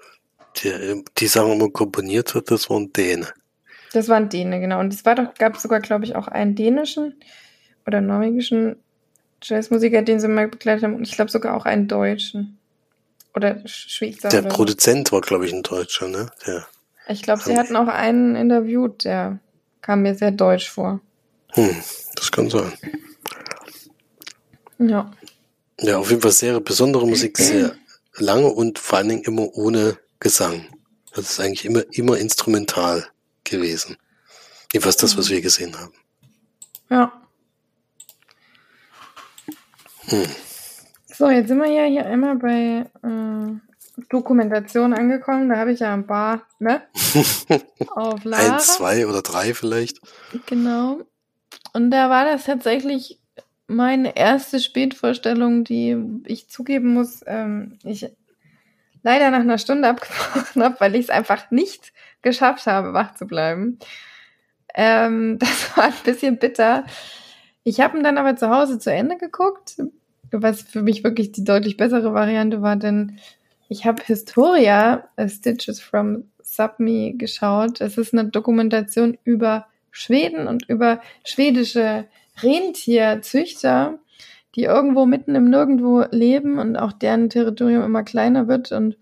der 0.64 1.04
die 1.16 1.28
Sachen 1.28 1.52
immer 1.52 1.70
komponiert 1.70 2.34
hat, 2.34 2.50
das 2.50 2.68
waren 2.72 2.92
Däne. 2.92 3.28
Das 3.94 4.08
waren 4.08 4.30
Däne, 4.30 4.60
genau. 4.60 4.80
Und 4.80 4.94
es 4.94 5.06
war 5.06 5.16
doch, 5.16 5.34
gab 5.36 5.58
sogar, 5.58 5.80
glaube 5.80 6.06
ich, 6.06 6.16
auch 6.16 6.28
einen 6.28 6.56
dänischen 6.56 7.16
oder 7.86 8.02
norwegischen 8.02 8.78
Jazzmusiker, 9.44 10.02
den 10.02 10.20
sie 10.20 10.28
mal 10.28 10.48
begleitet 10.48 10.84
haben. 10.84 10.96
Und 10.96 11.08
ich 11.08 11.14
glaube 11.14 11.32
sogar 11.32 11.56
auch 11.56 11.66
einen 11.66 11.88
deutschen. 11.88 12.58
Oder 13.34 13.62
Schweizer. 13.66 14.30
Der 14.30 14.42
oder 14.42 14.50
Produzent 14.50 15.10
so. 15.10 15.14
war, 15.16 15.22
glaube 15.22 15.46
ich, 15.46 15.54
ein 15.54 15.64
Deutscher, 15.64 16.08
ne? 16.08 16.32
Der 16.46 16.68
ich 17.08 17.24
glaube, 17.24 17.42
sie 17.44 17.58
hatten 17.58 17.76
auch 17.76 17.88
einen 17.88 18.36
interviewt, 18.36 19.04
der 19.04 19.40
kam 19.82 20.04
mir 20.04 20.16
sehr 20.16 20.32
deutsch 20.32 20.70
vor. 20.70 21.02
Hm, 21.54 21.76
das 22.16 22.32
kann 22.32 22.50
sein. 22.50 22.72
Ja. 24.78 25.12
Ja, 25.80 25.98
auf 25.98 26.10
jeden 26.10 26.22
Fall 26.22 26.32
sehr 26.32 26.60
besondere 26.60 27.08
Musik, 27.08 27.38
sehr 27.38 27.76
lange 28.16 28.48
und 28.48 28.80
vor 28.80 29.00
allen 29.00 29.10
Dingen 29.10 29.24
immer 29.24 29.54
ohne 29.56 29.98
Gesang. 30.20 30.68
Das 31.14 31.32
ist 31.32 31.40
eigentlich 31.40 31.66
immer, 31.66 31.84
immer 31.92 32.18
instrumental 32.18 33.08
gewesen. 33.52 33.98
Jedenfalls 34.74 34.98
das, 34.98 35.16
was 35.18 35.30
wir 35.30 35.42
gesehen 35.42 35.78
haben. 35.80 35.94
Ja. 36.90 37.22
Hm. 40.06 40.26
So, 41.06 41.30
jetzt 41.30 41.50
sind 41.50 41.60
wir 41.60 41.70
ja 41.70 41.86
hier 41.86 42.08
einmal 42.08 42.36
bei 42.38 42.90
äh, 43.04 44.04
Dokumentation 44.10 44.94
angekommen. 44.94 45.50
Da 45.50 45.58
habe 45.58 45.74
ich 45.74 45.82
ja 45.82 45.94
ein 45.94 46.08
paar, 46.08 46.48
ne? 46.58 46.82
Auf 47.96 48.24
Lager. 48.24 48.56
Eins, 48.56 48.78
zwei 48.78 49.06
oder 49.06 49.22
drei 49.22 49.54
vielleicht. 49.54 50.00
Genau. 50.48 51.02
Und 51.74 51.92
da 51.92 52.10
war 52.10 52.26
das 52.26 52.46
tatsächlich 52.46 53.20
meine 53.68 54.16
erste 54.18 54.60
Spätvorstellung, 54.60 55.64
die 55.64 55.98
ich 56.26 56.50
zugeben 56.50 56.94
muss, 56.94 57.22
ähm, 57.26 57.78
ich 57.84 58.10
leider 59.04 59.32
nach 59.32 59.40
einer 59.40 59.58
Stunde 59.58 59.88
abgebrochen 59.90 60.64
habe, 60.64 60.76
weil 60.80 60.96
ich 60.96 61.06
es 61.06 61.10
einfach 61.10 61.52
nicht 61.52 61.94
geschafft 62.22 62.68
habe, 62.68 62.94
wach 62.94 63.16
zu 63.16 63.26
bleiben. 63.26 63.80
Ähm, 64.76 65.38
das 65.40 65.76
war 65.76 65.86
ein 65.86 65.94
bisschen 66.04 66.38
bitter. 66.38 66.86
Ich 67.64 67.80
habe 67.80 67.98
ihn 67.98 68.04
dann 68.04 68.18
aber 68.18 68.36
zu 68.36 68.50
Hause 68.50 68.80
zu 68.80 68.92
Ende 68.92 69.18
geguckt, 69.18 69.78
was 70.32 70.62
für 70.62 70.82
mich 70.82 71.04
wirklich 71.04 71.32
die 71.32 71.44
deutlich 71.44 71.78
bessere 71.78 72.14
Variante 72.14 72.62
war, 72.62 72.76
denn 72.76 73.20
ich 73.70 73.86
habe 73.86 74.04
Historia, 74.04 75.08
Stitches 75.28 75.80
from 75.80 76.26
Subme 76.42 77.14
geschaut. 77.14 77.80
Es 77.80 77.98
ist 77.98 78.14
eine 78.14 78.26
Dokumentation 78.26 79.18
über 79.24 79.68
Schweden 79.92 80.48
und 80.48 80.68
über 80.68 81.02
schwedische 81.24 82.06
Rentierzüchter, 82.42 84.00
die 84.56 84.64
irgendwo 84.64 85.06
mitten 85.06 85.36
im 85.36 85.50
Nirgendwo 85.50 86.04
leben 86.12 86.60
und 86.60 86.76
auch 86.76 86.92
deren 86.92 87.30
Territorium 87.30 87.84
immer 87.84 88.04
kleiner 88.04 88.48
wird 88.48 88.72
und 88.72 88.98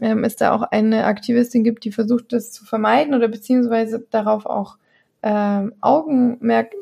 ähm, 0.00 0.24
es 0.24 0.36
da 0.36 0.52
auch 0.52 0.62
eine 0.62 1.04
Aktivistin 1.04 1.64
gibt, 1.64 1.84
die 1.84 1.92
versucht, 1.92 2.32
das 2.32 2.52
zu 2.52 2.64
vermeiden 2.64 3.14
oder 3.14 3.28
beziehungsweise 3.28 4.06
darauf 4.10 4.46
auch 4.46 4.76
ähm, 5.22 5.74
Augenmerk 5.80 6.72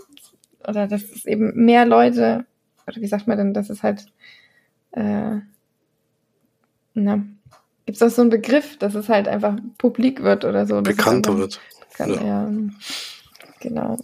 oder 0.66 0.86
dass 0.86 1.02
es 1.02 1.24
eben 1.24 1.52
mehr 1.54 1.86
Leute, 1.86 2.44
oder 2.86 3.00
wie 3.00 3.06
sagt 3.06 3.26
man 3.26 3.38
denn, 3.38 3.54
dass 3.54 3.70
es 3.70 3.82
halt, 3.82 4.06
äh, 4.92 5.36
na, 6.94 7.22
gibt 7.86 7.96
es 7.96 8.02
auch 8.02 8.10
so 8.10 8.22
einen 8.22 8.30
Begriff, 8.30 8.76
dass 8.78 8.94
es 8.94 9.08
halt 9.08 9.28
einfach 9.28 9.56
publik 9.78 10.22
wird 10.22 10.44
oder 10.44 10.66
so. 10.66 10.82
Bekannter 10.82 11.38
wird. 11.38 11.60
Kann, 11.94 12.10
ja. 12.10 12.22
ja. 12.22 12.50
Genau. 13.60 13.96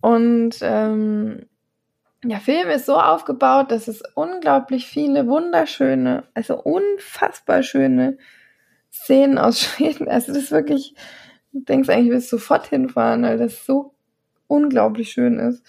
Und 0.00 0.56
ähm, 0.62 1.46
der 2.22 2.40
Film 2.40 2.68
ist 2.68 2.86
so 2.86 2.96
aufgebaut, 2.96 3.70
dass 3.70 3.88
es 3.88 4.02
unglaublich 4.14 4.86
viele 4.86 5.26
wunderschöne, 5.26 6.24
also 6.34 6.60
unfassbar 6.60 7.62
schöne 7.62 8.18
Szenen 8.92 9.38
aus 9.38 9.60
Schweden. 9.62 10.08
Also 10.08 10.32
das 10.32 10.44
ist 10.44 10.50
wirklich, 10.50 10.94
du 11.52 11.60
denkst 11.60 11.88
eigentlich, 11.88 12.08
du 12.08 12.12
willst 12.14 12.30
sofort 12.30 12.66
hinfahren, 12.66 13.22
weil 13.22 13.38
das 13.38 13.64
so 13.64 13.94
unglaublich 14.46 15.12
schön 15.12 15.38
ist. 15.38 15.62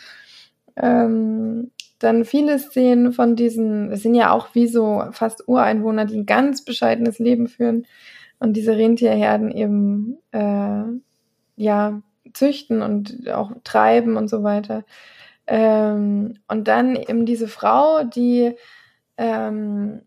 Ähm, 0.76 1.72
dann 2.00 2.26
viele 2.26 2.58
Szenen 2.58 3.14
von 3.14 3.36
diesen, 3.36 3.90
das 3.90 4.02
sind 4.02 4.16
ja 4.16 4.32
auch 4.32 4.56
wie 4.56 4.68
so 4.68 5.04
fast 5.12 5.48
Ureinwohner, 5.48 6.06
die 6.06 6.18
ein 6.18 6.26
ganz 6.26 6.66
bescheidenes 6.66 7.20
Leben 7.20 7.48
führen 7.48 7.86
und 8.40 8.54
diese 8.54 8.76
Rentierherden 8.76 9.52
eben 9.52 10.18
äh, 10.32 10.84
ja 11.56 12.02
züchten 12.34 12.82
und 12.82 13.30
auch 13.30 13.52
treiben 13.64 14.18
und 14.18 14.30
so 14.30 14.44
weiter. 14.44 14.84
Ähm, 15.54 16.36
und 16.48 16.70
dann 16.70 16.96
eben 16.96 17.26
diese 17.26 17.50
Frau, 17.50 18.06
die 18.06 18.56
ähm, 19.18 20.02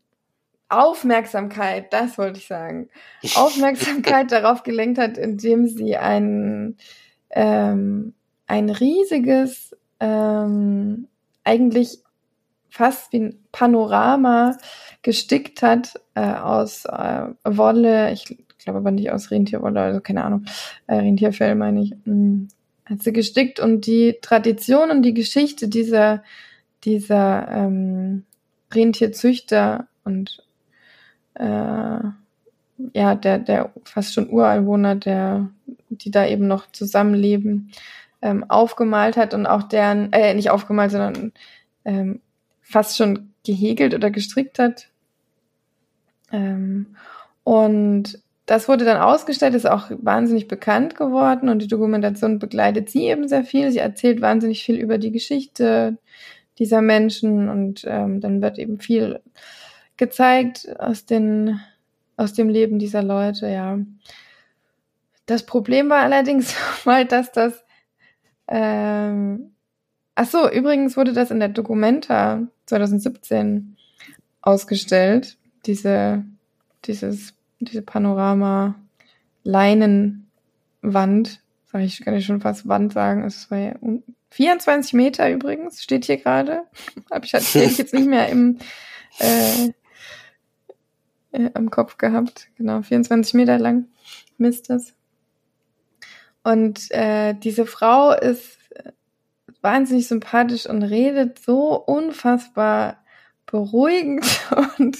Aufmerksamkeit, 0.70 1.92
das 1.92 2.16
wollte 2.16 2.38
ich 2.38 2.46
sagen, 2.46 2.88
Aufmerksamkeit 3.36 4.32
darauf 4.32 4.62
gelenkt 4.62 4.98
hat, 4.98 5.18
indem 5.18 5.66
sie 5.66 5.98
ein, 5.98 6.78
ähm, 7.28 8.14
ein 8.46 8.70
riesiges, 8.70 9.76
ähm, 10.00 11.08
eigentlich 11.44 11.98
fast 12.70 13.12
wie 13.12 13.20
ein 13.20 13.44
Panorama 13.52 14.56
gestickt 15.02 15.60
hat 15.60 16.00
äh, 16.14 16.22
aus 16.22 16.86
äh, 16.86 17.26
Wolle, 17.44 18.12
ich 18.12 18.24
glaube 18.56 18.78
aber 18.78 18.92
nicht 18.92 19.10
aus 19.10 19.30
Rentierwolle, 19.30 19.82
also 19.82 20.00
keine 20.00 20.24
Ahnung, 20.24 20.46
äh, 20.86 20.94
Rentierfell 20.94 21.54
meine 21.54 21.82
ich, 21.82 21.90
mh, 21.90 21.98
hm, 22.06 22.48
hat 22.86 23.02
sie 23.02 23.12
gestickt 23.12 23.60
und 23.60 23.86
die 23.86 24.18
Tradition 24.20 24.90
und 24.90 25.02
die 25.02 25.14
Geschichte 25.14 25.68
dieser, 25.68 26.22
dieser 26.84 27.48
ähm, 27.48 28.24
Rentierzüchter 28.72 29.88
und 30.04 30.44
äh, 31.34 31.98
ja, 32.92 33.14
der, 33.14 33.38
der 33.38 33.72
fast 33.84 34.14
schon 34.14 34.28
Ureinwohner, 34.28 34.96
der, 34.96 35.48
die 35.88 36.10
da 36.10 36.26
eben 36.26 36.46
noch 36.46 36.70
zusammenleben, 36.72 37.70
ähm, 38.20 38.44
aufgemalt 38.48 39.16
hat 39.16 39.34
und 39.34 39.46
auch 39.46 39.62
deren, 39.62 40.12
äh, 40.12 40.34
nicht 40.34 40.50
aufgemalt, 40.50 40.90
sondern 40.90 41.32
ähm, 41.84 42.20
fast 42.62 42.96
schon 42.96 43.30
gehegelt 43.44 43.94
oder 43.94 44.10
gestrickt 44.10 44.58
hat. 44.58 44.88
Ähm, 46.32 46.96
und 47.44 48.18
das 48.46 48.68
wurde 48.68 48.84
dann 48.84 49.00
ausgestellt, 49.00 49.54
ist 49.54 49.66
auch 49.66 49.90
wahnsinnig 49.90 50.48
bekannt 50.48 50.96
geworden 50.96 51.48
und 51.48 51.60
die 51.60 51.68
Dokumentation 51.68 52.38
begleitet 52.38 52.90
sie 52.90 53.04
eben 53.04 53.26
sehr 53.26 53.44
viel. 53.44 53.70
Sie 53.70 53.78
erzählt 53.78 54.20
wahnsinnig 54.20 54.64
viel 54.64 54.76
über 54.76 54.98
die 54.98 55.12
Geschichte 55.12 55.98
dieser 56.58 56.82
Menschen 56.82 57.48
und 57.48 57.84
ähm, 57.86 58.20
dann 58.20 58.42
wird 58.42 58.58
eben 58.58 58.78
viel 58.78 59.20
gezeigt 59.96 60.68
aus 60.78 61.06
den 61.06 61.60
aus 62.16 62.32
dem 62.32 62.48
Leben 62.48 62.78
dieser 62.78 63.02
Leute. 63.02 63.48
Ja, 63.48 63.78
das 65.26 65.46
Problem 65.46 65.88
war 65.88 66.02
allerdings 66.02 66.54
mal, 66.84 67.06
dass 67.06 67.32
das 67.32 67.64
ähm, 68.46 69.54
Ach 70.16 70.26
so, 70.26 70.48
übrigens 70.48 70.96
wurde 70.96 71.12
das 71.12 71.32
in 71.32 71.40
der 71.40 71.48
Documenta 71.48 72.46
2017 72.66 73.76
ausgestellt, 74.42 75.36
diese 75.66 76.24
dieses 76.84 77.34
diese 77.60 77.82
Panorama 77.82 78.76
Leinenwand, 79.42 81.42
sag 81.66 81.82
ich, 81.82 82.04
kann 82.04 82.14
ich 82.14 82.26
schon 82.26 82.40
fast 82.40 82.68
Wand 82.68 82.92
sagen, 82.92 83.24
es 83.24 83.50
war 83.50 83.58
ja 83.58 83.74
24 84.30 84.94
Meter 84.94 85.30
übrigens, 85.30 85.82
steht 85.82 86.06
hier 86.06 86.16
gerade. 86.16 86.64
Hab 87.10 87.24
ich, 87.24 87.34
ich 87.54 87.78
jetzt 87.78 87.94
nicht 87.94 88.08
mehr 88.08 88.28
im, 88.28 88.58
äh, 89.18 89.70
äh, 91.32 91.50
Kopf 91.70 91.98
gehabt. 91.98 92.48
Genau, 92.56 92.82
24 92.82 93.34
Meter 93.34 93.58
lang 93.58 93.86
misst 94.38 94.70
das. 94.70 94.94
Und 96.42 96.90
äh, 96.90 97.34
diese 97.34 97.66
Frau 97.66 98.12
ist 98.12 98.58
wahnsinnig 99.62 100.06
sympathisch 100.06 100.66
und 100.66 100.82
redet 100.82 101.38
so 101.38 101.74
unfassbar 101.74 102.98
beruhigend 103.54 104.26
und 104.78 104.98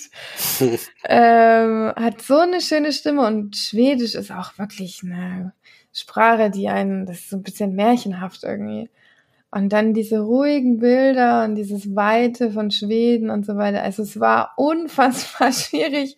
ähm, 1.05 1.93
hat 1.97 2.23
so 2.23 2.39
eine 2.39 2.61
schöne 2.61 2.93
Stimme 2.93 3.27
und 3.27 3.57
Schwedisch 3.57 4.15
ist 4.15 4.31
auch 4.31 4.57
wirklich 4.59 5.03
eine 5.03 5.53
Sprache, 5.93 6.51
die 6.51 6.69
einen, 6.69 7.05
das 7.05 7.19
ist 7.19 7.31
so 7.31 7.37
ein 7.37 7.43
bisschen 7.43 7.75
märchenhaft 7.75 8.45
irgendwie. 8.45 8.91
Und 9.51 9.73
dann 9.73 9.93
diese 9.93 10.21
ruhigen 10.21 10.79
Bilder 10.79 11.45
und 11.45 11.57
dieses 11.57 11.97
Weite 11.97 12.53
von 12.53 12.71
Schweden 12.71 13.31
und 13.31 13.45
so 13.45 13.57
weiter. 13.57 13.83
Also 13.83 14.05
es 14.05 14.21
war 14.21 14.53
unfassbar 14.57 15.53
schwierig, 15.53 16.17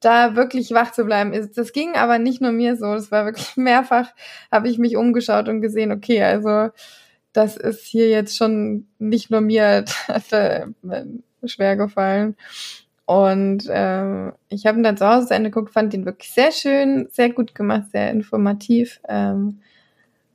da 0.00 0.36
wirklich 0.36 0.72
wach 0.72 0.92
zu 0.92 1.04
bleiben. 1.04 1.32
Das 1.54 1.72
ging 1.72 1.94
aber 1.94 2.18
nicht 2.18 2.42
nur 2.42 2.52
mir 2.52 2.76
so. 2.76 2.92
Es 2.92 3.10
war 3.10 3.24
wirklich 3.24 3.56
mehrfach, 3.56 4.10
habe 4.52 4.68
ich 4.68 4.78
mich 4.78 4.96
umgeschaut 4.96 5.48
und 5.48 5.62
gesehen, 5.62 5.90
okay, 5.90 6.22
also 6.22 6.70
das 7.32 7.56
ist 7.56 7.86
hier 7.86 8.08
jetzt 8.08 8.36
schon 8.36 8.88
nicht 8.98 9.30
nur 9.30 9.40
mir 9.40 9.86
schwer 11.44 11.76
gefallen. 11.76 12.36
Und 13.06 13.64
ähm, 13.70 14.32
ich 14.50 14.66
habe 14.66 14.78
ihn 14.78 14.82
dann 14.82 14.98
zu 14.98 15.08
Hause 15.08 15.28
zu 15.28 15.34
Ende 15.34 15.50
geguckt, 15.50 15.72
fand 15.72 15.94
ihn 15.94 16.04
wirklich 16.04 16.30
sehr 16.30 16.52
schön, 16.52 17.08
sehr 17.10 17.30
gut 17.30 17.54
gemacht, 17.54 17.84
sehr 17.90 18.10
informativ. 18.10 19.00
Ähm, 19.08 19.60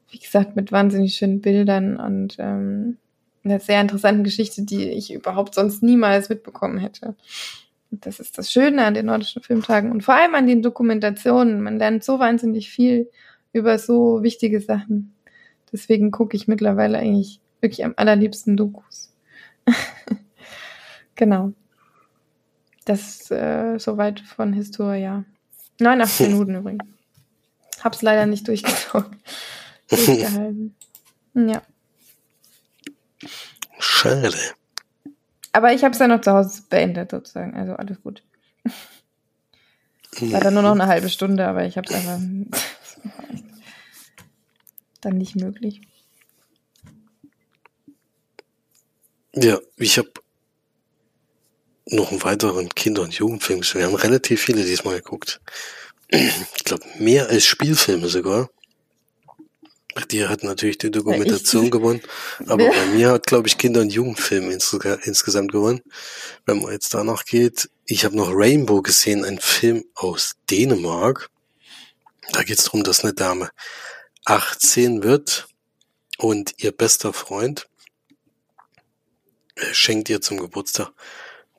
wie 0.09 0.17
gesagt, 0.17 0.55
mit 0.55 0.71
wahnsinnig 0.71 1.15
schönen 1.15 1.41
Bildern 1.41 1.97
und 1.97 2.35
ähm, 2.39 2.97
einer 3.43 3.59
sehr 3.59 3.81
interessanten 3.81 4.23
Geschichte, 4.23 4.63
die 4.63 4.89
ich 4.89 5.13
überhaupt 5.13 5.53
sonst 5.55 5.83
niemals 5.83 6.29
mitbekommen 6.29 6.77
hätte. 6.77 7.15
Das 7.91 8.19
ist 8.19 8.37
das 8.37 8.51
Schöne 8.51 8.85
an 8.85 8.95
den 8.95 9.05
nordischen 9.05 9.43
Filmtagen 9.43 9.91
und 9.91 10.01
vor 10.01 10.15
allem 10.15 10.33
an 10.33 10.47
den 10.47 10.61
Dokumentationen. 10.61 11.61
Man 11.61 11.77
lernt 11.77 12.03
so 12.03 12.17
wahnsinnig 12.19 12.69
viel 12.69 13.09
über 13.51 13.77
so 13.77 14.23
wichtige 14.23 14.61
Sachen. 14.61 15.13
Deswegen 15.71 16.11
gucke 16.11 16.35
ich 16.35 16.47
mittlerweile 16.47 16.97
eigentlich 16.97 17.39
wirklich 17.61 17.85
am 17.85 17.93
allerliebsten 17.95 18.57
Dokus. 18.57 19.13
Genau. 21.15 21.53
Das 22.85 23.31
äh, 23.31 23.77
soweit 23.79 24.19
von 24.19 24.53
Historia. 24.53 25.23
89 25.79 26.27
Minuten 26.27 26.55
übrigens. 26.55 26.83
Hab's 27.83 28.01
leider 28.01 28.25
nicht 28.25 28.47
durchgezogen. 28.47 29.17
Durchgehalten. 29.89 30.75
Ja. 31.33 31.61
Schade. 33.77 34.33
Aber 35.51 35.73
ich 35.73 35.83
habe 35.83 35.93
es 35.93 35.99
ja 35.99 36.07
noch 36.07 36.21
zu 36.21 36.31
Hause 36.31 36.63
beendet, 36.69 37.11
sozusagen. 37.11 37.55
Also 37.55 37.73
alles 37.75 38.01
gut. 38.01 38.23
War 40.19 40.41
dann 40.41 40.53
nur 40.53 40.63
noch 40.63 40.71
eine 40.71 40.87
halbe 40.87 41.09
Stunde, 41.09 41.47
aber 41.47 41.65
ich 41.65 41.77
habe 41.77 41.87
es 41.89 41.95
einfach 41.95 42.19
dann 45.01 45.17
nicht 45.17 45.35
möglich. 45.35 45.81
Ja, 49.35 49.59
ich 49.77 49.97
habe 49.97 50.11
noch 51.93 52.11
einen 52.11 52.23
weiteren 52.23 52.69
Kinder- 52.69 53.03
und 53.03 53.13
Jugendfilm. 53.13 53.61
Wir 53.61 53.85
haben 53.85 53.95
relativ 53.95 54.41
viele 54.41 54.63
diesmal 54.63 54.95
geguckt. 54.95 55.39
Ich 56.09 56.63
glaube, 56.63 56.83
mehr 56.99 57.27
als 57.29 57.45
Spielfilme 57.45 58.07
sogar. 58.07 58.49
Die 60.09 60.27
hat 60.27 60.43
natürlich 60.43 60.79
die 60.79 60.89
Dokumentation 60.89 61.65
ja, 61.65 61.69
gewonnen, 61.69 62.01
aber 62.47 62.63
ja. 62.63 62.71
bei 62.71 62.85
mir 62.87 63.11
hat, 63.11 63.27
glaube 63.27 63.47
ich, 63.47 63.59
Kinder- 63.59 63.81
und 63.81 63.93
Jugendfilm 63.93 64.49
insgesamt 64.49 65.51
gewonnen. 65.51 65.81
Wenn 66.47 66.63
man 66.63 66.71
jetzt 66.71 66.95
danach 66.95 67.25
geht, 67.25 67.69
ich 67.85 68.03
habe 68.03 68.15
noch 68.15 68.31
Rainbow 68.31 68.81
gesehen, 68.81 69.23
ein 69.23 69.39
Film 69.39 69.85
aus 69.93 70.33
Dänemark. 70.49 71.29
Da 72.31 72.41
geht 72.41 72.57
es 72.57 72.65
darum, 72.65 72.83
dass 72.83 73.03
eine 73.03 73.13
Dame 73.13 73.51
18 74.25 75.03
wird 75.03 75.47
und 76.17 76.55
ihr 76.57 76.71
bester 76.71 77.13
Freund 77.13 77.67
äh, 79.55 79.73
schenkt 79.73 80.09
ihr 80.09 80.21
zum 80.21 80.39
Geburtstag, 80.39 80.91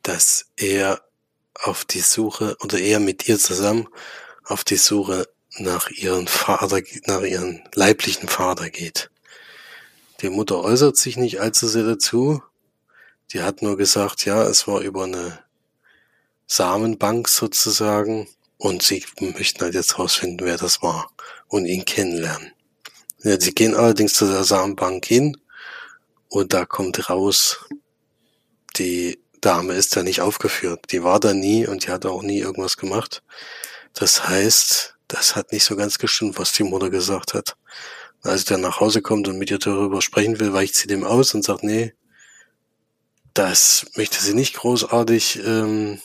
dass 0.04 0.46
er 0.56 1.02
auf 1.54 1.84
die 1.84 2.00
Suche 2.00 2.56
oder 2.60 2.78
er 2.78 3.00
mit 3.00 3.26
ihr 3.26 3.38
zusammen 3.38 3.88
auf 4.44 4.62
die 4.62 4.76
Suche 4.76 5.28
nach 5.58 5.90
ihrem 5.90 6.26
Vater, 6.26 6.82
nach 7.06 7.22
ihrem 7.22 7.62
leiblichen 7.74 8.28
Vater 8.28 8.70
geht. 8.70 9.10
Die 10.20 10.30
Mutter 10.30 10.60
äußert 10.60 10.96
sich 10.96 11.16
nicht 11.16 11.40
allzu 11.40 11.66
sehr 11.66 11.84
dazu. 11.84 12.42
Die 13.32 13.42
hat 13.42 13.62
nur 13.62 13.76
gesagt, 13.76 14.24
ja, 14.24 14.44
es 14.44 14.68
war 14.68 14.80
über 14.80 15.04
eine 15.04 15.42
Samenbank 16.46 17.28
sozusagen 17.28 18.28
und 18.58 18.82
sie 18.82 19.04
möchten 19.20 19.62
halt 19.62 19.74
jetzt 19.74 19.98
rausfinden, 19.98 20.46
wer 20.46 20.58
das 20.58 20.82
war 20.82 21.10
und 21.48 21.66
ihn 21.66 21.84
kennenlernen. 21.84 22.52
Ja, 23.22 23.40
sie 23.40 23.54
gehen 23.54 23.74
allerdings 23.74 24.12
zu 24.12 24.26
der 24.26 24.44
Samenbank 24.44 25.06
hin 25.06 25.36
und 26.28 26.52
da 26.52 26.66
kommt 26.66 27.08
raus, 27.08 27.64
die 28.76 29.23
Dame 29.44 29.74
ist 29.74 29.94
da 29.94 30.02
nicht 30.02 30.22
aufgeführt. 30.22 30.86
Die 30.90 31.02
war 31.02 31.20
da 31.20 31.34
nie 31.34 31.66
und 31.66 31.86
die 31.86 31.90
hat 31.90 32.06
auch 32.06 32.22
nie 32.22 32.38
irgendwas 32.38 32.76
gemacht. 32.76 33.22
Das 33.92 34.26
heißt, 34.26 34.96
das 35.06 35.36
hat 35.36 35.52
nicht 35.52 35.64
so 35.64 35.76
ganz 35.76 35.98
gestimmt, 35.98 36.38
was 36.38 36.52
die 36.52 36.62
Mutter 36.64 36.88
gesagt 36.88 37.34
hat. 37.34 37.56
Als 38.22 38.46
der 38.46 38.56
nach 38.56 38.80
Hause 38.80 39.02
kommt 39.02 39.28
und 39.28 39.38
mit 39.38 39.50
ihr 39.50 39.58
darüber 39.58 40.00
sprechen 40.00 40.40
will, 40.40 40.54
weicht 40.54 40.74
sie 40.74 40.86
dem 40.86 41.04
aus 41.04 41.34
und 41.34 41.44
sagt, 41.44 41.62
nee, 41.62 41.92
das 43.34 43.86
möchte 43.96 44.22
sie 44.22 44.32
nicht 44.32 44.54
großartig, 44.54 45.40
ähm, 45.44 46.00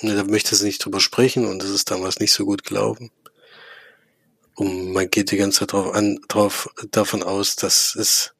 nee, 0.00 0.14
da 0.14 0.22
möchte 0.22 0.54
sie 0.54 0.66
nicht 0.66 0.84
drüber 0.84 1.00
sprechen 1.00 1.46
und 1.46 1.60
das 1.60 1.70
ist 1.70 1.90
damals 1.90 2.20
nicht 2.20 2.32
so 2.32 2.44
gut 2.44 2.62
gelaufen. 2.62 3.10
Und 4.54 4.92
man 4.92 5.10
geht 5.10 5.32
die 5.32 5.38
ganze 5.38 5.60
Zeit 5.60 5.72
drauf 5.72 5.92
an, 5.92 6.20
drauf, 6.28 6.68
davon 6.92 7.24
aus, 7.24 7.56
dass 7.56 7.96
es, 7.96 8.34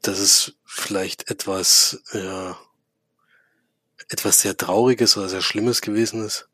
dass 0.00 0.18
es 0.18 0.54
vielleicht 0.74 1.30
etwas, 1.30 2.02
ja, 2.12 2.58
etwas 4.08 4.40
sehr 4.40 4.56
Trauriges 4.56 5.16
oder 5.16 5.28
sehr 5.28 5.40
Schlimmes 5.40 5.80
gewesen 5.80 6.24
ist, 6.24 6.48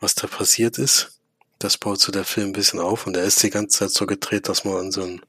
was 0.00 0.14
da 0.14 0.26
passiert 0.26 0.78
ist. 0.78 1.20
Das 1.58 1.76
baut 1.78 2.00
so 2.00 2.12
der 2.12 2.24
Film 2.24 2.48
ein 2.48 2.52
bisschen 2.52 2.80
auf 2.80 3.06
und 3.06 3.16
er 3.16 3.24
ist 3.24 3.42
die 3.42 3.50
ganze 3.50 3.78
Zeit 3.78 3.90
so 3.90 4.06
gedreht, 4.06 4.48
dass 4.48 4.64
man 4.64 4.76
an 4.76 4.92
so 4.92 5.02
einem 5.02 5.22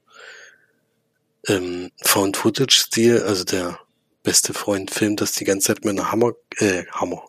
ähm, 1.48 1.92
Found-Footage-Stil, 2.04 3.24
also 3.24 3.44
der 3.44 3.80
beste 4.24 4.54
Freund 4.54 4.92
filmt 4.92 5.22
das 5.22 5.34
die 5.34 5.46
ganze 5.46 5.68
Zeit 5.68 5.86
mit 5.86 5.98
einer 5.98 6.12
Hammer, 6.12 6.34
äh, 6.58 6.86
Hammer, 6.92 7.28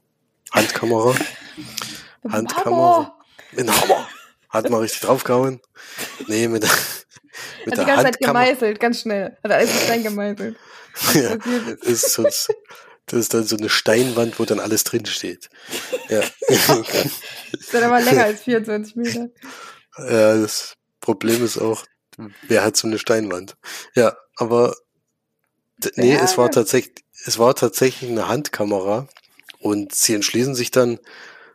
Handkamera. 0.52 1.14
Handkamera. 2.28 3.16
Mit 3.52 3.68
einem 3.68 3.80
Hammer. 3.80 4.08
Hat 4.48 4.70
man 4.70 4.80
richtig 4.80 5.00
draufgehauen. 5.00 5.60
Nee, 6.28 6.48
mit, 6.48 6.62
mit 6.62 6.70
Hat 6.70 7.78
der 7.78 7.84
die 7.84 7.84
ganze 7.84 8.04
Zeit 8.04 8.18
gemeißelt, 8.18 8.80
ganz 8.80 9.00
schnell. 9.00 9.36
Hat 9.42 9.52
alles 9.52 9.84
klein 9.84 10.02
gemeißelt. 10.02 10.56
Ja, 11.14 11.34
ist 11.82 12.12
so, 12.12 12.22
das 12.22 12.48
ist 13.06 13.34
dann 13.34 13.44
so 13.44 13.56
eine 13.56 13.68
Steinwand, 13.68 14.38
wo 14.38 14.44
dann 14.44 14.60
alles 14.60 14.84
drin 14.84 15.06
steht. 15.06 15.48
Ja. 16.08 16.22
das 16.48 16.68
ist 17.52 17.74
dann 17.74 17.84
aber 17.84 18.00
länger 18.00 18.24
als 18.24 18.42
24 18.42 18.96
Meter. 18.96 19.28
Ja, 19.98 20.36
das 20.36 20.74
Problem 21.00 21.44
ist 21.44 21.58
auch, 21.58 21.84
wer 22.48 22.64
hat 22.64 22.76
so 22.76 22.86
eine 22.86 22.98
Steinwand? 22.98 23.56
Ja, 23.94 24.16
aber 24.36 24.74
nee, 25.94 26.14
ja, 26.14 26.22
es 26.22 26.36
war 26.36 26.50
tatsächlich, 26.50 27.04
es 27.24 27.38
war 27.38 27.54
tatsächlich 27.54 28.10
eine 28.10 28.28
Handkamera 28.28 29.08
und 29.60 29.94
sie 29.94 30.14
entschließen 30.14 30.54
sich 30.54 30.70
dann, 30.70 30.98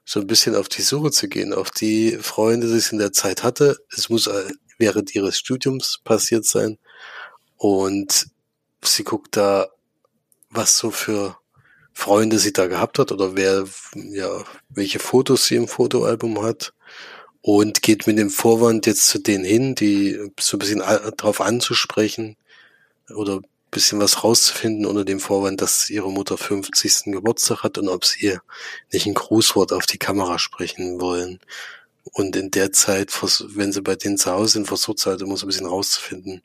so 0.05 0.19
ein 0.19 0.27
bisschen 0.27 0.55
auf 0.55 0.67
die 0.67 0.81
Suche 0.81 1.11
zu 1.11 1.27
gehen, 1.27 1.53
auf 1.53 1.71
die 1.71 2.17
Freunde, 2.21 2.67
die 2.67 2.79
sie 2.79 2.93
in 2.93 2.99
der 2.99 3.13
Zeit 3.13 3.43
hatte. 3.43 3.77
Es 3.95 4.09
muss 4.09 4.27
äh, 4.27 4.51
während 4.77 5.15
ihres 5.15 5.37
Studiums 5.37 5.99
passiert 6.03 6.45
sein. 6.45 6.77
Und 7.57 8.27
sie 8.85 9.03
guckt 9.03 9.37
da, 9.37 9.69
was 10.49 10.77
so 10.77 10.91
für 10.91 11.37
Freunde 11.93 12.39
sie 12.39 12.53
da 12.53 12.67
gehabt 12.67 12.99
hat 12.99 13.11
oder 13.11 13.35
wer, 13.35 13.65
ja, 13.95 14.43
welche 14.69 14.99
Fotos 14.99 15.45
sie 15.45 15.55
im 15.55 15.67
Fotoalbum 15.67 16.41
hat 16.41 16.73
und 17.41 17.81
geht 17.81 18.07
mit 18.07 18.17
dem 18.17 18.29
Vorwand 18.29 18.85
jetzt 18.85 19.07
zu 19.07 19.19
denen 19.19 19.43
hin, 19.43 19.75
die 19.75 20.19
so 20.39 20.57
ein 20.57 20.59
bisschen 20.59 20.81
drauf 21.17 21.41
anzusprechen 21.41 22.37
oder 23.09 23.41
bisschen 23.71 23.99
was 23.99 24.23
rauszufinden 24.23 24.85
unter 24.85 25.05
dem 25.05 25.19
Vorwand, 25.19 25.61
dass 25.61 25.89
ihre 25.89 26.11
Mutter 26.11 26.37
50. 26.37 27.13
Geburtstag 27.13 27.63
hat 27.63 27.77
und 27.77 27.87
ob 27.87 28.05
sie 28.05 28.25
ihr 28.25 28.41
nicht 28.91 29.07
ein 29.07 29.13
Grußwort 29.13 29.71
auf 29.71 29.85
die 29.85 29.97
Kamera 29.97 30.37
sprechen 30.37 30.99
wollen. 30.99 31.39
Und 32.03 32.35
in 32.35 32.51
der 32.51 32.73
Zeit, 32.73 33.11
wenn 33.55 33.71
sie 33.71 33.81
bei 33.81 33.95
denen 33.95 34.17
zu 34.17 34.31
Hause 34.31 34.53
sind, 34.53 34.67
versucht 34.67 34.99
sie 34.99 35.09
halt 35.09 35.21
immer 35.21 35.37
so 35.37 35.45
ein 35.45 35.47
bisschen 35.47 35.67
rauszufinden, 35.67 36.41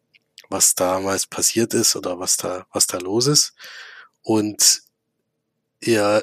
was 0.49 0.74
damals 0.74 1.26
passiert 1.26 1.74
ist 1.74 1.97
oder 1.97 2.18
was 2.18 2.36
da, 2.36 2.66
was 2.72 2.86
da 2.86 2.99
los 2.99 3.26
ist. 3.26 3.55
Und 4.22 4.82
ja, 5.82 6.22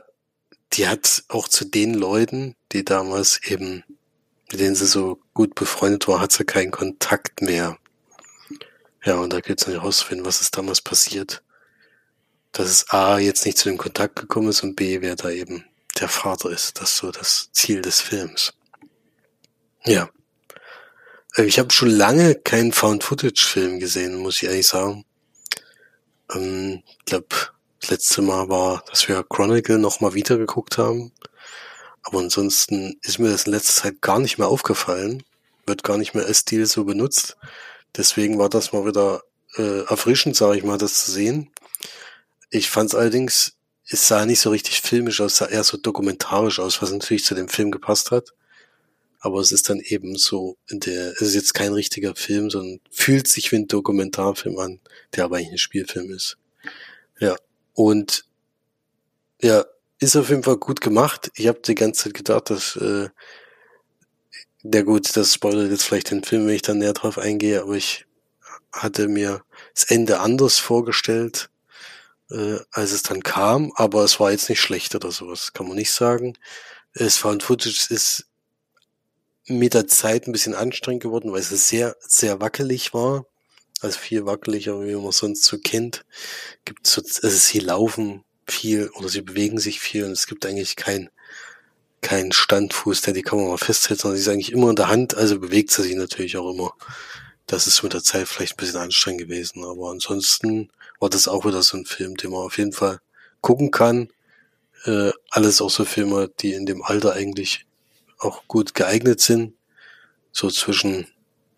die 0.73 0.87
hat 0.87 1.23
auch 1.29 1.47
zu 1.47 1.65
den 1.65 1.93
Leuten, 1.93 2.55
die 2.71 2.83
damals 2.83 3.41
eben, 3.43 3.83
mit 4.51 4.59
denen 4.59 4.75
sie 4.75 4.85
so 4.85 5.19
gut 5.33 5.55
befreundet 5.55 6.07
war, 6.07 6.19
hat 6.19 6.31
sie 6.31 6.45
keinen 6.45 6.71
Kontakt 6.71 7.41
mehr. 7.41 7.77
Ja, 9.05 9.15
und 9.15 9.33
da 9.33 9.41
geht 9.41 9.59
es 9.59 9.65
dann 9.65 9.73
herauszufinden, 9.73 10.25
was 10.25 10.41
ist 10.41 10.57
damals 10.57 10.81
passiert. 10.81 11.43
Dass 12.51 12.69
es 12.69 12.89
A 12.89 13.19
jetzt 13.19 13.45
nicht 13.45 13.57
zu 13.57 13.69
dem 13.69 13.77
Kontakt 13.77 14.15
gekommen 14.15 14.49
ist 14.49 14.63
und 14.63 14.75
B, 14.75 15.01
wer 15.01 15.15
da 15.15 15.29
eben 15.29 15.65
der 15.99 16.07
Vater 16.07 16.49
ist. 16.49 16.79
Das 16.79 16.91
ist 16.91 16.97
so 16.97 17.11
das 17.11 17.49
Ziel 17.51 17.81
des 17.81 18.01
Films. 18.01 18.53
Ja. 19.85 20.09
Äh, 21.35 21.43
ich 21.43 21.59
habe 21.59 21.71
schon 21.71 21.89
lange 21.89 22.35
keinen 22.35 22.71
Found-Footage-Film 22.71 23.79
gesehen, 23.79 24.17
muss 24.17 24.41
ich 24.41 24.49
ehrlich 24.49 24.67
sagen. 24.67 25.05
Ähm, 26.33 26.83
ich 26.99 27.05
glaube, 27.05 27.27
das 27.79 27.89
letzte 27.89 28.21
Mal 28.21 28.49
war, 28.49 28.83
dass 28.89 29.07
wir 29.07 29.23
Chronicle 29.23 29.77
nochmal 29.77 30.13
wieder 30.13 30.37
geguckt 30.37 30.77
haben. 30.77 31.11
Aber 32.03 32.19
ansonsten 32.19 32.99
ist 33.01 33.19
mir 33.19 33.29
das 33.29 33.45
in 33.45 33.53
letzter 33.53 33.73
Zeit 33.73 34.01
gar 34.01 34.19
nicht 34.19 34.37
mehr 34.37 34.47
aufgefallen. 34.47 35.23
Wird 35.65 35.83
gar 35.83 35.97
nicht 35.97 36.13
mehr 36.13 36.25
als 36.25 36.39
Stil 36.39 36.65
so 36.65 36.83
benutzt. 36.85 37.37
Deswegen 37.95 38.37
war 38.39 38.49
das 38.49 38.73
mal 38.73 38.85
wieder 38.85 39.23
äh, 39.55 39.83
erfrischend, 39.85 40.35
sage 40.35 40.57
ich 40.57 40.63
mal, 40.63 40.77
das 40.77 41.05
zu 41.05 41.11
sehen. 41.11 41.51
Ich 42.49 42.69
fand 42.69 42.89
es 42.89 42.95
allerdings, 42.95 43.53
es 43.87 44.07
sah 44.07 44.25
nicht 44.25 44.41
so 44.41 44.49
richtig 44.49 44.81
filmisch 44.81 45.21
aus, 45.21 45.37
sah 45.37 45.45
eher 45.45 45.63
so 45.63 45.77
dokumentarisch 45.77 46.59
aus, 46.59 46.81
was 46.81 46.91
natürlich 46.91 47.25
zu 47.25 47.35
dem 47.35 47.49
Film 47.49 47.71
gepasst 47.71 48.11
hat. 48.11 48.33
Aber 49.23 49.39
es 49.39 49.53
ist 49.53 49.69
dann 49.69 49.79
eben 49.79 50.17
so, 50.17 50.57
der, 50.69 51.11
es 51.13 51.21
ist 51.21 51.35
jetzt 51.35 51.53
kein 51.53 51.71
richtiger 51.71 52.13
Film, 52.13 52.49
sondern 52.49 52.81
fühlt 52.91 53.29
sich 53.29 53.53
wie 53.53 53.55
ein 53.55 53.69
Dokumentarfilm 53.69 54.59
an, 54.59 54.81
der 55.15 55.23
aber 55.23 55.37
eigentlich 55.37 55.53
ein 55.53 55.57
Spielfilm 55.59 56.11
ist. 56.11 56.37
Ja. 57.21 57.37
Und 57.73 58.25
ja, 59.41 59.63
ist 59.99 60.17
auf 60.17 60.27
jeden 60.27 60.43
Fall 60.43 60.57
gut 60.57 60.81
gemacht. 60.81 61.31
Ich 61.35 61.47
habe 61.47 61.61
die 61.61 61.73
ganze 61.73 62.03
Zeit 62.03 62.15
gedacht, 62.15 62.49
dass 62.49 62.75
äh, 62.75 63.07
der 64.63 64.83
gut, 64.83 65.15
das 65.15 65.33
spoilert 65.33 65.71
jetzt 65.71 65.83
vielleicht 65.85 66.11
den 66.11 66.25
Film, 66.25 66.45
wenn 66.45 66.55
ich 66.55 66.61
dann 66.61 66.79
näher 66.79 66.93
drauf 66.93 67.17
eingehe, 67.17 67.61
aber 67.61 67.75
ich 67.75 68.05
hatte 68.73 69.07
mir 69.07 69.45
das 69.73 69.85
Ende 69.85 70.19
anders 70.19 70.59
vorgestellt, 70.59 71.49
äh, 72.29 72.57
als 72.71 72.91
es 72.91 73.03
dann 73.03 73.23
kam, 73.23 73.71
aber 73.75 74.03
es 74.03 74.19
war 74.19 74.31
jetzt 74.31 74.49
nicht 74.49 74.59
schlecht 74.59 74.95
oder 74.95 75.11
sowas, 75.11 75.53
kann 75.53 75.65
man 75.65 75.77
nicht 75.77 75.91
sagen. 75.91 76.37
Es 76.91 77.17
Found 77.19 77.41
Footage 77.41 77.87
ist 77.89 78.27
mit 79.47 79.73
der 79.73 79.87
Zeit 79.87 80.27
ein 80.27 80.31
bisschen 80.31 80.55
anstrengend 80.55 81.03
geworden, 81.03 81.31
weil 81.31 81.41
es 81.41 81.49
sehr, 81.67 81.95
sehr 81.99 82.39
wackelig 82.39 82.93
war. 82.93 83.25
Also 83.81 83.99
viel 83.99 84.25
wackeliger, 84.25 84.81
wie 84.85 84.95
man 84.95 85.11
sonst 85.11 85.43
so 85.43 85.57
kennt. 85.57 86.05
Gibt 86.63 86.87
so, 86.87 87.01
also 87.01 87.29
sie 87.29 87.59
laufen 87.59 88.23
viel 88.47 88.89
oder 88.95 89.09
sie 89.09 89.21
bewegen 89.21 89.59
sich 89.59 89.79
viel 89.79 90.05
und 90.05 90.11
es 90.11 90.27
gibt 90.27 90.45
eigentlich 90.45 90.75
kein 90.75 91.09
kein 92.03 92.31
Standfuß, 92.33 93.01
der 93.01 93.13
die 93.13 93.21
Kamera 93.23 93.57
festhält, 93.57 94.01
sondern 94.01 94.17
sie 94.17 94.23
ist 94.23 94.27
eigentlich 94.27 94.51
immer 94.51 94.69
in 94.69 94.75
der 94.75 94.89
Hand, 94.89 95.15
also 95.15 95.39
bewegt 95.39 95.71
sie 95.71 95.83
sich 95.83 95.95
natürlich 95.95 96.37
auch 96.37 96.53
immer. 96.53 96.73
Das 97.47 97.65
ist 97.65 97.81
mit 97.81 97.93
der 97.93 98.03
Zeit 98.03 98.27
vielleicht 98.27 98.53
ein 98.53 98.57
bisschen 98.57 98.79
anstrengend 98.79 99.21
gewesen, 99.21 99.63
aber 99.63 99.89
ansonsten 99.89 100.69
war 100.99 101.09
das 101.09 101.27
auch 101.27 101.45
wieder 101.45 101.63
so 101.63 101.77
ein 101.77 101.85
Film, 101.85 102.15
den 102.15 102.31
man 102.31 102.41
auf 102.41 102.57
jeden 102.57 102.73
Fall 102.73 102.99
gucken 103.41 103.71
kann. 103.71 104.09
Äh, 104.85 105.11
alles 105.29 105.61
auch 105.61 105.69
so 105.69 105.85
Filme, 105.85 106.29
die 106.39 106.53
in 106.53 106.65
dem 106.65 106.83
Alter 106.83 107.13
eigentlich 107.13 107.65
auch 108.23 108.47
gut 108.47 108.73
geeignet 108.73 109.21
sind. 109.21 109.53
So 110.31 110.49
zwischen 110.49 111.07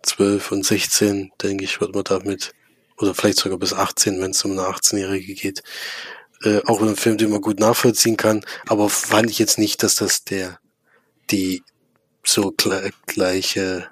12 0.03 0.51
und 0.51 0.65
16, 0.65 1.31
denke 1.41 1.63
ich, 1.63 1.81
wird 1.81 1.95
man 1.95 2.03
damit, 2.03 2.53
oder 2.97 3.13
vielleicht 3.13 3.39
sogar 3.39 3.57
bis 3.57 3.73
18, 3.73 4.21
wenn 4.21 4.31
es 4.31 4.43
um 4.45 4.51
eine 4.51 4.61
18-Jährige 4.61 5.33
geht, 5.33 5.63
äh, 6.43 6.61
auch 6.65 6.81
ein 6.81 6.95
Film, 6.95 7.17
den 7.17 7.31
man 7.31 7.41
gut 7.41 7.59
nachvollziehen 7.59 8.17
kann, 8.17 8.45
aber 8.67 8.89
fand 8.89 9.29
ich 9.29 9.39
jetzt 9.39 9.57
nicht, 9.57 9.83
dass 9.83 9.95
das 9.95 10.23
der 10.23 10.59
die 11.31 11.63
so 12.23 12.53
gleiche 13.07 13.89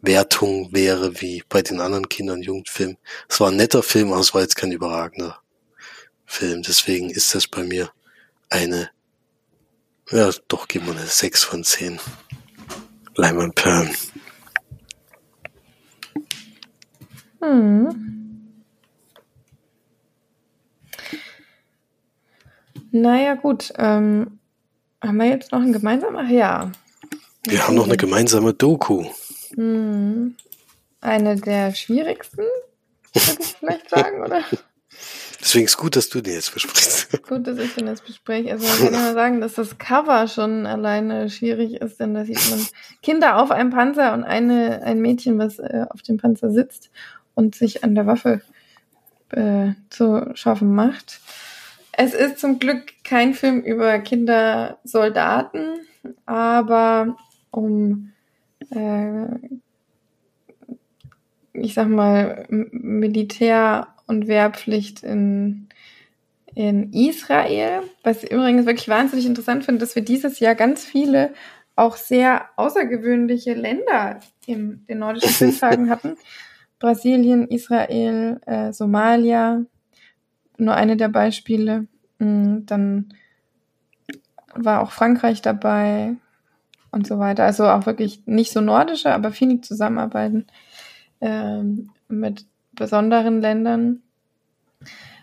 Wertung 0.00 0.72
wäre 0.72 1.20
wie 1.20 1.42
bei 1.48 1.62
den 1.62 1.80
anderen 1.80 2.08
Kinder- 2.08 2.34
und 2.34 2.42
Jugendfilmen. 2.42 2.98
Es 3.28 3.40
war 3.40 3.50
ein 3.50 3.56
netter 3.56 3.82
Film, 3.82 4.12
aber 4.12 4.20
es 4.20 4.34
war 4.34 4.42
jetzt 4.42 4.56
kein 4.56 4.72
überragender 4.72 5.40
Film. 6.24 6.62
Deswegen 6.62 7.10
ist 7.10 7.34
das 7.34 7.48
bei 7.48 7.64
mir 7.64 7.90
eine 8.48 8.90
Ja, 10.10 10.30
doch, 10.48 10.68
gib 10.68 10.86
mal 10.86 10.96
eine 10.96 11.06
6 11.06 11.44
von 11.44 11.64
10. 11.64 12.00
Leinwandperlen. 13.14 13.94
Hm. 17.42 18.08
Naja, 22.90 23.34
gut. 23.34 23.72
Ähm, 23.76 24.38
haben 25.02 25.16
wir 25.18 25.26
jetzt 25.26 25.52
noch 25.52 25.60
ein 25.60 25.72
gemeinsamer? 25.74 26.22
Ach 26.24 26.30
ja. 26.30 26.72
Wir 27.44 27.66
haben 27.66 27.74
noch 27.74 27.86
eine 27.86 27.98
gemeinsame 27.98 28.54
Doku. 28.54 29.04
Hm. 29.54 30.36
Eine 31.02 31.36
der 31.36 31.74
schwierigsten, 31.74 32.44
würde 33.12 33.36
ich 33.40 33.56
vielleicht 33.58 33.90
sagen, 33.90 34.22
oder? 34.22 34.42
Deswegen 35.48 35.64
ist 35.64 35.78
gut, 35.78 35.96
dass 35.96 36.10
du 36.10 36.20
den 36.20 36.34
jetzt 36.34 36.52
besprichst. 36.52 37.22
Gut, 37.26 37.46
dass 37.46 37.58
ich 37.58 37.74
den 37.74 37.86
jetzt 37.86 38.04
bespreche. 38.04 38.52
Also 38.52 38.68
man 38.68 38.92
kann 38.92 39.02
ja 39.02 39.14
sagen, 39.14 39.40
dass 39.40 39.54
das 39.54 39.78
Cover 39.78 40.28
schon 40.28 40.66
alleine 40.66 41.30
schwierig 41.30 41.80
ist, 41.80 41.98
denn 42.00 42.12
da 42.12 42.26
sieht 42.26 42.50
man 42.50 42.66
Kinder 43.00 43.40
auf 43.40 43.50
einem 43.50 43.70
Panzer 43.70 44.12
und 44.12 44.24
eine, 44.24 44.82
ein 44.82 45.00
Mädchen, 45.00 45.38
was 45.38 45.58
äh, 45.58 45.86
auf 45.88 46.02
dem 46.02 46.18
Panzer 46.18 46.50
sitzt 46.50 46.90
und 47.34 47.54
sich 47.54 47.82
an 47.82 47.94
der 47.94 48.06
Waffe 48.06 48.42
äh, 49.30 49.70
zu 49.88 50.30
schaffen 50.34 50.74
macht. 50.74 51.22
Es 51.92 52.12
ist 52.12 52.40
zum 52.40 52.58
Glück 52.58 52.92
kein 53.02 53.32
Film 53.32 53.62
über 53.62 54.00
Kindersoldaten, 54.00 55.80
aber 56.26 57.16
um, 57.50 58.12
äh, 58.68 59.28
ich 61.54 61.72
sag 61.72 61.88
mal, 61.88 62.44
Militär 62.50 63.94
und 64.08 64.26
Wehrpflicht 64.26 65.04
in, 65.04 65.68
in 66.54 66.92
Israel. 66.92 67.82
Was 68.02 68.24
ich 68.24 68.32
übrigens 68.32 68.66
wirklich 68.66 68.88
wahnsinnig 68.88 69.26
interessant 69.26 69.64
finde, 69.64 69.78
dass 69.80 69.94
wir 69.94 70.02
dieses 70.02 70.40
Jahr 70.40 70.56
ganz 70.56 70.84
viele 70.84 71.32
auch 71.76 71.96
sehr 71.96 72.46
außergewöhnliche 72.56 73.54
Länder 73.54 74.18
in 74.46 74.84
den 74.88 74.98
nordischen 74.98 75.30
Filmtagen 75.30 75.90
hatten. 75.90 76.16
Brasilien, 76.80 77.46
Israel, 77.48 78.40
äh, 78.46 78.72
Somalia, 78.72 79.62
nur 80.56 80.74
eine 80.74 80.96
der 80.96 81.08
Beispiele. 81.08 81.86
Mm, 82.18 82.66
dann 82.66 83.14
war 84.54 84.82
auch 84.82 84.90
Frankreich 84.90 85.42
dabei 85.42 86.16
und 86.90 87.06
so 87.06 87.18
weiter. 87.18 87.44
Also 87.44 87.68
auch 87.68 87.86
wirklich 87.86 88.22
nicht 88.26 88.52
so 88.52 88.60
nordische, 88.60 89.12
aber 89.12 89.30
viele 89.30 89.60
Zusammenarbeiten 89.60 90.46
ähm, 91.20 91.90
mit 92.08 92.46
besonderen 92.78 93.40
Ländern. 93.40 94.02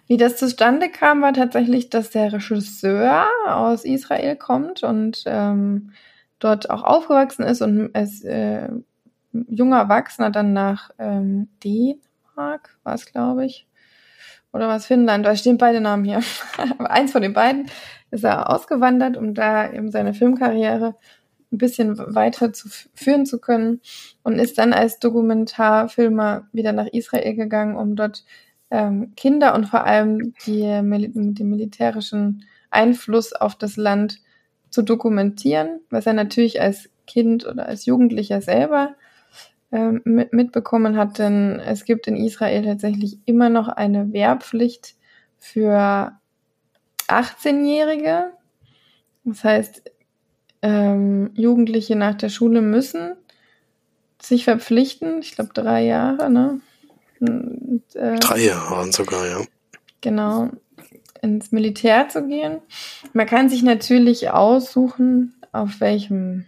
Wie 0.08 0.18
das 0.18 0.38
zustande 0.38 0.90
kam, 0.90 1.22
war 1.22 1.34
tatsächlich, 1.34 1.90
dass 1.90 2.12
der 2.12 2.32
Regisseur 2.32 3.26
aus 3.48 3.86
Israel 3.86 4.36
kommt 4.36 4.84
und 4.84 5.24
ähm, 5.26 5.92
dort 6.40 6.70
auch 6.70 6.84
aufgewachsen 6.84 7.44
ist 7.44 7.62
und 7.62 7.96
als 7.96 8.24
äh, 8.24 8.70
junger 9.32 9.80
Erwachsener 9.80 10.30
dann 10.30 10.54
nach 10.54 10.92
ähm, 11.00 11.50
Dänemark, 11.64 12.78
war 12.84 12.94
es 12.94 13.06
glaube 13.08 13.46
ich, 13.46 13.68
oder 14.54 14.68
was 14.68 14.86
Finnland, 14.86 15.26
da 15.26 15.36
stehen 15.36 15.58
beide 15.58 15.82
Namen 15.82 16.06
hier. 16.06 16.22
Eins 16.80 17.12
von 17.12 17.22
den 17.22 17.34
beiden 17.34 17.70
ist 18.12 18.24
er 18.24 18.50
ausgewandert, 18.54 19.18
um 19.18 19.34
da 19.34 19.70
eben 19.72 19.92
seine 19.92 20.14
Filmkarriere 20.14 20.96
ein 21.56 21.58
bisschen 21.58 21.98
weiter 22.16 22.54
zu 22.54 22.70
führen 22.94 23.26
zu 23.26 23.40
können 23.40 23.82
und 24.24 24.40
ist 24.40 24.58
dann 24.58 24.74
als 24.74 25.00
Dokumentarfilmer 25.00 26.48
wieder 26.52 26.74
nach 26.74 26.88
Israel 26.88 27.36
gegangen, 27.36 27.76
um 27.76 27.96
dort 27.96 28.24
ähm, 28.70 29.14
Kinder 29.16 29.56
und 29.56 29.68
vor 29.68 29.86
allem 29.86 30.34
die, 30.46 30.62
den 30.62 31.50
militärischen 31.50 32.46
Einfluss 32.70 33.34
auf 33.34 33.56
das 33.56 33.78
Land 33.78 34.22
zu 34.70 34.82
dokumentieren, 34.82 35.80
was 35.90 36.06
er 36.06 36.14
natürlich 36.14 36.62
als 36.62 36.90
Kind 37.08 37.46
oder 37.46 37.68
als 37.68 37.86
Jugendlicher 37.86 38.42
selber 38.42 38.96
ähm, 39.72 40.02
mitbekommen 40.04 40.98
hat, 40.98 41.20
denn 41.20 41.60
es 41.60 41.86
gibt 41.86 42.08
in 42.08 42.16
Israel 42.16 42.64
tatsächlich 42.64 43.20
immer 43.26 43.50
noch 43.50 43.68
eine 43.68 44.12
Wehrpflicht 44.12 44.96
für 45.38 46.12
18-Jährige. 47.08 48.32
Das 49.24 49.44
heißt, 49.44 49.92
ähm, 50.66 51.30
Jugendliche 51.36 51.96
nach 51.96 52.16
der 52.16 52.30
Schule 52.30 52.62
müssen 52.62 53.14
sich 54.20 54.46
verpflichten, 54.46 55.20
ich 55.20 55.36
glaube 55.36 55.52
drei 55.54 55.84
Jahre, 55.84 56.32
ne? 56.32 56.60
Und, 57.20 57.84
äh, 57.94 58.16
drei 58.16 58.40
Jahre 58.46 58.92
sogar, 58.92 59.28
ja. 59.28 59.42
Genau, 60.02 60.50
ins 61.22 61.52
Militär 61.52 62.10
zu 62.10 62.26
gehen. 62.26 62.60
Man 63.14 63.28
kann 63.28 63.50
sich 63.50 63.62
natürlich 63.62 64.32
aussuchen, 64.32 65.36
auf 65.52 65.80
welchem 65.80 66.46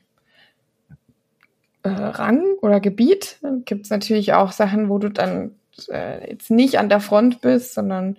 äh, 1.83 1.89
Rang 1.89 2.43
oder 2.61 2.79
Gebiet. 2.79 3.37
Gibt 3.65 3.85
es 3.85 3.91
natürlich 3.91 4.33
auch 4.33 4.51
Sachen, 4.51 4.89
wo 4.89 4.97
du 4.97 5.09
dann 5.09 5.51
äh, 5.89 6.31
jetzt 6.31 6.49
nicht 6.49 6.79
an 6.79 6.89
der 6.89 7.01
Front 7.01 7.41
bist, 7.41 7.75
sondern 7.75 8.17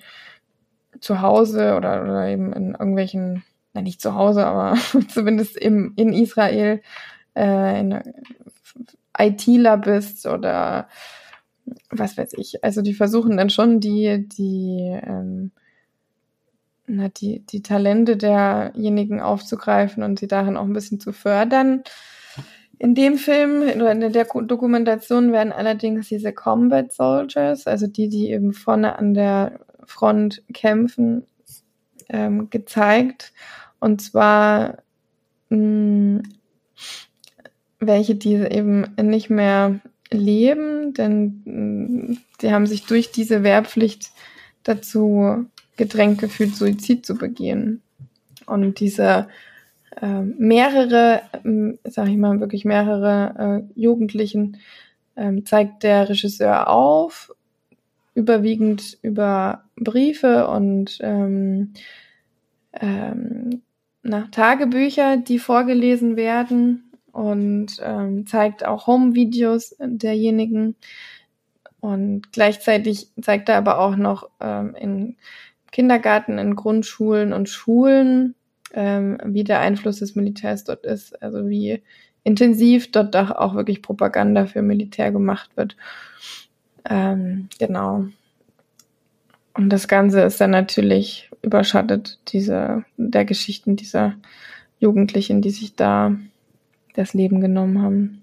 zu 1.01 1.20
Hause 1.20 1.74
oder, 1.76 2.03
oder 2.03 2.28
eben 2.28 2.53
in 2.53 2.70
irgendwelchen 2.72 3.42
na 3.78 3.82
nicht 3.82 4.00
zu 4.00 4.14
Hause, 4.14 4.44
aber 4.44 4.76
zumindest 5.08 5.56
im, 5.56 5.92
in 5.96 6.12
Israel 6.12 6.82
äh, 7.36 7.80
in 7.80 8.02
ITler 9.16 9.78
bist 9.78 10.26
oder 10.26 10.88
was 11.90 12.16
weiß 12.16 12.32
ich. 12.34 12.64
Also 12.64 12.82
die 12.82 12.94
versuchen 12.94 13.36
dann 13.36 13.50
schon 13.50 13.80
die, 13.80 14.26
die, 14.28 14.98
ähm, 15.02 15.52
na, 16.86 17.08
die, 17.08 17.40
die 17.40 17.62
Talente 17.62 18.16
derjenigen 18.16 19.20
aufzugreifen 19.20 20.02
und 20.02 20.18
sie 20.18 20.28
darin 20.28 20.56
auch 20.56 20.64
ein 20.64 20.72
bisschen 20.72 21.00
zu 21.00 21.12
fördern. 21.12 21.82
In 22.78 22.94
dem 22.94 23.18
Film 23.18 23.62
oder 23.62 23.90
in 23.90 24.00
der 24.00 24.24
Dokumentation 24.24 25.32
werden 25.32 25.52
allerdings 25.52 26.08
diese 26.08 26.32
Combat 26.32 26.92
Soldiers, 26.92 27.66
also 27.66 27.88
die, 27.88 28.08
die 28.08 28.30
eben 28.30 28.52
vorne 28.52 28.96
an 28.98 29.14
der 29.14 29.60
Front 29.84 30.44
kämpfen, 30.54 31.26
ähm, 32.08 32.50
gezeigt. 32.50 33.32
Und 33.80 34.00
zwar 34.02 34.78
mh, 35.50 35.56
hm, 35.56 36.22
welche, 37.80 38.14
die 38.14 38.34
eben 38.34 38.86
nicht 39.00 39.30
mehr 39.30 39.80
leben, 40.10 40.94
denn 40.94 41.42
hm, 41.44 42.18
die 42.40 42.52
haben 42.52 42.66
sich 42.66 42.86
durch 42.86 43.10
diese 43.10 43.42
Wehrpflicht 43.42 44.10
dazu 44.62 45.46
gedrängt 45.76 46.18
gefühlt, 46.18 46.54
Suizid 46.56 47.06
zu 47.06 47.14
begehen. 47.14 47.82
Und 48.46 48.80
diese 48.80 49.28
äh, 50.00 50.22
mehrere, 50.22 51.22
äh, 51.44 51.74
sag 51.84 52.08
ich 52.08 52.16
mal, 52.16 52.40
wirklich 52.40 52.64
mehrere 52.64 53.64
äh, 53.76 53.80
Jugendlichen 53.80 54.58
äh, 55.14 55.42
zeigt 55.44 55.82
der 55.82 56.08
Regisseur 56.08 56.68
auf, 56.68 57.34
überwiegend 58.14 58.98
über 59.02 59.64
Briefe 59.76 60.48
und 60.48 60.98
ähm, 61.00 61.72
ähm, 62.72 63.62
na, 64.09 64.26
Tagebücher, 64.30 65.18
die 65.18 65.38
vorgelesen 65.38 66.16
werden 66.16 66.90
und 67.12 67.80
ähm, 67.82 68.26
zeigt 68.26 68.64
auch 68.64 68.86
Home-Videos 68.86 69.76
derjenigen. 69.80 70.76
Und 71.80 72.32
gleichzeitig 72.32 73.09
zeigt 73.20 73.48
er 73.48 73.56
aber 73.56 73.78
auch 73.78 73.96
noch 73.96 74.30
ähm, 74.40 74.74
in 74.74 75.16
Kindergarten, 75.70 76.38
in 76.38 76.56
Grundschulen 76.56 77.32
und 77.32 77.48
Schulen, 77.48 78.34
ähm, 78.72 79.18
wie 79.24 79.44
der 79.44 79.61
Einfluss 79.61 79.98
des 79.98 80.14
Militärs 80.14 80.64
dort 80.64 80.84
ist, 80.84 81.22
also 81.22 81.48
wie 81.48 81.82
intensiv 82.24 82.90
dort 82.90 83.14
auch 83.14 83.54
wirklich 83.54 83.82
Propaganda 83.82 84.46
für 84.46 84.62
Militär 84.62 85.12
gemacht 85.12 85.50
wird. 85.56 85.76
Ähm, 86.88 87.48
genau. 87.59 88.06
Und 89.59 89.70
das 89.70 89.88
Ganze 89.88 90.20
ist 90.22 90.40
dann 90.40 90.52
natürlich 90.52 91.30
überschattet 91.42 92.20
diese, 92.28 92.84
der 92.96 93.24
Geschichten 93.24 93.74
dieser 93.74 94.14
Jugendlichen, 94.78 95.42
die 95.42 95.50
sich 95.50 95.74
da 95.74 96.14
das 96.94 97.12
Leben 97.12 97.40
genommen 97.40 97.82
haben. 97.82 98.22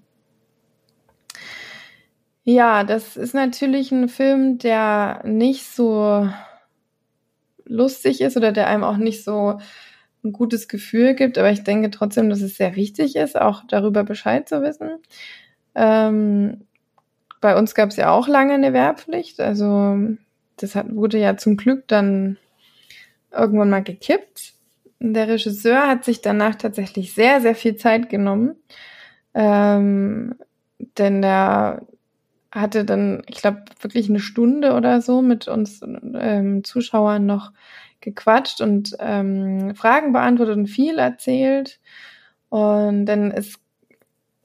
Ja, 2.44 2.84
das 2.84 3.18
ist 3.18 3.34
natürlich 3.34 3.92
ein 3.92 4.08
Film, 4.08 4.56
der 4.56 5.20
nicht 5.26 5.66
so 5.66 6.26
lustig 7.66 8.22
ist 8.22 8.38
oder 8.38 8.50
der 8.50 8.68
einem 8.68 8.84
auch 8.84 8.96
nicht 8.96 9.22
so 9.22 9.58
ein 10.24 10.32
gutes 10.32 10.68
Gefühl 10.68 11.14
gibt, 11.14 11.36
aber 11.36 11.50
ich 11.50 11.64
denke 11.64 11.90
trotzdem, 11.90 12.30
dass 12.30 12.40
es 12.40 12.56
sehr 12.56 12.76
wichtig 12.76 13.14
ist, 13.14 13.38
auch 13.38 13.62
darüber 13.68 14.04
Bescheid 14.04 14.48
zu 14.48 14.62
wissen. 14.62 15.00
Ähm, 15.74 16.62
bei 17.42 17.58
uns 17.58 17.74
gab 17.74 17.90
es 17.90 17.96
ja 17.96 18.10
auch 18.10 18.26
lange 18.26 18.54
eine 18.54 18.72
Wehrpflicht, 18.72 19.38
also 19.38 20.16
das 20.56 20.74
hat, 20.74 20.94
wurde 20.94 21.18
ja 21.18 21.36
zum 21.36 21.56
Glück 21.56 21.86
dann 21.88 22.38
irgendwann 23.30 23.70
mal 23.70 23.82
gekippt. 23.82 24.54
Der 24.98 25.28
Regisseur 25.28 25.86
hat 25.86 26.04
sich 26.04 26.22
danach 26.22 26.54
tatsächlich 26.54 27.12
sehr, 27.12 27.40
sehr 27.40 27.54
viel 27.54 27.76
Zeit 27.76 28.08
genommen. 28.08 28.56
Ähm, 29.34 30.34
denn 30.98 31.22
der 31.22 31.82
hatte 32.50 32.84
dann, 32.84 33.22
ich 33.28 33.36
glaube, 33.36 33.64
wirklich 33.80 34.08
eine 34.08 34.20
Stunde 34.20 34.72
oder 34.72 35.02
so 35.02 35.20
mit 35.20 35.46
uns 35.46 35.82
ähm, 35.82 36.64
Zuschauern 36.64 37.26
noch 37.26 37.52
gequatscht 38.00 38.60
und 38.60 38.96
ähm, 38.98 39.74
Fragen 39.74 40.12
beantwortet 40.12 40.56
und 40.56 40.66
viel 40.66 40.98
erzählt. 40.98 41.80
Und 42.48 43.06
dann 43.06 43.30
ist, 43.30 43.58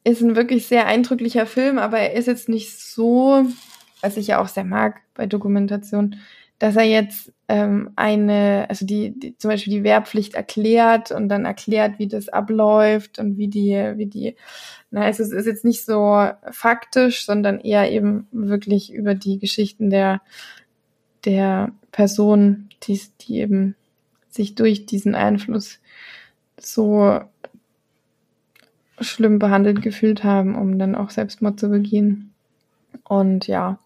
ist 0.03 0.21
ein 0.21 0.35
wirklich 0.35 0.67
sehr 0.67 0.87
eindrücklicher 0.87 1.45
Film, 1.45 1.77
aber 1.77 1.99
er 1.99 2.13
ist 2.13 2.27
jetzt 2.27 2.49
nicht 2.49 2.77
so, 2.79 3.45
was 4.01 4.17
ich 4.17 4.27
ja 4.27 4.41
auch 4.41 4.47
sehr 4.47 4.63
mag 4.63 5.01
bei 5.13 5.25
Dokumentation, 5.25 6.17
dass 6.59 6.75
er 6.75 6.83
jetzt 6.83 7.33
ähm, 7.47 7.89
eine, 7.95 8.67
also 8.69 8.85
die, 8.85 9.19
die 9.19 9.35
zum 9.35 9.49
Beispiel 9.49 9.73
die 9.73 9.83
Wehrpflicht 9.83 10.35
erklärt 10.35 11.11
und 11.11 11.27
dann 11.27 11.45
erklärt, 11.45 11.97
wie 11.97 12.07
das 12.07 12.29
abläuft 12.29 13.17
und 13.17 13.37
wie 13.37 13.47
die, 13.47 13.71
wie 13.95 14.05
die, 14.05 14.35
na, 14.91 15.07
es 15.09 15.19
ist, 15.19 15.31
ist 15.31 15.47
jetzt 15.47 15.65
nicht 15.65 15.83
so 15.83 16.29
faktisch, 16.51 17.25
sondern 17.25 17.59
eher 17.59 17.91
eben 17.91 18.27
wirklich 18.31 18.93
über 18.93 19.15
die 19.15 19.39
Geschichten 19.39 19.89
der, 19.89 20.21
der 21.25 21.71
Person, 21.91 22.69
die, 22.83 23.01
die 23.21 23.39
eben 23.39 23.75
sich 24.29 24.53
durch 24.53 24.85
diesen 24.85 25.15
Einfluss 25.15 25.79
so 26.59 27.21
schlimm 28.99 29.39
behandelt 29.39 29.81
gefühlt 29.81 30.23
haben, 30.23 30.55
um 30.55 30.77
dann 30.77 30.95
auch 30.95 31.09
Selbstmord 31.09 31.59
zu 31.59 31.69
begehen. 31.69 32.30
Und 33.11 33.47
ja, 33.47 33.77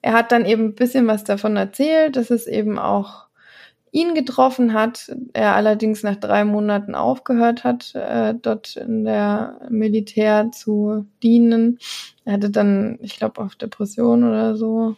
er 0.00 0.14
hat 0.14 0.32
dann 0.32 0.46
eben 0.46 0.68
ein 0.68 0.74
bisschen 0.74 1.06
was 1.06 1.24
davon 1.24 1.56
erzählt, 1.56 2.16
dass 2.16 2.30
es 2.30 2.46
eben 2.46 2.78
auch 2.78 3.26
ihn 3.90 4.14
getroffen 4.14 4.72
hat. 4.72 5.14
Er 5.34 5.54
allerdings 5.54 6.02
nach 6.02 6.16
drei 6.16 6.46
Monaten 6.46 6.94
aufgehört 6.94 7.64
hat, 7.64 7.94
äh, 7.94 8.32
dort 8.34 8.76
in 8.76 9.04
der 9.04 9.60
Militär 9.68 10.52
zu 10.52 11.06
dienen. 11.22 11.80
Er 12.24 12.32
hatte 12.32 12.48
dann, 12.48 12.98
ich 13.02 13.18
glaube, 13.18 13.42
auf 13.42 13.56
Depression 13.56 14.24
oder 14.24 14.56
so, 14.56 14.96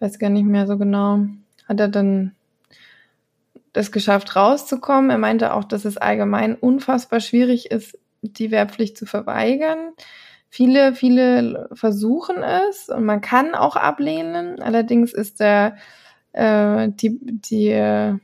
weiß 0.00 0.18
gar 0.18 0.28
nicht 0.28 0.44
mehr 0.44 0.66
so 0.66 0.76
genau, 0.76 1.20
hat 1.66 1.80
er 1.80 1.88
dann 1.88 2.32
das 3.72 3.90
geschafft, 3.90 4.36
rauszukommen. 4.36 5.08
Er 5.08 5.18
meinte 5.18 5.54
auch, 5.54 5.64
dass 5.64 5.86
es 5.86 5.96
allgemein 5.96 6.54
unfassbar 6.54 7.20
schwierig 7.20 7.70
ist, 7.70 7.98
die 8.20 8.50
Wehrpflicht 8.50 8.98
zu 8.98 9.06
verweigern. 9.06 9.94
Viele, 10.48 10.94
viele 10.94 11.68
versuchen 11.72 12.42
es 12.42 12.88
und 12.88 13.04
man 13.04 13.20
kann 13.20 13.54
auch 13.54 13.76
ablehnen. 13.76 14.60
Allerdings 14.62 15.12
ist 15.12 15.40
der 15.40 15.76
äh, 16.32 16.88
die 16.90 17.18
die 17.22 17.68
äh, 17.68 18.18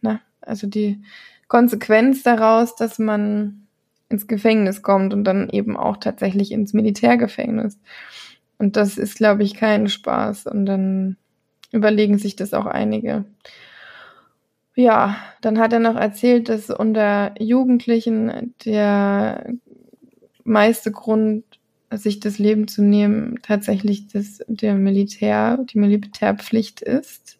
na 0.00 0.20
also 0.40 0.66
die 0.66 1.02
Konsequenz 1.48 2.22
daraus, 2.22 2.76
dass 2.76 2.98
man 2.98 3.66
ins 4.08 4.26
Gefängnis 4.26 4.82
kommt 4.82 5.14
und 5.14 5.24
dann 5.24 5.48
eben 5.50 5.76
auch 5.76 5.96
tatsächlich 5.96 6.52
ins 6.52 6.72
Militärgefängnis. 6.72 7.78
Und 8.58 8.76
das 8.76 8.98
ist, 8.98 9.16
glaube 9.16 9.42
ich, 9.42 9.54
kein 9.54 9.88
Spaß. 9.88 10.46
Und 10.46 10.66
dann 10.66 11.16
überlegen 11.72 12.18
sich 12.18 12.36
das 12.36 12.52
auch 12.52 12.66
einige. 12.66 13.24
Ja, 14.74 15.16
dann 15.40 15.58
hat 15.58 15.72
er 15.72 15.78
noch 15.78 15.96
erzählt, 15.96 16.48
dass 16.48 16.70
unter 16.70 17.34
Jugendlichen 17.40 18.54
der 18.64 19.54
meiste 20.50 20.90
Grund, 20.90 21.44
sich 21.92 22.20
das 22.20 22.38
Leben 22.38 22.68
zu 22.68 22.82
nehmen, 22.82 23.40
tatsächlich 23.42 24.06
das, 24.08 24.44
der 24.46 24.74
Militär, 24.74 25.58
die 25.58 25.78
Militärpflicht 25.78 26.82
ist. 26.82 27.38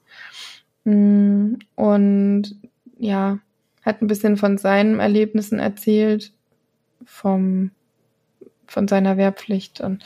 Mm, 0.85 1.55
und 1.77 2.57
ja, 2.99 3.39
hat 3.83 4.03
ein 4.03 4.09
bisschen 4.09 4.37
von 4.37 4.59
seinen 4.59 4.99
Erlebnissen 4.99 5.59
erzählt, 5.59 6.33
vom, 7.05 7.71
von 8.67 8.89
seiner 8.89 9.17
Wehrpflicht. 9.17 9.81
Und 9.81 10.03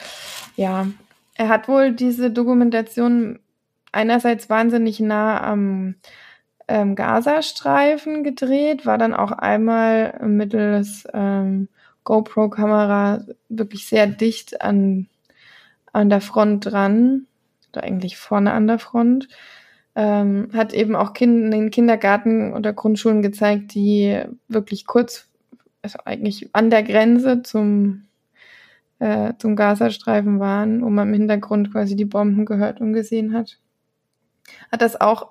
ja, 0.57 0.87
er 1.35 1.49
hat 1.49 1.69
wohl 1.69 1.93
diese 1.93 2.31
Dokumentation 2.31 3.39
einerseits 3.93 4.51
wahnsinnig 4.51 5.01
nah 5.01 5.43
am 5.43 5.95
ähm, 6.69 6.95
Gazastreifen 6.95 8.25
gedreht, 8.25 8.87
war 8.87 8.99
dann 8.99 9.15
auch 9.15 9.33
einmal 9.33 10.19
mittels 10.23 11.07
ähm, 11.13 11.69
GoPro-Kamera 12.05 13.25
wirklich 13.49 13.87
sehr 13.87 14.07
dicht 14.07 14.61
an, 14.61 15.09
an 15.93 16.11
der 16.11 16.21
Front 16.21 16.67
dran, 16.67 17.27
oder 17.73 17.85
eigentlich 17.85 18.17
vorne 18.17 18.53
an 18.53 18.67
der 18.67 18.79
Front. 18.79 19.29
Ähm, 19.97 20.49
hat 20.53 20.73
eben 20.73 20.97
auch 20.97 21.13
kind, 21.13 21.53
den 21.53 21.71
Kindergarten 21.71 22.53
oder 22.53 22.73
Grundschulen 22.73 23.23
gezeigt, 23.23 23.75
die 23.75 24.23
wirklich 24.49 24.87
kurz, 24.87 25.29
also 25.83 25.99
eigentlich 26.05 26.51
an 26.53 26.69
der 26.69 26.83
Grenze 26.83 27.43
zum, 27.43 28.07
äh, 28.99 29.35
zum 29.39 29.55
Gazastreifen 29.55 30.41
waren, 30.41 30.83
wo 30.83 30.91
man 30.91 31.09
im 31.09 31.15
Hintergrund 31.15 31.73
quasi 31.73 31.95
die 31.95 32.05
Bomben 32.05 32.45
gehört 32.45 32.81
und 32.81 32.93
gesehen 32.93 33.33
hat. 33.35 33.59
Hat 34.73 34.83
das 34.83 35.01
auch 35.01 35.31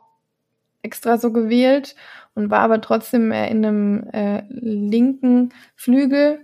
extra 0.82 1.18
so 1.18 1.32
gewählt 1.32 1.96
und 2.36 2.50
war 2.50 2.60
aber 2.60 2.82
trotzdem 2.82 3.32
in 3.32 3.66
einem 3.66 4.04
äh, 4.12 4.44
linken 4.50 5.54
Flügel 5.76 6.40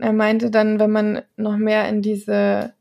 er 0.00 0.12
meinte 0.12 0.50
dann, 0.50 0.78
wenn 0.78 0.90
man 0.90 1.22
noch 1.36 1.56
mehr 1.56 1.88
in 1.88 2.02
diese 2.02 2.72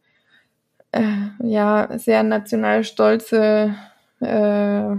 äh, 0.91 1.01
ja 1.43 1.89
sehr 1.97 2.23
national 2.23 2.83
stolze 2.83 3.75
äh, 4.19 4.95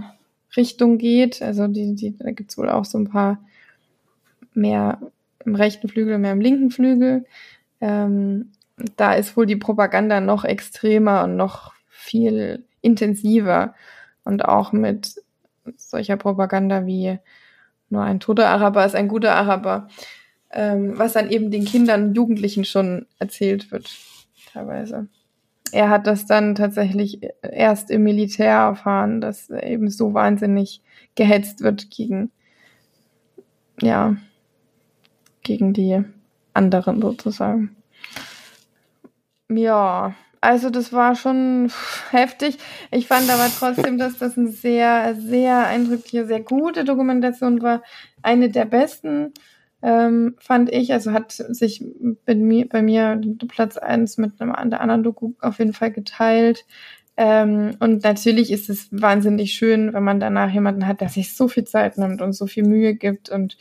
Richtung 0.55 0.97
geht, 0.97 1.41
also 1.41 1.67
die, 1.67 1.95
die, 1.95 2.17
da 2.17 2.31
gibt's 2.31 2.57
wohl 2.57 2.69
auch 2.69 2.85
so 2.85 2.97
ein 2.97 3.09
paar 3.09 3.39
mehr 4.53 4.99
im 5.45 5.55
rechten 5.55 5.87
Flügel, 5.87 6.17
mehr 6.17 6.33
im 6.33 6.41
linken 6.41 6.71
Flügel. 6.71 7.25
Ähm, 7.81 8.51
da 8.95 9.13
ist 9.13 9.35
wohl 9.35 9.45
die 9.45 9.55
Propaganda 9.55 10.21
noch 10.21 10.43
extremer 10.45 11.23
und 11.23 11.35
noch 11.35 11.73
viel 11.89 12.63
intensiver 12.81 13.75
und 14.23 14.45
auch 14.45 14.71
mit 14.71 15.21
solcher 15.75 16.17
Propaganda 16.17 16.85
wie 16.85 17.19
nur 17.89 18.03
ein 18.03 18.19
toter 18.19 18.49
Araber 18.49 18.85
ist 18.85 18.95
ein 18.95 19.07
guter 19.07 19.35
Araber 19.35 19.87
ähm, 20.51 20.97
was 20.97 21.13
dann 21.13 21.29
eben 21.29 21.51
den 21.51 21.65
Kindern 21.65 22.09
und 22.09 22.15
Jugendlichen 22.15 22.65
schon 22.65 23.05
erzählt 23.19 23.71
wird, 23.71 23.89
teilweise. 24.51 25.07
Er 25.71 25.89
hat 25.89 26.07
das 26.07 26.25
dann 26.25 26.55
tatsächlich 26.55 27.19
erst 27.43 27.91
im 27.91 28.03
Militär 28.03 28.53
erfahren, 28.53 29.21
dass 29.21 29.49
eben 29.49 29.89
so 29.89 30.13
wahnsinnig 30.13 30.81
gehetzt 31.15 31.61
wird 31.61 31.91
gegen, 31.91 32.31
ja, 33.79 34.17
gegen 35.43 35.73
die 35.73 36.03
anderen 36.53 37.01
sozusagen. 37.01 37.75
Ja, 39.49 40.15
also 40.41 40.69
das 40.69 40.93
war 40.93 41.15
schon 41.15 41.71
heftig. 42.11 42.57
Ich 42.91 43.07
fand 43.07 43.29
aber 43.29 43.47
trotzdem, 43.57 43.97
dass 43.97 44.17
das 44.17 44.37
eine 44.37 44.49
sehr, 44.49 45.15
sehr 45.15 45.67
eindrückliche, 45.67 46.25
sehr 46.25 46.41
gute 46.41 46.85
Dokumentation 46.85 47.61
war. 47.61 47.83
Eine 48.21 48.49
der 48.49 48.65
besten 48.65 49.33
ähm, 49.81 50.35
fand 50.39 50.71
ich. 50.71 50.93
Also 50.93 51.11
hat 51.11 51.31
sich 51.31 51.83
bei 52.25 52.35
mir, 52.35 52.67
bei 52.67 52.81
mir 52.81 53.19
Platz 53.47 53.77
eins 53.77 54.17
mit 54.17 54.39
einem 54.41 54.69
der 54.69 54.81
anderen 54.81 55.03
Doku 55.03 55.33
auf 55.39 55.59
jeden 55.59 55.73
Fall 55.73 55.91
geteilt. 55.91 56.65
Ähm, 57.17 57.75
und 57.79 58.03
natürlich 58.03 58.51
ist 58.51 58.69
es 58.69 58.87
wahnsinnig 58.91 59.53
schön, 59.53 59.93
wenn 59.93 60.03
man 60.03 60.19
danach 60.19 60.51
jemanden 60.51 60.87
hat, 60.87 61.01
der 61.01 61.09
sich 61.09 61.35
so 61.35 61.47
viel 61.47 61.65
Zeit 61.65 61.97
nimmt 61.97 62.21
und 62.21 62.33
so 62.33 62.47
viel 62.47 62.63
Mühe 62.63 62.95
gibt 62.95 63.29
und 63.29 63.57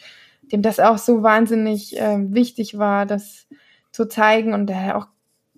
dem 0.53 0.63
das 0.63 0.81
auch 0.81 0.99
so 0.99 1.23
wahnsinnig 1.23 1.99
äh, 2.01 2.19
wichtig 2.33 2.79
war, 2.79 3.05
das 3.05 3.49
zu 3.91 4.07
zeigen 4.07 4.55
und 4.55 4.69
der 4.69 4.97
auch 4.97 5.09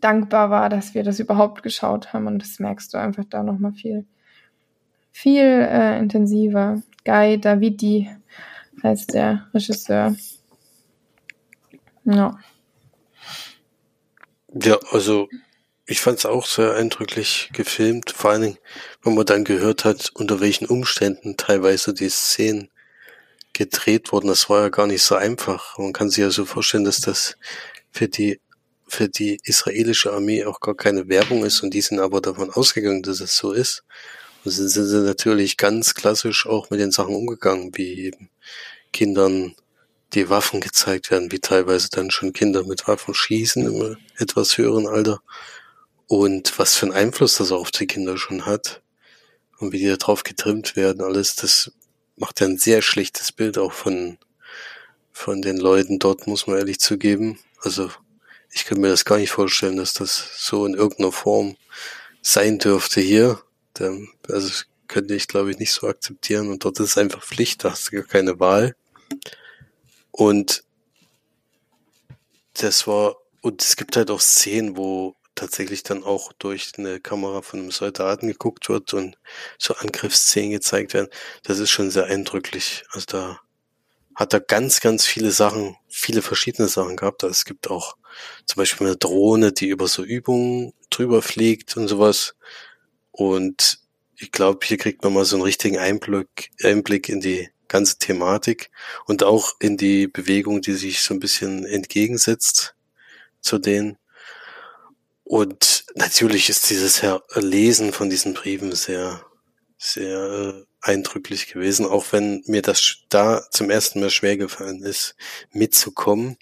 dankbar 0.00 0.50
war, 0.50 0.68
dass 0.68 0.94
wir 0.94 1.04
das 1.04 1.20
überhaupt 1.20 1.62
geschaut 1.62 2.12
haben. 2.12 2.26
Und 2.26 2.40
das 2.40 2.58
merkst 2.58 2.92
du 2.94 2.98
einfach 2.98 3.24
da 3.28 3.42
nochmal 3.42 3.72
viel, 3.72 4.06
viel 5.12 5.44
äh, 5.44 5.98
intensiver. 5.98 6.82
Guy 7.04 7.38
Davidi 7.38 8.10
heißt 8.82 9.14
der 9.14 9.46
Regisseur. 9.52 10.14
Ja. 12.10 12.38
Ja, 14.52 14.78
also 14.90 15.28
ich 15.86 16.00
fand 16.00 16.18
es 16.18 16.26
auch 16.26 16.46
sehr 16.46 16.74
eindrücklich 16.74 17.50
gefilmt, 17.52 18.10
vor 18.10 18.30
allen 18.30 18.42
Dingen, 18.42 18.58
wenn 19.02 19.14
man 19.14 19.26
dann 19.26 19.44
gehört 19.44 19.84
hat, 19.84 20.10
unter 20.14 20.40
welchen 20.40 20.66
Umständen 20.66 21.36
teilweise 21.36 21.94
die 21.94 22.08
Szenen 22.08 22.70
gedreht 23.52 24.12
wurden. 24.12 24.28
Das 24.28 24.48
war 24.50 24.62
ja 24.62 24.68
gar 24.68 24.86
nicht 24.86 25.02
so 25.02 25.14
einfach. 25.16 25.78
Man 25.78 25.92
kann 25.92 26.10
sich 26.10 26.18
ja 26.18 26.30
so 26.30 26.44
vorstellen, 26.44 26.84
dass 26.84 27.00
das 27.00 27.36
für 27.90 28.08
die 28.08 28.40
für 28.88 29.08
die 29.08 29.38
israelische 29.44 30.12
Armee 30.12 30.44
auch 30.44 30.60
gar 30.60 30.74
keine 30.74 31.08
Werbung 31.08 31.44
ist 31.44 31.62
und 31.62 31.72
die 31.74 31.80
sind 31.80 32.00
aber 32.00 32.20
davon 32.20 32.50
ausgegangen, 32.50 33.02
dass 33.02 33.20
es 33.20 33.36
so 33.36 33.52
ist. 33.52 33.84
Und 34.44 34.50
sind 34.52 34.68
sie 34.68 35.02
natürlich 35.02 35.56
ganz 35.56 35.94
klassisch 35.94 36.46
auch 36.46 36.70
mit 36.70 36.80
den 36.80 36.90
Sachen 36.90 37.14
umgegangen, 37.14 37.70
wie 37.74 38.06
eben 38.06 38.30
Kindern 38.92 39.54
die 40.14 40.28
Waffen 40.28 40.60
gezeigt 40.60 41.10
werden, 41.10 41.30
wie 41.32 41.38
teilweise 41.38 41.88
dann 41.90 42.10
schon 42.10 42.32
Kinder 42.32 42.64
mit 42.64 42.88
Waffen 42.88 43.14
schießen 43.14 43.66
im 43.66 43.96
etwas 44.16 44.58
höheren 44.58 44.86
Alter 44.86 45.20
und 46.06 46.58
was 46.58 46.74
für 46.74 46.86
einen 46.86 46.94
Einfluss 46.94 47.36
das 47.36 47.52
auf 47.52 47.70
die 47.70 47.86
Kinder 47.86 48.16
schon 48.18 48.46
hat 48.46 48.82
und 49.58 49.72
wie 49.72 49.78
die 49.78 49.96
darauf 49.96 50.24
getrimmt 50.24 50.74
werden, 50.74 51.02
alles, 51.02 51.36
das 51.36 51.72
macht 52.16 52.40
ja 52.40 52.46
ein 52.46 52.58
sehr 52.58 52.82
schlichtes 52.82 53.30
Bild 53.32 53.58
auch 53.58 53.72
von, 53.72 54.18
von 55.12 55.42
den 55.42 55.56
Leuten 55.56 55.98
dort, 55.98 56.26
muss 56.26 56.46
man 56.46 56.58
ehrlich 56.58 56.80
zugeben. 56.80 57.38
Also 57.60 57.90
ich 58.52 58.64
kann 58.64 58.80
mir 58.80 58.88
das 58.88 59.04
gar 59.04 59.18
nicht 59.18 59.30
vorstellen, 59.30 59.76
dass 59.76 59.94
das 59.94 60.30
so 60.38 60.66
in 60.66 60.74
irgendeiner 60.74 61.12
Form 61.12 61.56
sein 62.22 62.58
dürfte 62.58 63.00
hier. 63.00 63.40
Also 64.28 64.50
könnte 64.88 65.14
ich, 65.14 65.28
glaube 65.28 65.52
ich, 65.52 65.58
nicht 65.58 65.72
so 65.72 65.86
akzeptieren. 65.86 66.48
Und 66.48 66.64
dort 66.64 66.80
ist 66.80 66.90
es 66.90 66.98
einfach 66.98 67.22
Pflicht, 67.22 67.64
da 67.64 67.70
hast 67.70 67.90
du 67.90 67.96
gar 67.96 68.04
keine 68.04 68.40
Wahl. 68.40 68.74
Und 70.10 70.64
das 72.54 72.86
war, 72.86 73.16
und 73.40 73.62
es 73.62 73.76
gibt 73.76 73.96
halt 73.96 74.10
auch 74.10 74.20
Szenen, 74.20 74.76
wo 74.76 75.16
tatsächlich 75.34 75.82
dann 75.82 76.04
auch 76.04 76.32
durch 76.34 76.72
eine 76.76 77.00
Kamera 77.00 77.42
von 77.42 77.60
einem 77.60 77.70
Soldaten 77.70 78.26
geguckt 78.26 78.68
wird 78.68 78.92
und 78.92 79.18
so 79.58 79.74
Angriffsszenen 79.74 80.50
gezeigt 80.50 80.92
werden. 80.92 81.08
Das 81.44 81.58
ist 81.58 81.70
schon 81.70 81.90
sehr 81.90 82.04
eindrücklich. 82.04 82.84
Also 82.92 83.06
da 83.06 83.40
hat 84.14 84.34
er 84.34 84.40
ganz, 84.40 84.80
ganz 84.80 85.06
viele 85.06 85.30
Sachen, 85.30 85.76
viele 85.88 86.20
verschiedene 86.20 86.68
Sachen 86.68 86.96
gehabt. 86.96 87.24
Also 87.24 87.32
es 87.32 87.44
gibt 87.46 87.70
auch 87.70 87.96
zum 88.44 88.60
Beispiel 88.60 88.86
eine 88.88 88.96
Drohne, 88.96 89.52
die 89.52 89.68
über 89.68 89.88
so 89.88 90.04
Übungen 90.04 90.74
drüber 90.90 91.22
fliegt 91.22 91.76
und 91.76 91.88
sowas. 91.88 92.34
Und 93.10 93.78
ich 94.16 94.32
glaube, 94.32 94.66
hier 94.66 94.76
kriegt 94.76 95.02
man 95.02 95.14
mal 95.14 95.24
so 95.24 95.36
einen 95.36 95.44
richtigen 95.44 95.78
Einblick, 95.78 96.50
Einblick 96.62 97.08
in 97.08 97.20
die 97.20 97.48
ganze 97.70 97.96
Thematik 97.98 98.70
und 99.06 99.22
auch 99.22 99.54
in 99.60 99.78
die 99.78 100.08
Bewegung, 100.08 100.60
die 100.60 100.74
sich 100.74 101.00
so 101.00 101.14
ein 101.14 101.20
bisschen 101.20 101.64
entgegensetzt 101.64 102.74
zu 103.40 103.58
denen. 103.58 103.96
Und 105.24 105.84
natürlich 105.94 106.50
ist 106.50 106.68
dieses 106.68 107.02
Lesen 107.36 107.92
von 107.92 108.10
diesen 108.10 108.34
Briefen 108.34 108.72
sehr, 108.72 109.24
sehr 109.78 110.18
äh, 110.18 110.64
eindrücklich 110.80 111.46
gewesen, 111.46 111.86
auch 111.86 112.06
wenn 112.10 112.42
mir 112.46 112.62
das 112.62 112.96
da 113.08 113.48
zum 113.50 113.70
ersten 113.70 114.00
Mal 114.00 114.10
schwer 114.10 114.36
gefallen 114.36 114.82
ist, 114.82 115.14
mitzukommen, 115.52 116.36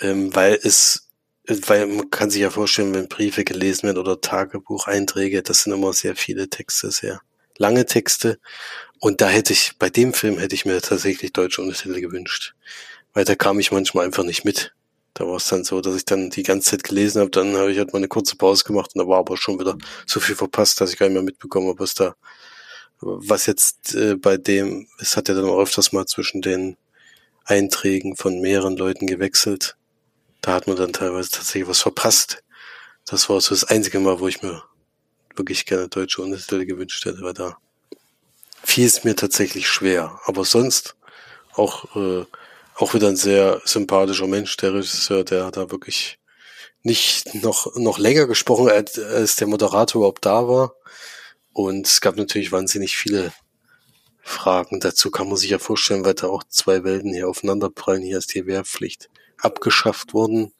ähm, 0.00 0.34
weil 0.34 0.58
es, 0.62 1.08
weil 1.46 1.86
man 1.86 2.10
kann 2.10 2.30
sich 2.30 2.42
ja 2.42 2.50
vorstellen, 2.50 2.92
wenn 2.92 3.08
Briefe 3.08 3.44
gelesen 3.44 3.84
werden 3.84 3.98
oder 3.98 4.20
Tagebucheinträge, 4.20 5.42
das 5.42 5.62
sind 5.62 5.72
immer 5.72 5.94
sehr 5.94 6.16
viele 6.16 6.50
Texte, 6.50 6.90
sehr 6.90 7.22
lange 7.60 7.86
Texte. 7.86 8.38
Und 8.98 9.20
da 9.20 9.28
hätte 9.28 9.52
ich, 9.52 9.72
bei 9.78 9.90
dem 9.90 10.12
Film 10.14 10.38
hätte 10.38 10.54
ich 10.54 10.64
mir 10.64 10.80
tatsächlich 10.80 11.32
deutsche 11.32 11.62
Untertitel 11.62 12.00
gewünscht, 12.00 12.54
weil 13.12 13.24
da 13.24 13.34
kam 13.36 13.60
ich 13.60 13.70
manchmal 13.70 14.06
einfach 14.06 14.24
nicht 14.24 14.44
mit. 14.44 14.74
Da 15.14 15.26
war 15.26 15.36
es 15.36 15.48
dann 15.48 15.64
so, 15.64 15.80
dass 15.80 15.96
ich 15.96 16.04
dann 16.04 16.30
die 16.30 16.42
ganze 16.42 16.70
Zeit 16.70 16.84
gelesen 16.84 17.20
habe, 17.20 17.30
dann 17.30 17.56
habe 17.56 17.70
ich 17.70 17.78
halt 17.78 17.92
mal 17.92 17.98
eine 17.98 18.08
kurze 18.08 18.36
Pause 18.36 18.64
gemacht 18.64 18.92
und 18.94 19.02
da 19.02 19.08
war 19.08 19.18
aber 19.18 19.36
schon 19.36 19.58
wieder 19.58 19.76
so 20.06 20.20
viel 20.20 20.36
verpasst, 20.36 20.80
dass 20.80 20.92
ich 20.92 20.98
gar 20.98 21.06
nicht 21.06 21.14
mehr 21.14 21.22
mitbekommen 21.22 21.68
habe, 21.68 21.80
was 21.80 21.94
da 21.94 22.14
was 23.02 23.46
jetzt 23.46 23.94
äh, 23.94 24.16
bei 24.16 24.36
dem, 24.36 24.86
es 24.98 25.16
hat 25.16 25.28
ja 25.28 25.34
dann 25.34 25.46
auch 25.46 25.58
öfters 25.58 25.92
mal 25.92 26.06
zwischen 26.06 26.42
den 26.42 26.76
Einträgen 27.44 28.16
von 28.16 28.40
mehreren 28.40 28.76
Leuten 28.76 29.06
gewechselt. 29.06 29.76
Da 30.42 30.52
hat 30.52 30.66
man 30.66 30.76
dann 30.76 30.92
teilweise 30.92 31.30
tatsächlich 31.30 31.66
was 31.66 31.80
verpasst. 31.80 32.42
Das 33.06 33.28
war 33.28 33.40
so 33.40 33.54
das 33.54 33.64
einzige 33.64 34.00
Mal, 34.00 34.20
wo 34.20 34.28
ich 34.28 34.42
mir 34.42 34.62
wirklich 35.40 35.64
gerne 35.66 35.88
deutsche 35.88 36.22
Untertitel 36.22 36.66
gewünscht 36.66 37.04
hätte, 37.04 37.22
weil 37.22 37.34
da 37.34 37.56
fiel 38.62 38.86
es 38.86 39.04
mir 39.04 39.16
tatsächlich 39.16 39.66
schwer. 39.68 40.20
Aber 40.26 40.44
sonst 40.44 40.96
auch, 41.54 41.96
äh, 41.96 42.26
auch 42.76 42.94
wieder 42.94 43.08
ein 43.08 43.16
sehr 43.16 43.62
sympathischer 43.64 44.26
Mensch, 44.26 44.56
der 44.58 44.74
Regisseur, 44.74 45.24
der 45.24 45.50
da 45.50 45.70
wirklich 45.70 46.18
nicht 46.82 47.34
noch, 47.34 47.74
noch 47.76 47.98
länger 47.98 48.26
gesprochen 48.26 48.70
hat, 48.70 48.98
als 48.98 49.36
der 49.36 49.46
Moderator 49.46 50.00
überhaupt 50.00 50.24
da 50.24 50.46
war. 50.46 50.74
Und 51.52 51.86
es 51.86 52.00
gab 52.00 52.16
natürlich 52.16 52.52
wahnsinnig 52.52 52.96
viele 52.96 53.32
Fragen. 54.22 54.80
Dazu 54.80 55.10
kann 55.10 55.28
man 55.28 55.36
sich 55.36 55.50
ja 55.50 55.58
vorstellen, 55.58 56.04
weil 56.04 56.14
da 56.14 56.28
auch 56.28 56.44
zwei 56.48 56.84
Welten 56.84 57.12
hier 57.12 57.28
aufeinanderprallen. 57.28 58.02
Hier 58.02 58.18
ist 58.18 58.34
die 58.34 58.46
Wehrpflicht 58.46 59.10
abgeschafft 59.38 60.14
worden. 60.14 60.52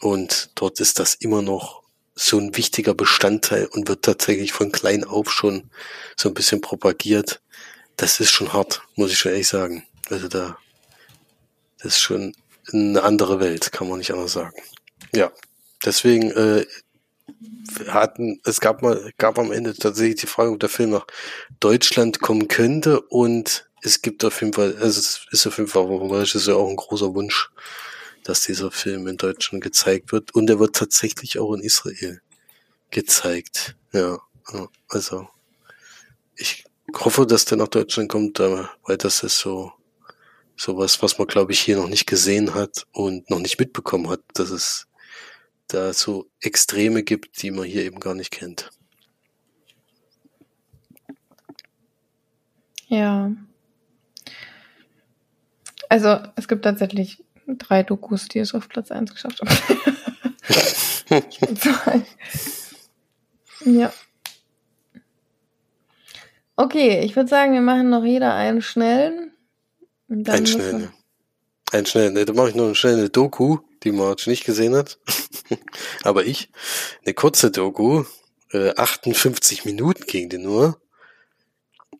Und 0.00 0.50
dort 0.54 0.80
ist 0.80 0.98
das 0.98 1.14
immer 1.14 1.42
noch 1.42 1.79
so 2.22 2.38
ein 2.38 2.54
wichtiger 2.54 2.92
Bestandteil 2.92 3.64
und 3.66 3.88
wird 3.88 4.04
tatsächlich 4.04 4.52
von 4.52 4.72
klein 4.72 5.04
auf 5.04 5.32
schon 5.32 5.70
so 6.16 6.28
ein 6.28 6.34
bisschen 6.34 6.60
propagiert. 6.60 7.40
Das 7.96 8.20
ist 8.20 8.30
schon 8.30 8.52
hart, 8.52 8.82
muss 8.94 9.10
ich 9.10 9.18
schon 9.18 9.32
ehrlich 9.32 9.48
sagen. 9.48 9.86
Also 10.10 10.28
da, 10.28 10.58
das 11.78 11.94
ist 11.94 12.00
schon 12.00 12.34
eine 12.72 13.02
andere 13.02 13.40
Welt, 13.40 13.72
kann 13.72 13.88
man 13.88 13.98
nicht 13.98 14.12
anders 14.12 14.32
sagen. 14.32 14.60
Ja, 15.14 15.32
deswegen 15.82 16.30
äh, 16.32 16.66
hatten, 17.88 18.38
es 18.44 18.60
gab 18.60 18.82
mal, 18.82 19.12
gab 19.16 19.38
am 19.38 19.50
Ende 19.50 19.74
tatsächlich 19.74 20.20
die 20.20 20.26
Frage, 20.26 20.50
ob 20.50 20.60
der 20.60 20.68
Film 20.68 20.90
nach 20.90 21.06
Deutschland 21.58 22.20
kommen 22.20 22.48
könnte 22.48 23.00
und 23.00 23.66
es 23.80 24.02
gibt 24.02 24.26
auf 24.26 24.42
jeden 24.42 24.52
Fall, 24.52 24.76
also 24.76 25.00
es 25.00 25.26
ist 25.30 25.46
auf 25.46 25.56
jeden 25.56 25.70
Fall, 25.70 26.22
ist 26.22 26.46
ja 26.46 26.54
auch 26.54 26.68
ein 26.68 26.76
großer 26.76 27.14
Wunsch, 27.14 27.50
dass 28.24 28.42
dieser 28.42 28.70
Film 28.70 29.06
in 29.06 29.16
Deutschland 29.16 29.62
gezeigt 29.62 30.12
wird 30.12 30.34
und 30.34 30.48
er 30.50 30.58
wird 30.58 30.76
tatsächlich 30.76 31.38
auch 31.38 31.54
in 31.54 31.60
Israel 31.60 32.20
gezeigt. 32.90 33.76
Ja, 33.92 34.18
also 34.88 35.28
ich 36.36 36.64
hoffe, 36.94 37.26
dass 37.26 37.44
der 37.44 37.58
nach 37.58 37.68
Deutschland 37.68 38.08
kommt, 38.08 38.38
weil 38.38 38.96
das 38.96 39.22
ist 39.22 39.38
so 39.38 39.72
sowas, 40.56 41.02
was 41.02 41.18
man 41.18 41.26
glaube 41.26 41.52
ich 41.52 41.60
hier 41.60 41.76
noch 41.76 41.88
nicht 41.88 42.06
gesehen 42.06 42.54
hat 42.54 42.86
und 42.92 43.30
noch 43.30 43.38
nicht 43.38 43.58
mitbekommen 43.58 44.10
hat, 44.10 44.20
dass 44.34 44.50
es 44.50 44.86
da 45.68 45.92
so 45.92 46.28
Extreme 46.40 47.02
gibt, 47.02 47.40
die 47.42 47.50
man 47.50 47.64
hier 47.64 47.84
eben 47.84 48.00
gar 48.00 48.14
nicht 48.14 48.30
kennt. 48.30 48.70
Ja. 52.88 53.32
Also 55.88 56.18
es 56.36 56.48
gibt 56.48 56.64
tatsächlich 56.64 57.24
drei 57.58 57.82
Dokus, 57.82 58.28
die 58.28 58.38
es 58.38 58.54
auf 58.54 58.68
Platz 58.68 58.90
1 58.90 59.12
geschafft 59.12 59.40
haben. 59.40 59.50
ja. 63.64 63.92
Okay, 66.56 67.00
ich 67.00 67.16
würde 67.16 67.28
sagen, 67.28 67.54
wir 67.54 67.62
machen 67.62 67.88
noch 67.90 68.04
jeder 68.04 68.34
einen 68.34 68.60
schnellen. 68.60 69.32
einen 70.08 70.46
schnellen. 70.46 70.92
Einen 71.72 71.86
schnellen. 71.86 72.14
Ne, 72.14 72.24
dann 72.24 72.36
mache 72.36 72.50
ich 72.50 72.54
noch 72.54 72.66
eine 72.66 72.74
schnelle 72.74 73.08
Doku, 73.08 73.58
die 73.82 73.92
Marge 73.92 74.24
nicht 74.26 74.44
gesehen 74.44 74.74
hat. 74.74 74.98
aber 76.02 76.24
ich. 76.26 76.50
Eine 77.04 77.14
kurze 77.14 77.50
Doku, 77.50 78.04
äh, 78.52 78.74
58 78.76 79.64
Minuten 79.64 80.04
ging 80.06 80.28
die 80.28 80.38
nur. 80.38 80.80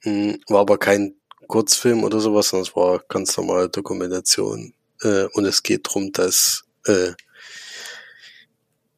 Mhm, 0.05 0.41
war 0.49 0.61
aber 0.61 0.79
kein 0.79 1.15
Kurzfilm 1.47 2.05
oder 2.05 2.21
sowas, 2.21 2.49
sondern 2.49 2.69
es 2.69 2.77
war 2.77 3.01
ganz 3.09 3.37
normale 3.37 3.69
Dokumentation. 3.69 4.75
Äh, 5.03 5.25
und 5.33 5.45
es 5.45 5.63
geht 5.63 5.83
drum, 5.85 6.13
dass 6.13 6.65
äh, 6.87 7.13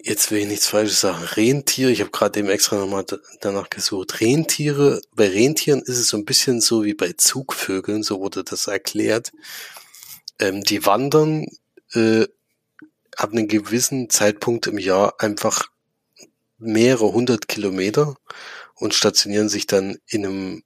jetzt 0.03 0.30
will 0.30 0.40
ich 0.40 0.46
nichts 0.46 0.66
Falsches 0.66 1.00
sagen. 1.00 1.22
Rentiere, 1.22 1.90
ich 1.90 2.00
habe 2.00 2.11
gerade 2.11 2.38
eben 2.40 2.48
extra 2.48 2.76
nochmal 2.76 3.05
danach 3.40 3.70
gesucht. 3.70 4.20
Rentiere, 4.20 5.00
bei 5.14 5.28
Rentieren 5.28 5.80
ist 5.80 5.98
es 5.98 6.09
so 6.09 6.16
ein 6.16 6.24
bisschen 6.24 6.61
so 6.61 6.84
wie 6.84 6.94
bei 6.94 7.12
Zugvögeln, 7.12 8.03
so 8.03 8.20
wurde 8.20 8.44
das 8.44 8.66
erklärt. 8.66 9.32
Ähm, 10.38 10.62
die 10.62 10.84
wandern 10.84 11.46
äh, 11.94 12.26
ab 13.16 13.32
einem 13.32 13.48
gewissen 13.48 14.11
Zeitpunkt 14.11 14.66
im 14.66 14.78
Jahr 14.78 15.14
einfach 15.18 15.68
mehrere 16.59 17.12
hundert 17.12 17.48
Kilometer 17.48 18.16
und 18.74 18.94
stationieren 18.94 19.48
sich 19.48 19.66
dann 19.66 19.98
in 20.07 20.26
einem, 20.26 20.62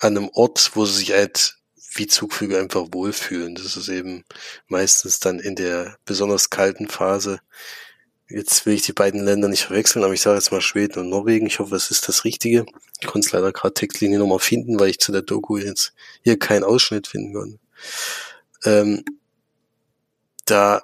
an 0.00 0.16
einem 0.16 0.28
Ort, 0.32 0.72
wo 0.74 0.84
sie 0.84 0.98
sich 0.98 1.12
halt 1.12 1.57
wie 1.98 2.06
Zugvögel 2.06 2.58
einfach 2.58 2.86
wohlfühlen. 2.92 3.54
Das 3.54 3.76
ist 3.76 3.88
eben 3.88 4.24
meistens 4.66 5.20
dann 5.20 5.38
in 5.38 5.54
der 5.54 5.98
besonders 6.04 6.50
kalten 6.50 6.88
Phase. 6.88 7.40
Jetzt 8.28 8.66
will 8.66 8.74
ich 8.74 8.82
die 8.82 8.92
beiden 8.92 9.24
Länder 9.24 9.48
nicht 9.48 9.64
verwechseln, 9.64 10.04
aber 10.04 10.12
ich 10.12 10.20
sage 10.20 10.36
jetzt 10.36 10.52
mal 10.52 10.60
Schweden 10.60 11.00
und 11.00 11.08
Norwegen. 11.08 11.46
Ich 11.46 11.58
hoffe, 11.60 11.76
es 11.76 11.90
ist 11.90 12.08
das 12.08 12.24
Richtige. 12.24 12.66
Ich 13.00 13.06
konnte 13.06 13.26
es 13.26 13.32
leider 13.32 13.52
gerade 13.52 13.74
Textlinie 13.74 14.18
nochmal 14.18 14.38
finden, 14.38 14.78
weil 14.78 14.90
ich 14.90 14.98
zu 14.98 15.12
der 15.12 15.22
Doku 15.22 15.56
jetzt 15.56 15.94
hier 16.22 16.38
keinen 16.38 16.64
Ausschnitt 16.64 17.06
finden 17.06 17.32
konnte. 17.32 17.58
Ähm, 18.64 19.04
da 20.44 20.82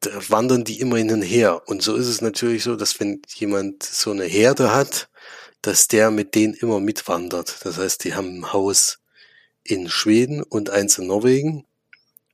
da 0.00 0.10
wandern 0.28 0.64
die 0.64 0.80
immer 0.80 0.96
hin 0.96 1.12
und 1.12 1.22
her. 1.22 1.62
Und 1.66 1.82
so 1.82 1.96
ist 1.96 2.06
es 2.06 2.20
natürlich 2.20 2.62
so, 2.62 2.76
dass 2.76 3.00
wenn 3.00 3.22
jemand 3.34 3.82
so 3.82 4.12
eine 4.12 4.24
Herde 4.24 4.72
hat, 4.72 5.08
dass 5.62 5.88
der 5.88 6.10
mit 6.10 6.34
denen 6.34 6.54
immer 6.54 6.80
mitwandert. 6.80 7.64
Das 7.64 7.78
heißt, 7.78 8.04
die 8.04 8.14
haben 8.14 8.38
ein 8.38 8.52
Haus 8.52 9.00
in 9.68 9.88
Schweden 9.88 10.42
und 10.42 10.70
eins 10.70 10.98
in 10.98 11.06
Norwegen 11.06 11.66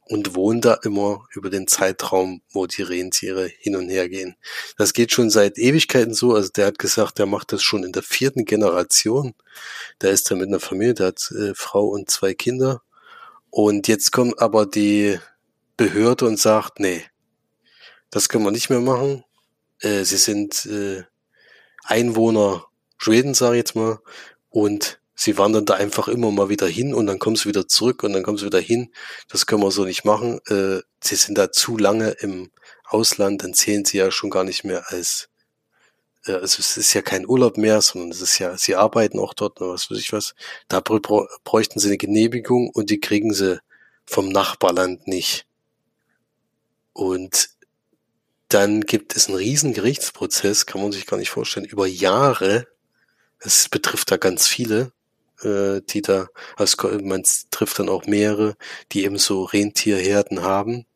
und 0.06 0.34
wohnen 0.34 0.60
da 0.60 0.74
immer 0.74 1.26
über 1.32 1.50
den 1.50 1.66
Zeitraum, 1.66 2.42
wo 2.52 2.66
die 2.66 2.82
Rentiere 2.82 3.46
hin 3.46 3.74
und 3.74 3.88
her 3.88 4.08
gehen. 4.08 4.36
Das 4.76 4.92
geht 4.92 5.12
schon 5.12 5.30
seit 5.30 5.58
Ewigkeiten 5.58 6.14
so. 6.14 6.34
Also 6.34 6.50
der 6.50 6.66
hat 6.66 6.78
gesagt, 6.78 7.18
der 7.18 7.26
macht 7.26 7.52
das 7.52 7.62
schon 7.62 7.84
in 7.84 7.92
der 7.92 8.02
vierten 8.02 8.44
Generation. 8.44 9.34
Da 9.98 10.08
ist 10.08 10.30
er 10.30 10.36
mit 10.36 10.48
einer 10.48 10.60
Familie, 10.60 10.94
der 10.94 11.06
hat 11.08 11.30
äh, 11.32 11.54
Frau 11.54 11.86
und 11.86 12.10
zwei 12.10 12.34
Kinder. 12.34 12.82
Und 13.50 13.88
jetzt 13.88 14.12
kommt 14.12 14.40
aber 14.40 14.66
die 14.66 15.18
Behörde 15.76 16.26
und 16.26 16.38
sagt, 16.38 16.80
nee, 16.80 17.02
das 18.10 18.28
können 18.28 18.44
wir 18.44 18.50
nicht 18.50 18.70
mehr 18.70 18.80
machen. 18.80 19.24
Äh, 19.80 20.04
sie 20.04 20.18
sind 20.18 20.66
äh, 20.66 21.02
Einwohner 21.84 22.66
Schweden, 22.98 23.34
sage 23.34 23.56
ich 23.56 23.60
jetzt 23.60 23.74
mal, 23.74 23.98
und 24.50 25.00
sie 25.14 25.38
wandern 25.38 25.64
da 25.64 25.74
einfach 25.74 26.08
immer 26.08 26.30
mal 26.30 26.48
wieder 26.48 26.66
hin 26.66 26.94
und 26.94 27.06
dann 27.06 27.18
kommen 27.18 27.36
sie 27.36 27.48
wieder 27.48 27.68
zurück 27.68 28.02
und 28.02 28.12
dann 28.12 28.22
kommen 28.22 28.38
sie 28.38 28.46
wieder 28.46 28.60
hin. 28.60 28.92
Das 29.28 29.46
können 29.46 29.62
wir 29.62 29.70
so 29.70 29.84
nicht 29.84 30.04
machen. 30.04 30.40
Äh, 30.48 30.80
sie 31.02 31.16
sind 31.16 31.38
da 31.38 31.52
zu 31.52 31.76
lange 31.76 32.10
im 32.20 32.50
Ausland, 32.84 33.42
dann 33.42 33.54
zählen 33.54 33.84
sie 33.84 33.98
ja 33.98 34.10
schon 34.10 34.30
gar 34.30 34.44
nicht 34.44 34.64
mehr 34.64 34.90
als 34.90 35.28
äh, 36.26 36.32
also 36.32 36.58
es 36.60 36.76
ist 36.76 36.94
ja 36.94 37.02
kein 37.02 37.26
Urlaub 37.26 37.56
mehr, 37.56 37.80
sondern 37.80 38.10
es 38.10 38.20
ist 38.20 38.38
ja, 38.38 38.56
sie 38.56 38.76
arbeiten 38.76 39.18
auch 39.18 39.34
dort 39.34 39.60
oder 39.60 39.72
was 39.72 39.90
weiß 39.90 39.98
ich 39.98 40.12
was. 40.12 40.34
Da 40.68 40.80
bräuchten 40.80 41.80
sie 41.80 41.88
eine 41.88 41.98
Genehmigung 41.98 42.70
und 42.70 42.90
die 42.90 43.00
kriegen 43.00 43.32
sie 43.34 43.60
vom 44.06 44.28
Nachbarland 44.28 45.06
nicht. 45.06 45.46
Und 46.92 47.50
dann 48.48 48.82
gibt 48.82 49.16
es 49.16 49.28
einen 49.28 49.36
riesen 49.36 49.72
Gerichtsprozess, 49.72 50.66
kann 50.66 50.80
man 50.80 50.92
sich 50.92 51.06
gar 51.06 51.16
nicht 51.16 51.30
vorstellen, 51.30 51.66
über 51.66 51.86
Jahre. 51.86 52.68
Es 53.40 53.68
betrifft 53.68 54.10
da 54.10 54.16
ganz 54.16 54.46
viele, 54.46 54.92
äh, 55.44 55.82
die 55.88 56.02
da, 56.02 56.28
also 56.56 56.88
man 57.02 57.24
trifft 57.50 57.78
dann 57.78 57.88
auch 57.88 58.06
mehrere, 58.06 58.56
die 58.92 59.04
eben 59.04 59.18
so 59.18 59.44
Rentierherden 59.44 60.42
haben. 60.42 60.86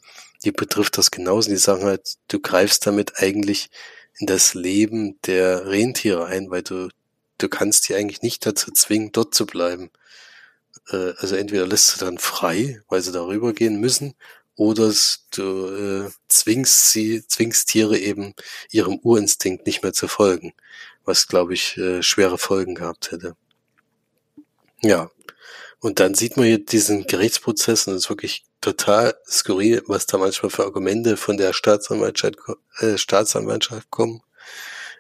Die 0.45 0.53
betrifft 0.53 0.99
das 0.99 1.11
genauso. 1.11 1.51
Die 1.51 1.57
sagen 1.57 1.85
halt, 1.85 2.17
du 2.29 2.41
greifst 2.41 2.87
damit 2.87 3.19
eigentlich 3.19 3.71
in 4.19 4.27
das 4.27 4.55
Leben 4.55 5.19
der 5.23 5.67
Rentiere 5.67 6.27
ein, 6.27 6.51
weil 6.51 6.63
du, 6.63 6.89
du 7.39 7.49
kannst 7.49 7.89
die 7.89 7.95
eigentlich 7.95 8.23
nicht 8.23 8.47
dazu 8.47 8.73
zwingen, 8.73 9.13
dort 9.13 9.35
zu 9.35 9.47
bleiben. 9.47 9.91
Äh, 10.91 11.13
also 11.19 11.37
entweder 11.37 11.67
lässt 11.67 11.95
du 11.95 12.05
dann 12.05 12.19
frei, 12.19 12.83
weil 12.89 13.03
sie 13.03 13.13
darüber 13.13 13.53
gehen 13.53 13.81
müssen, 13.81 14.15
oder 14.59 14.93
du 15.37 16.07
äh, 16.07 16.11
zwingst 16.27 16.91
sie, 16.91 17.25
zwingst 17.27 17.69
Tiere 17.69 17.97
eben 17.97 18.35
ihrem 18.71 18.99
Urinstinkt 18.99 19.67
nicht 19.67 19.83
mehr 19.85 19.93
zu 19.93 20.09
folgen, 20.09 20.53
was 21.05 21.29
glaube 21.29 21.55
ich 21.55 21.79
äh, 21.79 22.03
schwere 22.03 22.39
Folgen 22.39 22.75
gehabt 22.75 23.13
hätte. 23.13 23.37
Ja, 24.83 25.11
und 25.81 26.01
dann 26.01 26.15
sieht 26.15 26.37
man 26.37 26.47
hier 26.47 26.65
diesen 26.65 27.07
Gerichtsprozess 27.07 27.87
und 27.87 27.95
es 27.95 28.05
ist 28.05 28.11
wirklich 28.11 28.45
total 28.61 29.15
skurril, 29.29 29.83
was 29.87 30.07
da 30.07 30.19
manchmal 30.19 30.51
für 30.51 30.65
Argumente 30.65 31.17
von 31.17 31.37
der 31.37 31.53
Staatsanwaltschaft, 31.53 32.37
äh, 32.81 32.99
Staatsanwaltschaft 32.99 33.91
kommen, 33.91 34.23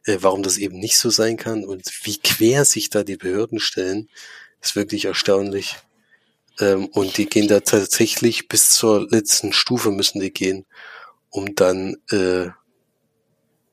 äh, 0.05 0.18
warum 0.20 0.43
das 0.43 0.57
eben 0.59 0.79
nicht 0.79 0.99
so 0.99 1.11
sein 1.11 1.37
kann 1.37 1.64
und 1.64 1.85
wie 2.05 2.18
quer 2.18 2.64
sich 2.64 2.91
da 2.91 3.03
die 3.03 3.16
Behörden 3.16 3.59
stellen, 3.59 4.09
ist 4.61 4.76
wirklich 4.76 5.05
erstaunlich. 5.07 5.76
Ähm, 6.61 6.87
und 6.87 7.18
die 7.18 7.26
gehen 7.26 7.49
da 7.49 7.61
tatsächlich 7.61 8.49
bis 8.49 8.70
zur 8.70 9.09
letzten 9.11 9.53
Stufe 9.53 9.91
müssen 9.91 10.20
die 10.20 10.33
gehen, 10.33 10.66
um 11.31 11.55
dann 11.55 11.97
äh, 12.11 12.49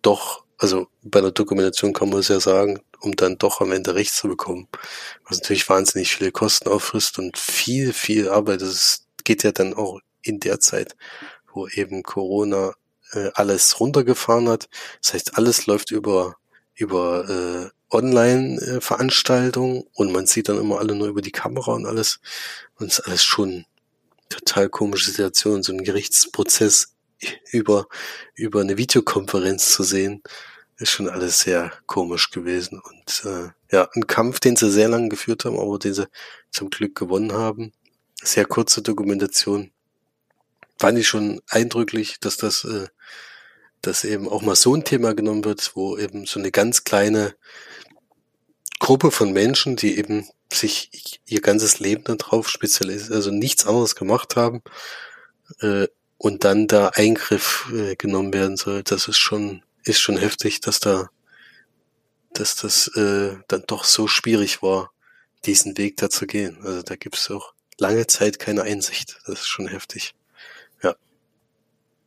doch, 0.02 0.44
also 0.58 0.88
bei 1.04 1.22
der 1.22 1.32
Dokumentation 1.32 1.94
kann 1.94 2.10
man 2.10 2.20
es 2.20 2.28
ja 2.28 2.40
sagen, 2.40 2.82
um 3.02 3.16
dann 3.16 3.38
doch 3.38 3.62
am 3.62 3.72
Ende 3.72 3.96
Recht 3.96 4.14
zu 4.14 4.28
bekommen. 4.28 4.68
Was 5.28 5.40
natürlich 5.40 5.68
wahnsinnig 5.70 6.16
viele 6.16 6.32
Kosten 6.32 6.70
auffrisst 6.70 7.20
und 7.20 7.38
viel, 7.38 7.94
viel 7.94 8.30
Arbeit. 8.30 8.62
Das 8.62 9.06
geht 9.24 9.44
ja 9.44 9.52
dann 9.52 9.74
auch 9.74 10.00
in 10.22 10.40
der 10.40 10.60
Zeit, 10.60 10.96
wo 11.54 11.68
eben 11.68 12.04
Corona 12.04 12.74
äh, 13.12 13.32
alles 13.34 13.80
runtergefahren 13.80 14.50
hat. 14.50 14.70
Das 15.02 15.14
heißt, 15.14 15.38
alles 15.38 15.66
läuft 15.66 15.92
über, 15.92 16.38
über 16.74 17.30
äh, 17.30 17.96
Online-Veranstaltungen 17.96 19.84
und 19.94 20.12
man 20.12 20.26
sieht 20.26 20.50
dann 20.50 20.60
immer 20.60 20.80
alle 20.80 20.96
nur 20.96 21.08
über 21.08 21.22
die 21.22 21.32
Kamera 21.32 21.74
und 21.74 21.86
alles. 21.86 22.20
Und 22.76 22.92
es 22.92 23.00
ist 23.00 23.06
alles 23.06 23.24
schon 23.24 23.66
total 24.30 24.70
komische 24.70 25.12
Situation, 25.12 25.64
so 25.64 25.72
ein 25.72 25.84
Gerichtsprozess 25.84 26.96
über, 27.52 27.88
über 28.34 28.62
eine 28.62 28.78
Videokonferenz 28.78 29.72
zu 29.72 29.84
sehen 29.84 30.22
ist 30.78 30.92
schon 30.92 31.10
alles 31.10 31.40
sehr 31.40 31.72
komisch 31.86 32.32
gewesen. 32.32 32.80
Und 32.80 33.24
äh, 33.26 33.50
ja, 33.72 33.90
ein 33.96 34.08
Kampf, 34.08 34.40
den 34.40 34.56
sie 34.56 34.70
sehr 34.70 34.90
lange 34.90 35.10
geführt 35.10 35.46
haben, 35.46 35.60
aber 35.60 35.80
den 35.80 35.94
sie 35.94 36.08
zum 36.52 36.70
Glück 36.70 36.96
gewonnen 36.96 37.34
haben. 37.34 37.72
Sehr 38.22 38.46
kurze 38.46 38.82
Dokumentation. 38.82 39.72
Fand 40.78 40.98
ich 40.98 41.08
schon 41.08 41.42
eindrücklich, 41.50 42.20
dass 42.20 42.38
das, 42.38 42.66
äh, 42.66 42.88
dass 43.82 44.04
eben 44.04 44.28
auch 44.28 44.42
mal 44.42 44.56
so 44.56 44.76
ein 44.76 44.84
Thema 44.84 45.14
genommen 45.14 45.46
wird, 45.46 45.72
wo 45.76 45.98
eben 45.98 46.26
so 46.26 46.40
eine 46.40 46.52
ganz 46.52 46.84
kleine 46.84 47.36
Gruppe 48.80 49.12
von 49.12 49.32
Menschen, 49.32 49.78
die 49.78 49.98
eben 49.98 50.28
sich 50.52 51.22
ihr 51.26 51.42
ganzes 51.42 51.80
Leben 51.80 52.04
darauf 52.18 52.50
spezialisiert, 52.50 53.12
also 53.12 53.32
nichts 53.32 53.66
anderes 53.66 53.96
gemacht 53.96 54.36
haben, 54.36 54.62
äh, 55.60 55.88
und 56.18 56.44
dann 56.44 56.68
da 56.68 56.90
Eingriff 56.90 57.72
äh, 57.74 57.96
genommen 57.96 58.34
werden 58.34 58.58
soll, 58.58 58.84
das 58.84 59.08
ist 59.08 59.18
schon 59.18 59.64
ist 59.86 60.00
schon 60.00 60.18
heftig, 60.18 60.60
dass 60.62 60.80
da, 60.80 61.10
dass 62.34 62.56
das 62.56 62.88
äh, 62.96 63.38
dann 63.48 63.64
doch 63.68 63.84
so 63.84 64.08
schwierig 64.08 64.62
war, 64.62 64.92
diesen 65.46 65.78
Weg 65.78 65.98
da 65.98 66.10
zu 66.10 66.26
gehen. 66.26 66.58
Also 66.64 66.82
da 66.82 66.96
gibt's 66.96 67.30
auch 67.32 67.54
lange 67.78 68.08
Zeit 68.08 68.40
keine 68.40 68.64
Einsicht. 68.64 69.20
Das 69.26 69.42
ist 69.42 69.48
schon 69.48 69.68
heftig. 69.68 70.16
Ja, 70.82 70.96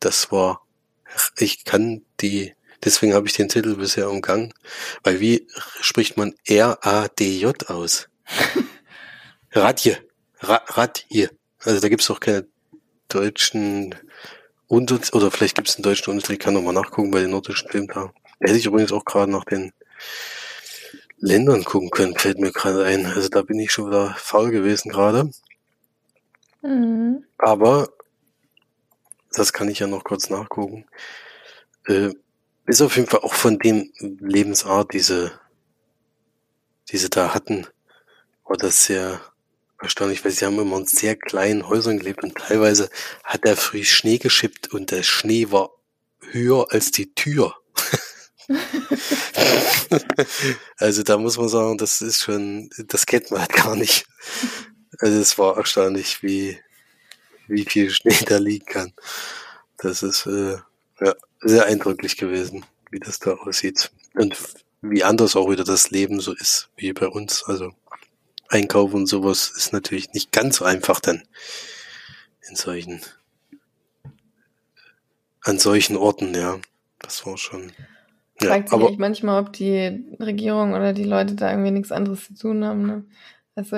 das 0.00 0.30
war. 0.32 0.66
Ich 1.36 1.64
kann 1.64 2.04
die. 2.20 2.54
Deswegen 2.84 3.14
habe 3.14 3.26
ich 3.26 3.32
den 3.32 3.48
Titel 3.48 3.74
bisher 3.74 4.08
umgangen, 4.08 4.54
weil 5.02 5.18
wie 5.18 5.48
spricht 5.80 6.16
man 6.16 6.34
R-A-D-J 6.46 7.70
aus? 7.70 8.08
Radje. 9.52 9.98
Ra 10.40 10.62
Radje. 10.66 11.30
Also 11.60 11.80
da 11.80 11.88
gibt's 11.88 12.08
auch 12.10 12.20
keine 12.20 12.46
deutschen 13.08 13.96
und, 14.68 15.14
oder 15.14 15.30
vielleicht 15.30 15.56
gibt 15.56 15.68
es 15.68 15.76
einen 15.76 15.82
deutschen 15.82 16.10
Untertitel, 16.10 16.34
ich 16.34 16.38
kann 16.38 16.54
nochmal 16.54 16.74
nachgucken 16.74 17.10
bei 17.10 17.20
den 17.20 17.30
nordischen 17.30 17.70
Filmtagen. 17.70 18.12
Hätte 18.38 18.56
ich 18.56 18.66
übrigens 18.66 18.92
auch 18.92 19.04
gerade 19.04 19.32
nach 19.32 19.44
den 19.44 19.72
Ländern 21.18 21.64
gucken 21.64 21.90
können, 21.90 22.16
fällt 22.16 22.38
mir 22.38 22.52
gerade 22.52 22.84
ein. 22.84 23.06
Also 23.06 23.28
da 23.28 23.42
bin 23.42 23.58
ich 23.58 23.72
schon 23.72 23.88
wieder 23.88 24.14
faul 24.18 24.50
gewesen 24.50 24.90
gerade. 24.90 25.30
Mhm. 26.62 27.24
Aber 27.38 27.88
das 29.32 29.52
kann 29.52 29.68
ich 29.68 29.78
ja 29.78 29.86
noch 29.86 30.04
kurz 30.04 30.30
nachgucken. 30.30 30.84
Äh, 31.86 32.12
ist 32.66 32.82
auf 32.82 32.96
jeden 32.96 33.08
Fall 33.08 33.20
auch 33.20 33.34
von 33.34 33.58
dem 33.58 33.90
Lebensart, 33.98 34.92
diese, 34.92 35.32
diese 36.90 37.08
da 37.08 37.34
hatten, 37.34 37.66
war 38.44 38.58
das 38.58 38.84
sehr 38.84 39.20
erstaunlich, 39.80 40.24
weil 40.24 40.32
sie 40.32 40.44
haben 40.44 40.58
immer 40.58 40.78
in 40.78 40.86
sehr 40.86 41.16
kleinen 41.16 41.68
Häusern 41.68 41.98
gelebt 41.98 42.22
und 42.24 42.36
teilweise 42.36 42.90
hat 43.24 43.44
er 43.44 43.56
früh 43.56 43.84
Schnee 43.84 44.18
geschippt 44.18 44.72
und 44.72 44.90
der 44.90 45.02
Schnee 45.02 45.50
war 45.50 45.70
höher 46.30 46.66
als 46.70 46.90
die 46.90 47.14
Tür. 47.14 47.54
also 50.78 51.02
da 51.02 51.18
muss 51.18 51.38
man 51.38 51.48
sagen, 51.48 51.78
das 51.78 52.00
ist 52.00 52.22
schon, 52.22 52.70
das 52.86 53.06
kennt 53.06 53.30
man 53.30 53.40
halt 53.40 53.52
gar 53.52 53.76
nicht. 53.76 54.06
Also 54.98 55.18
es 55.18 55.38
war 55.38 55.56
erstaunlich, 55.56 56.22
wie, 56.22 56.58
wie 57.46 57.64
viel 57.64 57.90
Schnee 57.90 58.18
da 58.26 58.38
liegen 58.38 58.66
kann. 58.66 58.92
Das 59.76 60.02
ist 60.02 60.26
äh, 60.26 60.56
ja, 61.00 61.14
sehr 61.40 61.66
eindrücklich 61.66 62.16
gewesen, 62.16 62.64
wie 62.90 62.98
das 62.98 63.20
da 63.20 63.34
aussieht. 63.34 63.92
Und 64.14 64.36
wie 64.80 65.04
anders 65.04 65.36
auch 65.36 65.50
wieder 65.50 65.64
das 65.64 65.90
Leben 65.90 66.20
so 66.20 66.32
ist, 66.34 66.70
wie 66.76 66.92
bei 66.92 67.06
uns. 67.06 67.44
Also 67.44 67.72
Einkauf 68.48 68.94
und 68.94 69.06
sowas 69.06 69.52
ist 69.56 69.72
natürlich 69.72 70.12
nicht 70.12 70.32
ganz 70.32 70.56
so 70.56 70.64
einfach 70.64 71.00
dann 71.00 71.22
in 72.48 72.56
solchen, 72.56 73.00
an 75.42 75.58
solchen 75.58 75.96
Orten, 75.96 76.34
ja. 76.34 76.58
Das 76.98 77.24
war 77.26 77.38
schon. 77.38 77.72
Ja, 78.40 78.48
Fragt 78.48 78.70
sich 78.70 78.78
aber, 78.78 78.92
manchmal, 78.98 79.42
ob 79.42 79.52
die 79.52 80.04
Regierung 80.20 80.72
oder 80.72 80.92
die 80.92 81.04
Leute 81.04 81.34
da 81.34 81.50
irgendwie 81.50 81.72
nichts 81.72 81.92
anderes 81.92 82.26
zu 82.26 82.34
tun 82.34 82.64
haben, 82.64 82.86
ne? 82.86 83.04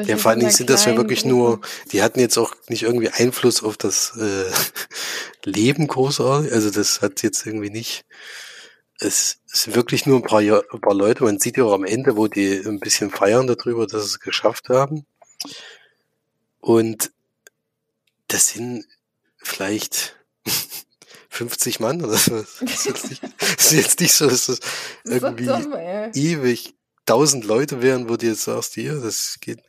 Ja, 0.07 0.19
vor 0.19 0.31
allen 0.31 0.41
Dingen 0.41 0.53
sind 0.53 0.69
das 0.69 0.85
ja 0.85 0.95
wirklich 0.95 1.25
nur, 1.25 1.63
die 1.91 2.03
hatten 2.03 2.21
jetzt 2.21 2.37
auch 2.37 2.55
nicht 2.69 2.83
irgendwie 2.83 3.09
Einfluss 3.09 3.63
auf 3.63 3.79
das 3.79 4.15
äh, 4.19 4.51
Leben 5.51 5.87
großartig, 5.87 6.53
also 6.53 6.71
das 6.71 7.01
hat 7.01 7.23
jetzt 7.23 7.47
irgendwie 7.47 7.71
nicht 7.71 8.05
es 9.01 9.41
sind 9.47 9.75
wirklich 9.75 10.07
nur 10.07 10.19
ein 10.19 10.23
paar, 10.23 10.41
ein 10.41 10.81
paar 10.81 10.95
Leute. 10.95 11.25
Man 11.25 11.39
sieht 11.39 11.57
ja 11.57 11.65
auch 11.65 11.73
am 11.73 11.85
Ende, 11.85 12.17
wo 12.17 12.29
die 12.29 12.63
ein 12.65 12.81
bisschen 12.81 13.11
feiern 13.11 13.47
darüber, 13.47 13.87
dass 13.87 14.03
sie 14.03 14.09
es 14.09 14.21
geschafft 14.21 14.69
haben. 14.69 15.07
Und 16.61 17.11
das 18.29 18.49
sind 18.49 18.85
vielleicht 19.39 20.17
50 21.31 21.81
Mann 21.81 22.05
oder 22.05 22.17
so. 22.17 22.43
Das 22.61 22.61
ist 22.61 22.87
jetzt 22.87 23.11
nicht, 23.11 23.23
das 23.23 23.67
ist 23.67 23.73
jetzt 23.73 24.01
nicht 24.01 24.13
so, 24.13 24.29
dass 24.29 24.47
das 24.47 24.61
irgendwie 25.05 25.47
dumm, 25.47 25.75
ewig 26.15 26.75
tausend 27.07 27.45
Leute 27.45 27.83
wären, 27.83 28.09
wo 28.09 28.17
du 28.17 28.27
jetzt 28.27 28.45
sagst, 28.45 28.75
hier, 28.75 29.01
das 29.01 29.39
geht, 29.41 29.63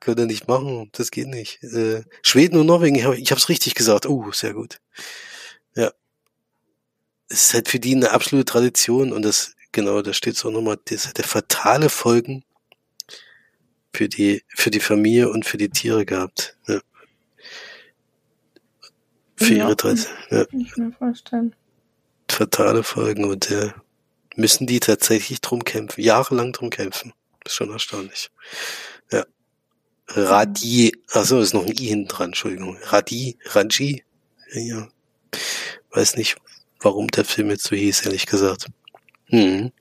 könnt 0.00 0.18
ihr 0.18 0.26
nicht 0.26 0.48
machen, 0.48 0.88
das 0.92 1.10
geht 1.10 1.28
nicht. 1.28 1.62
Äh, 1.62 2.02
Schweden 2.22 2.58
und 2.58 2.66
Norwegen, 2.66 2.96
ich 2.96 3.04
habe 3.30 3.38
es 3.38 3.48
richtig 3.48 3.74
gesagt. 3.74 4.06
Oh, 4.06 4.32
sehr 4.32 4.54
gut. 4.54 4.80
Ja, 5.74 5.92
es 7.32 7.44
ist 7.44 7.54
halt 7.54 7.68
für 7.68 7.80
die 7.80 7.96
eine 7.96 8.10
absolute 8.10 8.44
Tradition 8.44 9.12
und 9.12 9.22
das, 9.22 9.54
genau, 9.72 10.02
da 10.02 10.12
steht 10.12 10.36
so 10.36 10.50
nochmal, 10.50 10.78
das 10.84 11.08
hat 11.08 11.16
der 11.16 11.24
fatale 11.24 11.88
Folgen 11.88 12.44
für 13.94 14.08
die, 14.08 14.42
für 14.48 14.70
die 14.70 14.80
Familie 14.80 15.30
und 15.30 15.46
für 15.46 15.56
die 15.56 15.70
Tiere 15.70 16.04
gehabt. 16.04 16.56
Ja. 16.68 16.80
Für 19.36 19.54
ja, 19.54 19.64
ihre 19.64 19.76
Tradition. 19.76 20.16
Ja. 20.30 20.44
Ich 20.52 20.76
mir 20.76 20.92
vorstellen. 20.92 21.54
Fatale 22.30 22.82
Folgen 22.82 23.24
und 23.24 23.50
äh, 23.50 23.72
müssen 24.36 24.66
die 24.66 24.80
tatsächlich 24.80 25.40
drum 25.40 25.64
kämpfen, 25.64 26.02
jahrelang 26.02 26.52
drum 26.52 26.70
kämpfen. 26.70 27.12
Ist 27.44 27.54
schon 27.54 27.70
erstaunlich. 27.70 28.30
Ja. 29.10 29.24
Radi, 30.08 30.92
achso, 31.10 31.40
ist 31.40 31.54
noch 31.54 31.66
ein 31.66 31.72
I 31.72 31.86
hinten 31.86 32.08
dran, 32.08 32.26
Entschuldigung. 32.26 32.76
Radi, 32.82 33.38
Ranji, 33.46 34.04
ja, 34.52 34.88
weiß 35.90 36.16
nicht, 36.16 36.36
warum 36.84 37.08
der 37.08 37.24
Film 37.24 37.50
jetzt 37.50 37.64
so 37.64 37.76
hieß, 37.76 38.04
ehrlich 38.04 38.26
gesagt. 38.26 38.66
Hm. 39.26 39.72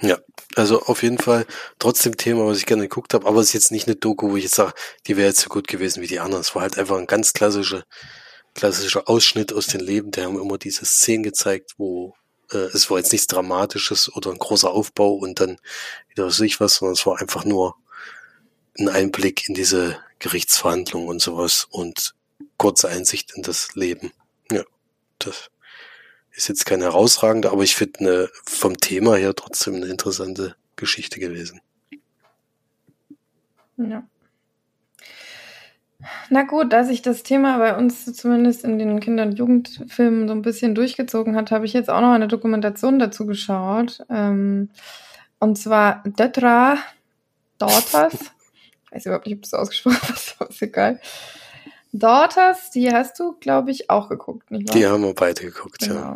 Ja, 0.00 0.18
also 0.56 0.82
auf 0.82 1.02
jeden 1.02 1.18
Fall 1.18 1.46
trotzdem 1.78 2.16
Thema, 2.16 2.46
was 2.46 2.58
ich 2.58 2.66
gerne 2.66 2.82
geguckt 2.82 3.14
habe, 3.14 3.26
aber 3.26 3.40
es 3.40 3.48
ist 3.48 3.52
jetzt 3.52 3.72
nicht 3.72 3.86
eine 3.86 3.96
Doku, 3.96 4.30
wo 4.30 4.36
ich 4.36 4.44
jetzt 4.44 4.54
sage, 4.54 4.72
die 5.06 5.16
wäre 5.16 5.28
jetzt 5.28 5.40
so 5.40 5.48
gut 5.48 5.68
gewesen 5.68 6.02
wie 6.02 6.06
die 6.06 6.20
anderen. 6.20 6.40
Es 6.40 6.54
war 6.54 6.62
halt 6.62 6.78
einfach 6.78 6.96
ein 6.96 7.06
ganz 7.06 7.32
klassischer, 7.32 7.84
klassischer 8.54 9.08
Ausschnitt 9.08 9.52
aus 9.52 9.66
dem 9.66 9.80
Leben. 9.80 10.10
Die 10.10 10.22
haben 10.22 10.40
immer 10.40 10.58
diese 10.58 10.84
Szenen 10.84 11.22
gezeigt, 11.22 11.74
wo 11.76 12.14
äh, 12.50 12.58
es 12.58 12.90
war 12.90 12.98
jetzt 12.98 13.12
nichts 13.12 13.26
Dramatisches 13.26 14.14
oder 14.14 14.30
ein 14.30 14.38
großer 14.38 14.70
Aufbau 14.70 15.14
und 15.14 15.40
dann 15.40 15.58
wieder 16.08 16.30
sich 16.30 16.60
was, 16.60 16.76
sondern 16.76 16.94
es 16.94 17.06
war 17.06 17.20
einfach 17.20 17.44
nur 17.44 17.76
ein 18.78 18.88
Einblick 18.88 19.48
in 19.48 19.54
diese 19.54 19.98
Gerichtsverhandlungen 20.18 21.08
und 21.08 21.20
sowas 21.20 21.66
und 21.70 22.14
kurze 22.56 22.88
Einsicht 22.88 23.32
in 23.34 23.42
das 23.42 23.74
Leben. 23.74 24.12
Ja, 24.50 24.64
das 25.18 25.50
ist 26.34 26.48
jetzt 26.48 26.66
keine 26.66 26.84
herausragende, 26.84 27.50
aber 27.50 27.62
ich 27.62 27.74
finde 27.74 27.98
eine, 28.00 28.28
vom 28.44 28.76
Thema 28.76 29.16
her 29.16 29.34
trotzdem 29.34 29.74
eine 29.74 29.86
interessante 29.86 30.54
Geschichte 30.76 31.20
gewesen. 31.20 31.60
Ja. 33.76 34.04
Na 36.30 36.42
gut, 36.44 36.72
da 36.72 36.84
sich 36.84 37.02
das 37.02 37.22
Thema 37.22 37.58
bei 37.58 37.76
uns 37.76 38.04
zumindest 38.14 38.64
in 38.64 38.78
den 38.78 39.00
Kinder- 39.00 39.24
und 39.24 39.38
Jugendfilmen 39.38 40.28
so 40.28 40.34
ein 40.34 40.42
bisschen 40.42 40.74
durchgezogen 40.74 41.36
hat, 41.36 41.50
habe 41.50 41.66
ich 41.66 41.72
jetzt 41.72 41.90
auch 41.90 42.00
noch 42.00 42.12
eine 42.12 42.28
Dokumentation 42.28 42.98
dazu 42.98 43.26
geschaut. 43.26 44.02
Ähm, 44.08 44.70
und 45.38 45.58
zwar 45.58 46.02
Detra 46.04 46.78
Daughters. 47.58 48.14
ich 48.14 48.92
weiß 48.92 49.06
überhaupt 49.06 49.26
nicht, 49.26 49.36
ob 49.36 49.42
das 49.42 49.54
ausgesprochen 49.54 49.98
ist, 50.14 50.36
aber 50.38 50.50
ist 50.50 50.62
egal. 50.62 51.00
Daughters, 51.92 52.70
die 52.70 52.92
hast 52.92 53.18
du, 53.18 53.34
glaube 53.40 53.70
ich, 53.70 53.90
auch 53.90 54.08
geguckt, 54.08 54.50
nicht 54.50 54.68
wahr? 54.68 54.76
Die 54.76 54.86
haben 54.86 55.02
wir 55.02 55.14
beide 55.14 55.42
geguckt, 55.44 55.80
genau. 55.80 55.94
ja. 55.94 56.14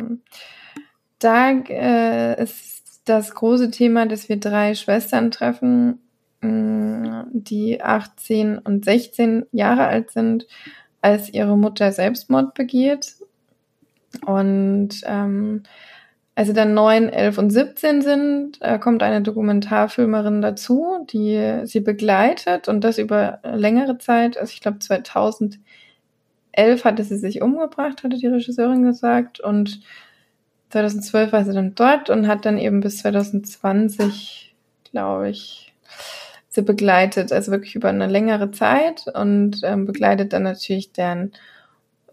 Da 1.19 1.51
äh, 1.51 2.41
ist 2.41 3.01
das 3.05 3.33
große 3.33 3.71
Thema, 3.71 4.05
dass 4.05 4.29
wir 4.29 4.37
drei 4.37 4.73
Schwestern 4.73 5.31
treffen, 5.31 5.99
mm, 6.41 7.23
die 7.31 7.81
18 7.81 8.57
und 8.59 8.85
16 8.85 9.45
Jahre 9.51 9.87
alt 9.87 10.11
sind, 10.11 10.47
als 11.01 11.29
ihre 11.29 11.57
Mutter 11.57 11.91
Selbstmord 11.91 12.53
begeht. 12.53 13.15
Und 14.25 15.01
ähm, 15.05 15.63
als 16.35 16.47
sie 16.49 16.53
dann 16.53 16.73
9, 16.73 17.09
11 17.09 17.37
und 17.37 17.49
17 17.49 18.01
sind, 18.01 18.61
äh, 18.61 18.77
kommt 18.77 19.01
eine 19.03 19.21
Dokumentarfilmerin 19.21 20.41
dazu, 20.41 21.05
die 21.09 21.61
sie 21.63 21.79
begleitet 21.79 22.67
und 22.67 22.83
das 22.83 22.97
über 22.97 23.39
längere 23.43 23.97
Zeit. 23.97 24.37
Also 24.37 24.51
ich 24.51 24.59
glaube 24.59 24.79
2011 24.79 25.59
hatte 26.83 27.05
sie 27.05 27.17
sich 27.17 27.41
umgebracht, 27.41 28.03
hatte 28.03 28.17
die 28.17 28.27
Regisseurin 28.27 28.83
gesagt. 28.83 29.39
Und 29.39 29.79
2012 30.71 31.31
war 31.31 31.45
sie 31.45 31.53
dann 31.53 31.73
dort 31.73 32.09
und 32.09 32.27
hat 32.27 32.45
dann 32.45 32.57
eben 32.57 32.81
bis 32.81 32.97
2020, 32.97 34.53
glaube 34.91 35.29
ich, 35.29 35.73
sie 36.49 36.63
begleitet. 36.63 37.31
Also 37.31 37.53
wirklich 37.53 37.75
über 37.75 37.87
eine 37.87 38.07
längere 38.07 38.51
Zeit 38.51 39.05
und 39.13 39.61
ähm, 39.63 39.85
begleitet 39.85 40.33
dann 40.33 40.43
natürlich 40.43 40.91
deren 40.91 41.31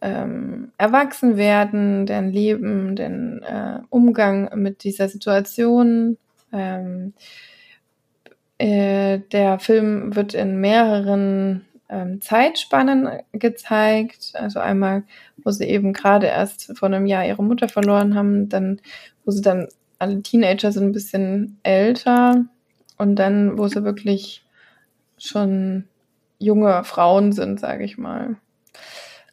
ähm, 0.03 0.72
Erwachsenwerden, 0.78 2.07
deren 2.07 2.30
Leben, 2.30 2.96
den 2.96 3.40
äh, 3.42 3.78
Umgang 3.88 4.50
mit 4.57 4.82
dieser 4.82 5.09
Situation. 5.09 6.18
Ähm, 6.53 7.14
äh, 8.59 9.20
der 9.30 9.59
Film 9.61 10.14
wird 10.16 10.34
in 10.34 10.61
mehreren 10.61 11.64
ähm, 11.88 12.20
Zeitspannen 12.20 13.09
gezeigt. 13.32 14.32
Also 14.34 14.59
einmal, 14.59 15.05
wo 15.36 15.53
sie 15.53 15.64
eben 15.64 15.92
gerade 15.92 16.26
erst 16.26 16.76
vor 16.76 16.88
einem 16.88 17.07
Jahr 17.07 17.24
ihre 17.24 17.44
Mutter 17.44 17.68
verloren 17.68 18.16
haben, 18.16 18.48
dann, 18.48 18.80
wo 19.24 19.30
sie 19.30 19.42
dann 19.42 19.68
alle 20.00 20.20
Teenager 20.20 20.72
sind 20.72 20.86
ein 20.86 20.92
bisschen 20.92 21.59
älter 21.62 22.44
und 22.98 23.16
dann, 23.16 23.57
wo 23.57 23.68
sie 23.68 23.84
wirklich 23.84 24.44
schon 25.16 25.84
junge 26.40 26.82
Frauen 26.82 27.30
sind, 27.30 27.61
sage 27.61 27.84
ich 27.84 27.98
mal. 27.98 28.36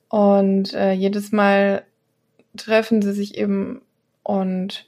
Und 0.09 0.73
äh, 0.73 0.91
jedes 0.93 1.31
Mal 1.31 1.83
treffen 2.57 3.01
sie 3.01 3.13
sich 3.13 3.37
eben 3.37 3.81
und 4.23 4.85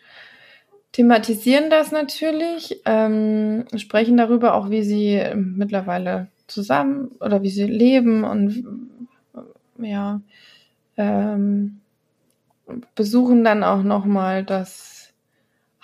thematisieren 0.92 1.70
das 1.70 1.92
natürlich, 1.92 2.82
ähm, 2.86 3.66
sprechen 3.78 4.18
darüber 4.18 4.56
auch, 4.56 4.70
wie 4.70 4.84
sie 4.84 5.24
mittlerweile 5.36 6.28
zusammen 6.48 7.12
oder 7.20 7.42
wie 7.44 7.50
sie 7.50 7.66
leben 7.66 8.24
und 8.24 8.66
ja, 9.78 10.22
ähm, 10.98 11.80
besuchen 12.96 13.44
dann 13.44 13.64
auch 13.64 13.84
nochmal 13.84 14.44
das 14.44 15.14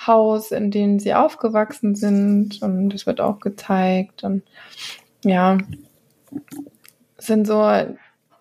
Haus, 0.05 0.51
in 0.51 0.71
dem 0.71 0.99
sie 0.99 1.13
aufgewachsen 1.13 1.95
sind 1.95 2.61
und 2.61 2.89
das 2.89 3.05
wird 3.05 3.21
auch 3.21 3.39
gezeigt 3.39 4.23
und 4.23 4.43
ja, 5.23 5.57
sind 7.17 7.47
so 7.47 7.65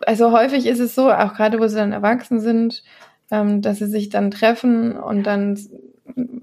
also 0.07 0.33
häufig 0.33 0.67
ist 0.67 0.79
es 0.79 0.95
so, 0.95 1.11
auch 1.11 1.35
gerade 1.35 1.59
wo 1.59 1.67
sie 1.67 1.77
dann 1.77 1.93
erwachsen 1.93 2.41
sind, 2.41 2.83
ähm, 3.31 3.61
dass 3.61 3.79
sie 3.79 3.87
sich 3.87 4.09
dann 4.09 4.31
treffen 4.31 4.93
und 4.97 5.25
dann 5.25 5.59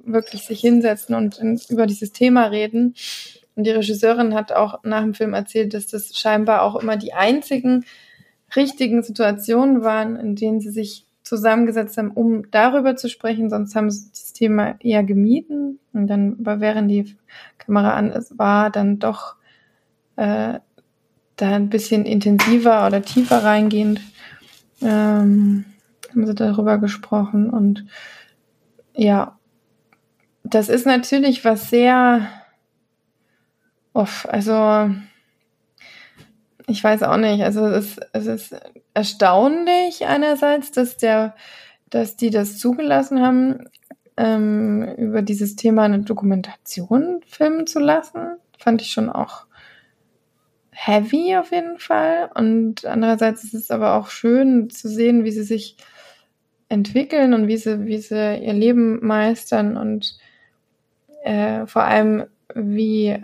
wirklich 0.05 0.43
sich 0.43 0.59
hinsetzen 0.59 1.15
und 1.15 1.39
in, 1.39 1.59
über 1.69 1.87
dieses 1.87 2.11
Thema 2.11 2.45
reden. 2.45 2.93
Und 3.55 3.65
die 3.65 3.71
Regisseurin 3.71 4.33
hat 4.33 4.51
auch 4.51 4.83
nach 4.83 5.01
dem 5.01 5.13
Film 5.13 5.33
erzählt, 5.33 5.73
dass 5.73 5.87
das 5.87 6.17
scheinbar 6.17 6.63
auch 6.63 6.75
immer 6.75 6.97
die 6.97 7.13
einzigen 7.13 7.85
richtigen 8.55 9.01
Situationen 9.01 9.81
waren, 9.81 10.17
in 10.17 10.35
denen 10.35 10.59
sie 10.59 10.69
sich 10.69 11.05
zusammengesetzt 11.23 11.97
haben, 11.97 12.11
um 12.11 12.51
darüber 12.51 12.97
zu 12.97 13.09
sprechen. 13.09 13.49
Sonst 13.49 13.75
haben 13.75 13.89
sie 13.89 14.09
das 14.09 14.33
Thema 14.33 14.75
eher 14.81 15.03
gemieden. 15.03 15.79
Und 15.93 16.07
dann, 16.07 16.35
während 16.39 16.91
die 16.91 17.15
Kamera 17.57 17.93
an 17.93 18.11
ist, 18.11 18.37
war 18.37 18.69
dann 18.69 18.99
doch 18.99 19.35
äh, 20.17 20.59
da 21.43 21.55
ein 21.55 21.69
bisschen 21.69 22.05
intensiver 22.05 22.87
oder 22.87 23.01
tiefer 23.01 23.43
reingehend 23.43 23.99
ähm, 24.81 25.65
haben 26.09 26.25
sie 26.25 26.35
darüber 26.35 26.77
gesprochen. 26.77 27.49
Und 27.49 27.85
ja, 28.93 29.37
das 30.43 30.69
ist 30.69 30.85
natürlich 30.85 31.43
was 31.43 31.69
sehr, 31.69 32.29
off, 33.93 34.25
also 34.29 34.89
ich 36.67 36.81
weiß 36.81 37.03
auch 37.03 37.17
nicht, 37.17 37.43
also 37.43 37.67
es, 37.67 37.97
es 38.13 38.25
ist 38.25 38.55
erstaunlich 38.93 40.05
einerseits, 40.05 40.71
dass 40.71 40.95
der, 40.95 41.35
dass 41.89 42.15
die 42.15 42.29
das 42.29 42.57
zugelassen 42.57 43.21
haben, 43.21 43.65
ähm, 44.15 44.83
über 44.97 45.21
dieses 45.21 45.57
Thema 45.57 45.83
eine 45.83 45.99
Dokumentation 46.03 47.21
filmen 47.27 47.67
zu 47.67 47.79
lassen. 47.79 48.37
Fand 48.57 48.81
ich 48.81 48.91
schon 48.91 49.09
auch 49.09 49.45
heavy 50.85 51.35
auf 51.37 51.51
jeden 51.51 51.79
Fall. 51.79 52.29
Und 52.33 52.85
andererseits 52.85 53.43
ist 53.43 53.53
es 53.53 53.71
aber 53.71 53.95
auch 53.95 54.09
schön 54.09 54.69
zu 54.69 54.89
sehen, 54.89 55.23
wie 55.23 55.31
sie 55.31 55.43
sich 55.43 55.77
entwickeln 56.69 57.33
und 57.33 57.47
wie 57.47 57.57
sie, 57.57 57.85
wie 57.85 57.99
sie 57.99 58.37
ihr 58.37 58.53
Leben 58.53 59.05
meistern 59.05 59.77
und 59.77 60.17
äh, 61.23 61.65
vor 61.67 61.83
allem, 61.83 62.25
wie 62.53 63.17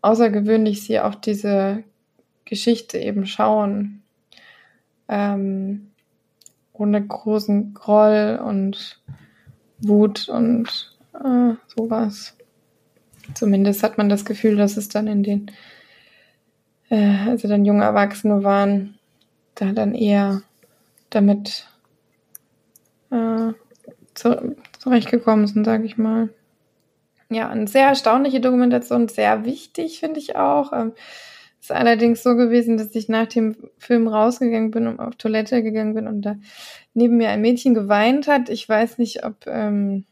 außergewöhnlich 0.00 0.82
sie 0.82 1.00
auf 1.00 1.20
diese 1.20 1.84
Geschichte 2.44 2.98
eben 2.98 3.26
schauen. 3.26 4.02
Ähm, 5.08 5.88
ohne 6.72 7.06
großen 7.06 7.74
Groll 7.74 8.40
und 8.44 9.00
Wut 9.78 10.28
und 10.28 10.96
äh, 11.14 11.54
sowas. 11.66 12.36
Zumindest 13.34 13.82
hat 13.82 13.98
man 13.98 14.08
das 14.08 14.24
Gefühl, 14.24 14.56
dass 14.56 14.76
es 14.76 14.88
dann 14.88 15.06
in 15.06 15.22
den 15.22 15.50
äh, 16.92 17.30
also 17.30 17.48
dann 17.48 17.64
junge 17.64 17.84
Erwachsene 17.84 18.44
waren, 18.44 18.98
da 19.54 19.72
dann 19.72 19.94
eher 19.94 20.42
damit 21.08 21.66
äh, 23.10 23.52
zu, 24.14 24.56
zurechtgekommen 24.78 25.46
sind, 25.46 25.64
sage 25.64 25.84
ich 25.84 25.96
mal. 25.96 26.28
Ja, 27.30 27.48
eine 27.48 27.66
sehr 27.66 27.86
erstaunliche 27.86 28.40
Dokumentation, 28.40 29.08
sehr 29.08 29.46
wichtig, 29.46 30.00
finde 30.00 30.20
ich 30.20 30.36
auch. 30.36 30.74
Ähm, 30.74 30.92
ist 31.62 31.72
allerdings 31.72 32.22
so 32.22 32.36
gewesen, 32.36 32.76
dass 32.76 32.94
ich 32.94 33.08
nach 33.08 33.26
dem 33.26 33.56
Film 33.78 34.06
rausgegangen 34.06 34.70
bin 34.70 34.86
und 34.86 35.00
auf 35.00 35.14
Toilette 35.16 35.62
gegangen 35.62 35.94
bin 35.94 36.06
und 36.06 36.22
da 36.22 36.36
neben 36.92 37.16
mir 37.16 37.30
ein 37.30 37.40
Mädchen 37.40 37.72
geweint 37.72 38.26
hat. 38.26 38.50
Ich 38.50 38.68
weiß 38.68 38.98
nicht, 38.98 39.24
ob 39.24 39.46
ähm, 39.46 40.04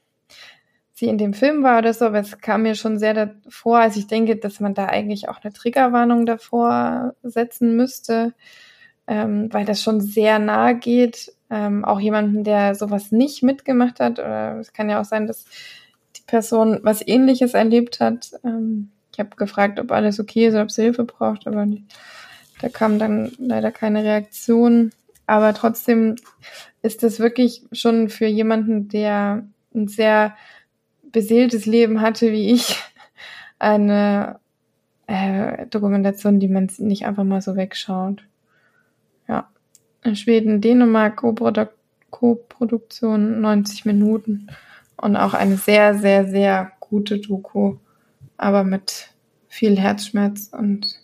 sie 1.01 1.07
in 1.07 1.19
dem 1.19 1.33
Film 1.33 1.63
war 1.63 1.79
oder 1.79 1.95
so, 1.95 2.05
aber 2.05 2.21
es 2.21 2.39
kam 2.41 2.63
mir 2.63 2.75
schon 2.75 2.99
sehr 2.99 3.15
davor, 3.15 3.79
als 3.79 3.97
ich 3.97 4.07
denke, 4.07 4.37
dass 4.37 4.61
man 4.61 4.75
da 4.75 4.85
eigentlich 4.87 5.31
auch 5.31 5.43
eine 5.43 5.53
Triggerwarnung 5.53 6.27
davor 6.27 7.15
setzen 7.23 7.75
müsste, 7.75 8.35
ähm, 9.07 9.49
weil 9.51 9.65
das 9.65 9.83
schon 9.83 10.03
sehr 10.03 10.39
nahe 10.39 10.77
geht. 10.77 11.33
Ähm, 11.49 11.87
auch 11.87 11.99
jemanden, 11.99 12.45
der 12.45 12.75
sowas 12.75 13.11
nicht 13.13 13.43
mitgemacht 13.43 13.99
hat, 13.99 14.19
oder 14.19 14.59
es 14.59 14.75
kann 14.75 14.91
ja 14.91 15.01
auch 15.01 15.05
sein, 15.07 15.27
dass 15.27 15.47
die 16.17 16.23
Person 16.27 16.79
was 16.83 17.05
ähnliches 17.05 17.55
erlebt 17.55 17.99
hat. 17.99 18.33
Ähm, 18.45 18.91
ich 19.11 19.19
habe 19.19 19.35
gefragt, 19.37 19.81
ob 19.81 19.91
alles 19.93 20.21
okay 20.21 20.49
ist, 20.49 20.55
ob 20.55 20.71
sie 20.71 20.83
Hilfe 20.83 21.05
braucht, 21.05 21.47
aber 21.47 21.67
da 22.61 22.69
kam 22.69 22.99
dann 22.99 23.33
leider 23.39 23.73
keine 23.73 24.05
Reaktion. 24.05 24.91
Aber 25.27 25.55
trotzdem 25.55 26.17
ist 26.83 27.03
das 27.03 27.21
wirklich 27.21 27.63
schon 27.73 28.11
für 28.11 28.27
jemanden, 28.27 28.89
der 28.89 29.47
ein 29.75 29.89
sehr 29.89 30.35
beseeltes 31.13 31.67
Leben 31.67 32.01
hatte 32.01 32.33
wie 32.33 32.53
ich, 32.53 32.77
eine 33.59 34.41
äh, 35.07 35.67
Dokumentation, 35.67 36.41
die 36.41 36.49
man 36.49 36.71
nicht 36.79 37.07
einfach 37.07 37.25
mal 37.25 37.43
so 37.43 37.57
wegschaut. 37.57 38.25
Ja. 39.29 39.49
In 40.03 40.17
Schweden, 40.17 40.61
Dänemark, 40.61 41.23
Co-Produktion 42.11 43.41
90 43.41 43.85
Minuten 43.85 44.49
und 44.97 45.17
auch 45.17 45.35
eine 45.35 45.57
sehr, 45.57 45.99
sehr, 45.99 46.29
sehr 46.29 46.73
gute 46.81 47.19
Doku, 47.19 47.77
aber 48.37 48.65
mit 48.65 49.09
viel 49.49 49.79
Herzschmerz 49.79 50.51
und 50.53 51.01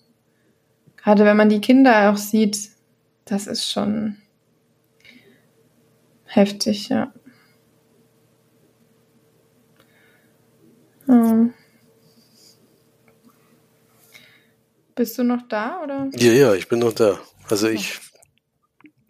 gerade 0.97 1.25
wenn 1.25 1.37
man 1.37 1.49
die 1.49 1.61
Kinder 1.61 2.11
auch 2.11 2.17
sieht, 2.17 2.71
das 3.25 3.47
ist 3.47 3.71
schon 3.71 4.17
heftig, 6.25 6.89
ja. 6.89 7.13
Ja. 11.09 11.49
Bist 14.95 15.19
du 15.19 15.25
noch 15.25 15.43
da 15.49 15.83
oder? 15.83 16.09
Ja, 16.15 16.33
ja, 16.33 16.55
ich 16.55 16.69
bin 16.69 16.79
noch 16.79 16.95
da. 16.95 17.21
Also 17.51 17.69
ich, 17.69 18.01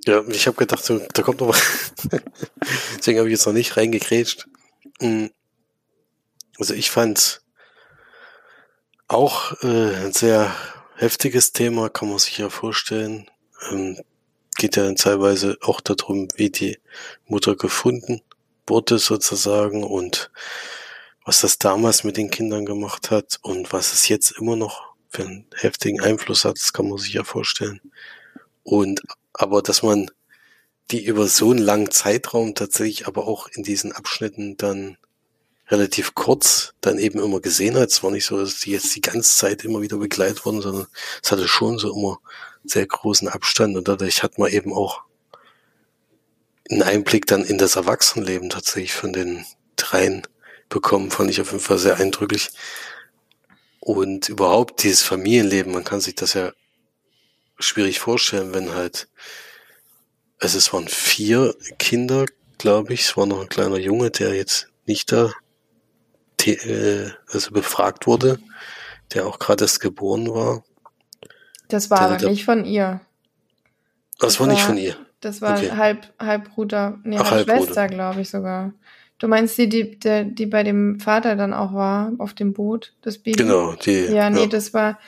ja, 0.05 0.23
ich 0.29 0.47
habe 0.49 0.57
gedacht, 0.57 0.83
da 1.15 1.23
kommt 1.23 1.41
noch 1.41 1.49
was. 1.49 1.93
Deswegen 2.99 3.19
habe 3.19 3.29
ich 3.29 3.33
jetzt 3.33 3.47
noch 3.47 3.53
nicht 3.53 3.77
reingekrätscht. 3.77 4.49
Hm. 5.01 5.31
Also 6.59 6.75
ich 6.75 6.91
fand 6.91 7.43
auch 9.09 9.63
äh, 9.63 9.95
ein 9.95 10.13
sehr 10.13 10.55
heftiges 10.97 11.53
Thema, 11.53 11.89
kann 11.89 12.09
man 12.09 12.19
sich 12.19 12.39
ja 12.39 12.51
vorstellen. 12.51 13.31
Ähm, 13.71 14.01
geht 14.57 14.77
ja 14.77 14.85
dann 14.85 14.97
teilweise 14.97 15.57
auch 15.61 15.81
darum, 15.81 16.29
wie 16.35 16.51
die 16.51 16.79
Mutter 17.27 17.55
gefunden 17.55 18.23
wurde 18.67 18.99
sozusagen 18.99 19.85
und 19.85 20.31
was 21.27 21.41
das 21.41 21.59
damals 21.59 22.05
mit 22.05 22.17
den 22.17 22.31
Kindern 22.31 22.65
gemacht 22.65 23.11
hat 23.11 23.41
und 23.43 23.73
was 23.73 23.93
es 23.93 24.09
jetzt 24.09 24.31
immer 24.39 24.55
noch 24.55 24.95
für 25.11 25.25
einen 25.25 25.45
heftigen 25.57 26.01
Einfluss 26.01 26.45
hat, 26.45 26.57
das 26.57 26.73
kann 26.73 26.89
man 26.89 26.99
sich 26.99 27.15
ja 27.15 27.25
vorstellen. 27.25 27.81
Und 28.63 29.03
aber 29.35 29.61
dass 29.61 29.83
man 29.83 30.09
die 30.93 31.05
über 31.05 31.27
so 31.27 31.51
einen 31.51 31.59
langen 31.59 31.91
Zeitraum 31.91 32.55
tatsächlich 32.55 33.09
aber 33.09 33.27
auch 33.27 33.49
in 33.49 33.65
diesen 33.65 33.91
Abschnitten 33.91 34.57
dann 34.57 34.99
relativ 35.69 36.15
kurz 36.15 36.75
dann 36.81 36.97
eben 36.99 37.19
immer 37.19 37.41
gesehen 37.41 37.75
hat. 37.77 37.91
Es 37.91 38.05
war 38.05 38.13
nicht 38.13 38.25
so, 38.25 38.39
dass 38.39 38.61
die 38.61 38.71
jetzt 38.71 38.95
die 38.95 39.01
ganze 39.01 39.37
Zeit 39.37 39.65
immer 39.65 39.83
wieder 39.83 39.97
begleitet 39.97 40.47
wurden, 40.47 40.63
sondern 40.63 40.87
es 41.25 41.33
hatte 41.33 41.49
schon 41.49 41.79
so 41.79 41.93
immer 41.93 42.21
sehr 42.63 42.87
großen 42.87 43.27
Abstand 43.27 43.77
und 43.77 43.89
dadurch 43.89 44.23
hat 44.23 44.39
man 44.39 44.53
eben 44.53 44.73
auch 44.73 45.03
einen 46.71 46.83
Einblick 46.83 47.27
dann 47.27 47.45
in 47.45 47.59
das 47.59 47.75
Erwachsenenleben 47.75 48.49
tatsächlich 48.49 48.93
von 48.93 49.13
den 49.13 49.45
dreien 49.75 50.23
bekommen, 50.69 51.11
fand 51.11 51.31
ich 51.31 51.41
auf 51.41 51.53
jeden 51.53 51.63
Fall 51.63 51.79
sehr 51.79 51.97
eindrücklich. 51.99 52.51
Und 53.81 54.29
überhaupt 54.29 54.83
dieses 54.83 55.03
Familienleben, 55.03 55.73
man 55.73 55.85
kann 55.85 56.01
sich 56.01 56.15
das 56.15 56.35
ja 56.35 56.53
schwierig 57.59 58.01
vorstellen, 58.01 58.53
wenn 58.53 58.75
halt, 58.75 59.09
also 60.39 60.59
es 60.59 60.73
waren 60.73 60.89
vier 60.89 61.55
Kinder, 61.79 62.27
glaube 62.59 62.95
ich, 62.95 63.03
es 63.03 63.17
war 63.17 63.27
noch 63.27 63.41
ein 63.41 63.49
kleiner 63.49 63.79
Junge, 63.79 64.11
der 64.11 64.35
jetzt 64.35 64.69
nicht 64.87 65.13
da 65.13 65.31
äh, 66.45 67.11
also 67.29 67.51
befragt 67.51 68.07
wurde, 68.07 68.39
der 69.15 69.27
auch 69.27 69.39
gerade 69.39 69.65
erst 69.65 69.81
geboren 69.81 70.29
war. 70.29 70.65
Das 71.69 71.91
war 71.91 72.01
aber 72.01 72.29
nicht 72.29 72.45
von 72.45 72.65
ihr. 72.65 73.01
Das, 74.19 74.35
das 74.35 74.41
war, 74.41 74.47
nicht 74.47 74.63
von 74.63 74.79
ihr. 74.79 74.97
Das 75.21 75.41
war 75.41 75.59
okay. 75.59 75.73
Halb, 75.73 76.13
Halbbruder, 76.19 76.99
nee, 77.03 77.19
Ach, 77.19 77.31
Halbschwester, 77.31 77.89
glaube 77.89 78.21
ich 78.21 78.31
sogar. 78.31 78.73
Du 79.19 79.29
meinst 79.29 79.57
die, 79.57 79.69
die, 79.69 79.99
die, 79.99 80.35
die 80.35 80.47
bei 80.47 80.63
dem 80.63 81.01
Vater 81.01 81.37
dann 81.37 81.55
auch 81.55 81.73
war, 81.73 82.13
auf 82.19 82.35
dem 82.35 82.53
Boot, 82.53 82.93
das 83.03 83.19
Baby? 83.19 83.39
Genau, 83.39 83.73
die. 83.73 84.07
Ja, 84.07 84.29
nee, 84.29 84.41
ja. 84.41 84.47
das 84.47 84.75
war 84.75 84.99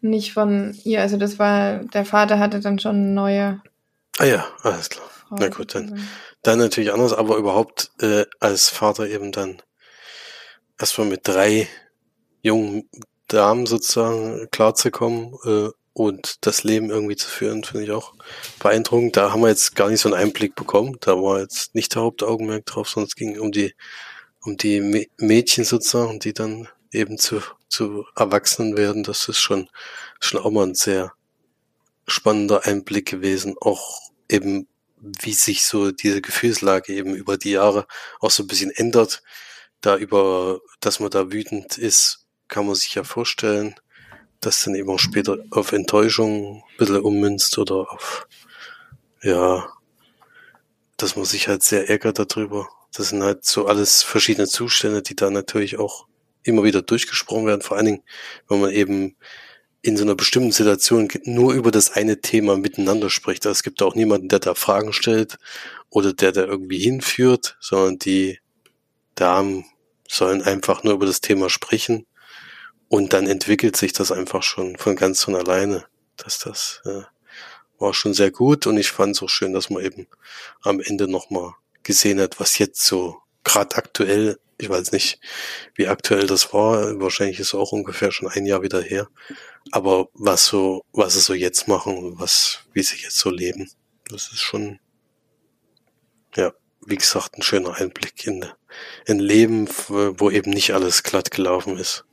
nicht 0.00 0.32
von 0.32 0.76
ihr. 0.84 1.00
Also 1.00 1.16
das 1.16 1.38
war, 1.38 1.78
der 1.78 2.04
Vater 2.04 2.38
hatte 2.38 2.60
dann 2.60 2.78
schon 2.78 2.96
eine 2.96 3.12
neue. 3.12 3.62
Ah 4.18 4.24
ja, 4.24 4.46
alles 4.62 4.88
klar. 4.88 5.08
Frau 5.08 5.36
Na 5.38 5.48
gut, 5.48 5.74
dann, 5.74 6.08
dann 6.42 6.58
natürlich 6.58 6.92
anders, 6.92 7.12
aber 7.12 7.36
überhaupt 7.36 7.90
äh, 8.00 8.24
als 8.38 8.68
Vater 8.68 9.08
eben 9.08 9.32
dann 9.32 9.60
erstmal 10.78 11.08
mit 11.08 11.26
drei 11.26 11.68
jungen 12.42 12.88
Damen 13.28 13.66
sozusagen 13.66 14.48
klarzukommen 14.50 15.34
äh, 15.44 15.68
und 15.92 16.46
das 16.46 16.64
Leben 16.64 16.90
irgendwie 16.90 17.16
zu 17.16 17.28
führen, 17.28 17.64
finde 17.64 17.84
ich 17.84 17.90
auch 17.90 18.14
beeindruckend. 18.58 19.16
Da 19.16 19.32
haben 19.32 19.42
wir 19.42 19.48
jetzt 19.48 19.74
gar 19.74 19.88
nicht 19.90 20.00
so 20.00 20.08
einen 20.08 20.22
Einblick 20.22 20.54
bekommen. 20.54 20.96
Da 21.00 21.16
war 21.16 21.40
jetzt 21.40 21.74
nicht 21.74 21.94
der 21.94 22.02
Hauptaugenmerk 22.02 22.66
drauf, 22.66 22.88
sondern 22.88 23.08
es 23.08 23.16
ging 23.16 23.38
um 23.38 23.52
die, 23.52 23.74
um 24.42 24.56
die 24.56 25.08
Mädchen 25.18 25.64
sozusagen, 25.64 26.20
die 26.20 26.32
dann 26.32 26.68
eben 26.92 27.18
zu, 27.18 27.42
zu 27.68 28.06
Erwachsenen 28.16 28.76
werden. 28.76 29.02
Das 29.02 29.28
ist 29.28 29.40
schon, 29.40 29.68
schon 30.20 30.40
auch 30.40 30.50
mal 30.50 30.66
ein 30.66 30.74
sehr 30.74 31.12
spannender 32.06 32.66
Einblick 32.66 33.08
gewesen. 33.08 33.56
Auch 33.60 34.00
eben, 34.28 34.68
wie 34.96 35.32
sich 35.32 35.64
so 35.64 35.90
diese 35.90 36.20
Gefühlslage 36.20 36.92
eben 36.94 37.14
über 37.14 37.36
die 37.36 37.52
Jahre 37.52 37.86
auch 38.20 38.30
so 38.30 38.44
ein 38.44 38.48
bisschen 38.48 38.70
ändert. 38.70 39.22
Da 39.80 39.96
über, 39.96 40.60
dass 40.80 41.00
man 41.00 41.10
da 41.10 41.32
wütend 41.32 41.78
ist, 41.78 42.26
kann 42.48 42.66
man 42.66 42.74
sich 42.74 42.94
ja 42.94 43.02
vorstellen 43.02 43.74
das 44.40 44.64
dann 44.64 44.74
eben 44.74 44.90
auch 44.90 44.98
später 44.98 45.38
auf 45.50 45.72
Enttäuschung 45.72 46.56
ein 46.56 46.76
bisschen 46.78 47.00
ummünzt 47.00 47.58
oder 47.58 47.92
auf, 47.92 48.26
ja, 49.22 49.68
dass 50.96 51.16
man 51.16 51.24
sich 51.24 51.48
halt 51.48 51.62
sehr 51.62 51.88
ärgert 51.88 52.18
darüber. 52.18 52.68
Das 52.94 53.10
sind 53.10 53.22
halt 53.22 53.44
so 53.44 53.66
alles 53.66 54.02
verschiedene 54.02 54.48
Zustände, 54.48 55.02
die 55.02 55.14
da 55.14 55.30
natürlich 55.30 55.78
auch 55.78 56.06
immer 56.42 56.64
wieder 56.64 56.82
durchgesprochen 56.82 57.46
werden, 57.46 57.62
vor 57.62 57.76
allen 57.76 57.86
Dingen, 57.86 58.02
wenn 58.48 58.60
man 58.60 58.70
eben 58.70 59.16
in 59.82 59.96
so 59.96 60.04
einer 60.04 60.14
bestimmten 60.14 60.52
Situation 60.52 61.08
nur 61.24 61.54
über 61.54 61.70
das 61.70 61.92
eine 61.92 62.20
Thema 62.20 62.56
miteinander 62.56 63.08
spricht. 63.08 63.46
Also 63.46 63.52
es 63.52 63.62
gibt 63.62 63.82
auch 63.82 63.94
niemanden, 63.94 64.28
der 64.28 64.38
da 64.38 64.54
Fragen 64.54 64.92
stellt 64.92 65.38
oder 65.88 66.12
der 66.12 66.32
da 66.32 66.44
irgendwie 66.44 66.78
hinführt, 66.78 67.56
sondern 67.60 67.98
die 67.98 68.38
Damen 69.14 69.64
sollen 70.08 70.42
einfach 70.42 70.82
nur 70.82 70.94
über 70.94 71.06
das 71.06 71.20
Thema 71.20 71.48
sprechen 71.48 72.06
und 72.90 73.12
dann 73.12 73.28
entwickelt 73.28 73.76
sich 73.76 73.92
das 73.92 74.10
einfach 74.10 74.42
schon 74.42 74.76
von 74.76 74.96
ganz 74.96 75.22
von 75.22 75.36
alleine. 75.36 75.84
Dass 76.16 76.40
das 76.40 76.82
äh, 76.84 77.02
war 77.78 77.94
schon 77.94 78.14
sehr 78.14 78.32
gut 78.32 78.66
und 78.66 78.76
ich 78.76 78.90
fand 78.90 79.14
es 79.14 79.22
auch 79.22 79.28
schön, 79.28 79.52
dass 79.52 79.70
man 79.70 79.84
eben 79.84 80.08
am 80.62 80.80
Ende 80.80 81.06
nochmal 81.06 81.54
gesehen 81.84 82.20
hat, 82.20 82.40
was 82.40 82.58
jetzt 82.58 82.84
so 82.84 83.18
gerade 83.44 83.76
aktuell, 83.76 84.40
ich 84.58 84.68
weiß 84.68 84.90
nicht, 84.90 85.20
wie 85.76 85.86
aktuell 85.86 86.26
das 86.26 86.52
war, 86.52 87.00
wahrscheinlich 87.00 87.38
ist 87.38 87.48
es 87.48 87.54
auch 87.54 87.70
ungefähr 87.70 88.10
schon 88.10 88.28
ein 88.28 88.44
Jahr 88.44 88.62
wieder 88.62 88.82
her, 88.82 89.08
aber 89.70 90.08
was 90.12 90.46
so, 90.46 90.84
was 90.92 91.14
sie 91.14 91.20
so 91.20 91.32
jetzt 91.32 91.68
machen 91.68 91.96
und 91.96 92.18
was, 92.18 92.58
wie 92.72 92.82
sie 92.82 92.96
jetzt 92.96 93.18
so 93.18 93.30
leben, 93.30 93.70
das 94.08 94.32
ist 94.32 94.40
schon, 94.40 94.80
ja, 96.34 96.52
wie 96.84 96.96
gesagt, 96.96 97.38
ein 97.38 97.42
schöner 97.42 97.76
Einblick 97.76 98.26
in 98.26 98.44
ein 99.06 99.20
Leben, 99.20 99.68
wo 99.88 100.28
eben 100.28 100.50
nicht 100.50 100.74
alles 100.74 101.04
glatt 101.04 101.30
gelaufen 101.30 101.78
ist. 101.78 102.04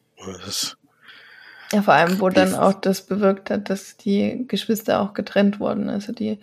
Ja, 1.71 1.81
vor 1.81 1.93
allem, 1.93 2.19
wo 2.19 2.29
dann 2.29 2.55
auch 2.55 2.73
das 2.73 3.01
bewirkt 3.01 3.49
hat, 3.49 3.69
dass 3.69 3.97
die 3.97 4.45
Geschwister 4.47 5.01
auch 5.01 5.13
getrennt 5.13 5.59
wurden. 5.59 5.89
Also 5.89 6.13
die 6.13 6.39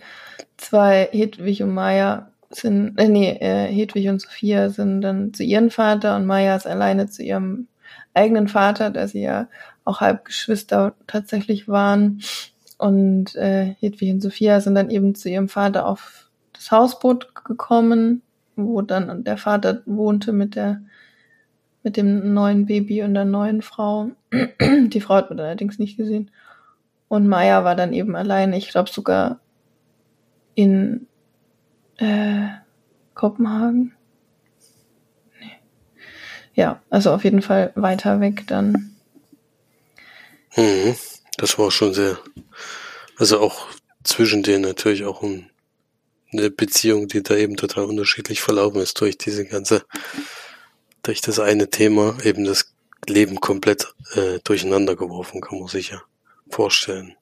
zwei, 0.57 1.09
Hedwig 1.11 1.63
und 1.63 1.73
Maya, 1.73 2.31
sind, 2.51 2.97
äh, 2.97 3.07
nee, 3.07 3.31
äh, 3.31 3.67
Hedwig 3.67 4.07
und 4.09 4.21
Sophia 4.21 4.69
sind 4.69 5.01
dann 5.01 5.33
zu 5.33 5.43
ihrem 5.43 5.71
Vater 5.71 6.15
und 6.15 6.25
Maya 6.25 6.55
ist 6.55 6.67
alleine 6.67 7.09
zu 7.09 7.23
ihrem 7.23 7.67
eigenen 8.13 8.47
Vater, 8.47 8.91
da 8.91 9.07
sie 9.07 9.21
ja 9.21 9.47
auch 9.83 10.01
Halbgeschwister 10.01 10.93
tatsächlich 11.07 11.67
waren. 11.67 12.21
Und 12.77 13.35
äh, 13.35 13.75
Hedwig 13.79 14.13
und 14.13 14.21
Sophia 14.21 14.59
sind 14.61 14.75
dann 14.75 14.89
eben 14.89 15.15
zu 15.15 15.29
ihrem 15.29 15.49
Vater 15.49 15.85
auf 15.85 16.29
das 16.53 16.71
Hausboot 16.71 17.33
gekommen, 17.45 18.21
wo 18.55 18.81
dann 18.81 19.23
der 19.23 19.37
Vater 19.37 19.81
wohnte 19.85 20.31
mit 20.31 20.55
der 20.55 20.81
mit 21.85 21.97
dem 21.97 22.33
neuen 22.33 22.65
Baby 22.65 23.03
und 23.03 23.13
der 23.13 23.25
neuen 23.25 23.61
Frau. 23.61 24.09
Die 24.59 24.99
Frau 24.99 25.13
hat 25.13 25.29
man 25.29 25.39
allerdings 25.39 25.77
nicht 25.77 25.97
gesehen. 25.97 26.31
Und 27.07 27.27
Maya 27.27 27.63
war 27.63 27.75
dann 27.75 27.93
eben 27.93 28.15
alleine, 28.15 28.57
ich 28.57 28.69
glaube 28.69 28.89
sogar 28.89 29.39
in 30.55 31.05
äh, 31.97 32.47
Kopenhagen. 33.13 33.93
Nee. 35.39 35.51
Ja, 36.55 36.81
also 36.89 37.11
auf 37.11 37.23
jeden 37.23 37.43
Fall 37.43 37.71
weiter 37.75 38.19
weg 38.19 38.47
dann. 38.47 38.95
Mhm, 40.55 40.95
das 41.37 41.59
war 41.59 41.69
schon 41.69 41.93
sehr, 41.93 42.17
also 43.17 43.39
auch 43.39 43.67
zwischen 44.03 44.41
denen 44.41 44.63
natürlich 44.63 45.05
auch 45.05 45.21
ein, 45.21 45.51
eine 46.33 46.49
Beziehung, 46.49 47.07
die 47.07 47.21
da 47.21 47.35
eben 47.35 47.57
total 47.57 47.83
unterschiedlich 47.83 48.41
verlaufen 48.41 48.81
ist 48.81 48.99
durch 48.99 49.19
diese 49.19 49.45
ganze 49.45 49.85
durch 51.05 51.21
das 51.21 51.39
eine 51.39 51.69
Thema 51.69 52.17
eben 52.23 52.45
das 52.45 52.73
Leben 53.07 53.39
komplett 53.39 53.93
äh, 54.15 54.39
durcheinander 54.43 54.95
geworfen, 54.95 55.41
kann 55.41 55.59
man 55.59 55.67
sich 55.67 55.89
ja 55.89 56.01
vorstellen. 56.49 57.15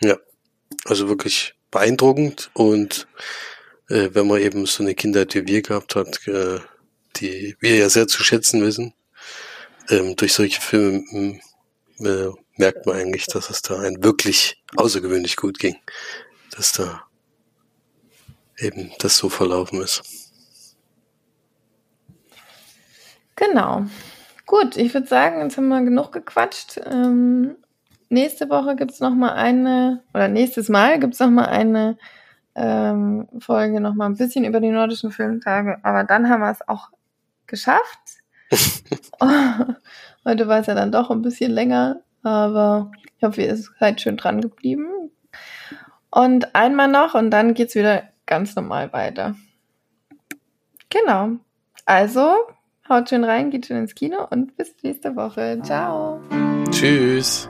Ja, 0.00 0.18
also 0.84 1.08
wirklich 1.08 1.54
beeindruckend 1.70 2.50
und 2.54 3.06
äh, 3.88 4.10
wenn 4.12 4.26
man 4.26 4.40
eben 4.40 4.66
so 4.66 4.82
eine 4.82 4.94
Kindheit 4.94 5.34
wie 5.34 5.46
wir 5.46 5.62
gehabt 5.62 5.94
hat, 5.94 6.26
äh, 6.26 6.58
die 7.16 7.56
wir 7.60 7.76
ja 7.76 7.88
sehr 7.88 8.08
zu 8.08 8.24
schätzen 8.24 8.62
wissen. 8.62 8.94
Ähm, 9.88 10.16
durch 10.16 10.32
solche 10.32 10.60
Filme 10.60 11.40
äh, 11.98 12.28
merkt 12.56 12.86
man 12.86 12.96
eigentlich, 12.96 13.26
dass 13.26 13.50
es 13.50 13.62
da 13.62 13.80
ein 13.80 14.02
wirklich 14.02 14.62
außergewöhnlich 14.76 15.36
gut 15.36 15.58
ging, 15.58 15.76
dass 16.50 16.72
da 16.72 17.04
eben 18.58 18.92
das 18.98 19.16
so 19.16 19.28
verlaufen 19.28 19.80
ist. 19.80 20.21
Genau. 23.36 23.84
Gut, 24.46 24.76
ich 24.76 24.92
würde 24.92 25.06
sagen, 25.06 25.40
jetzt 25.40 25.56
haben 25.56 25.68
wir 25.68 25.82
genug 25.82 26.12
gequatscht. 26.12 26.80
Ähm, 26.84 27.56
nächste 28.08 28.50
Woche 28.50 28.76
gibt 28.76 28.90
es 28.90 29.00
nochmal 29.00 29.30
eine, 29.30 30.02
oder 30.12 30.28
nächstes 30.28 30.68
Mal 30.68 30.98
gibt 30.98 31.14
es 31.14 31.20
nochmal 31.20 31.46
eine 31.46 31.96
ähm, 32.54 33.28
Folge 33.38 33.80
nochmal 33.80 34.10
ein 34.10 34.16
bisschen 34.16 34.44
über 34.44 34.60
die 34.60 34.70
nordischen 34.70 35.10
Filmtage, 35.10 35.78
aber 35.82 36.04
dann 36.04 36.28
haben 36.28 36.40
wir 36.40 36.50
es 36.50 36.66
auch 36.68 36.90
geschafft. 37.46 38.22
Heute 40.24 40.48
war 40.48 40.60
es 40.60 40.66
ja 40.66 40.74
dann 40.74 40.92
doch 40.92 41.10
ein 41.10 41.22
bisschen 41.22 41.50
länger, 41.50 42.02
aber 42.22 42.90
ich 43.16 43.24
hoffe, 43.24 43.42
ihr 43.42 43.56
seid 43.56 44.00
schön 44.00 44.16
dran 44.16 44.40
geblieben. 44.40 45.10
Und 46.10 46.54
einmal 46.54 46.88
noch 46.88 47.14
und 47.14 47.30
dann 47.30 47.54
geht's 47.54 47.74
wieder 47.74 48.02
ganz 48.26 48.54
normal 48.54 48.92
weiter. 48.92 49.34
Genau. 50.90 51.30
Also, 51.86 52.34
haut 52.88 53.08
schön 53.08 53.24
rein, 53.24 53.50
geht 53.50 53.66
schön 53.66 53.78
ins 53.78 53.94
Kino 53.94 54.26
und 54.30 54.56
bis 54.56 54.74
nächste 54.82 55.16
Woche. 55.16 55.60
Ciao. 55.62 56.20
Tschüss. 56.70 57.48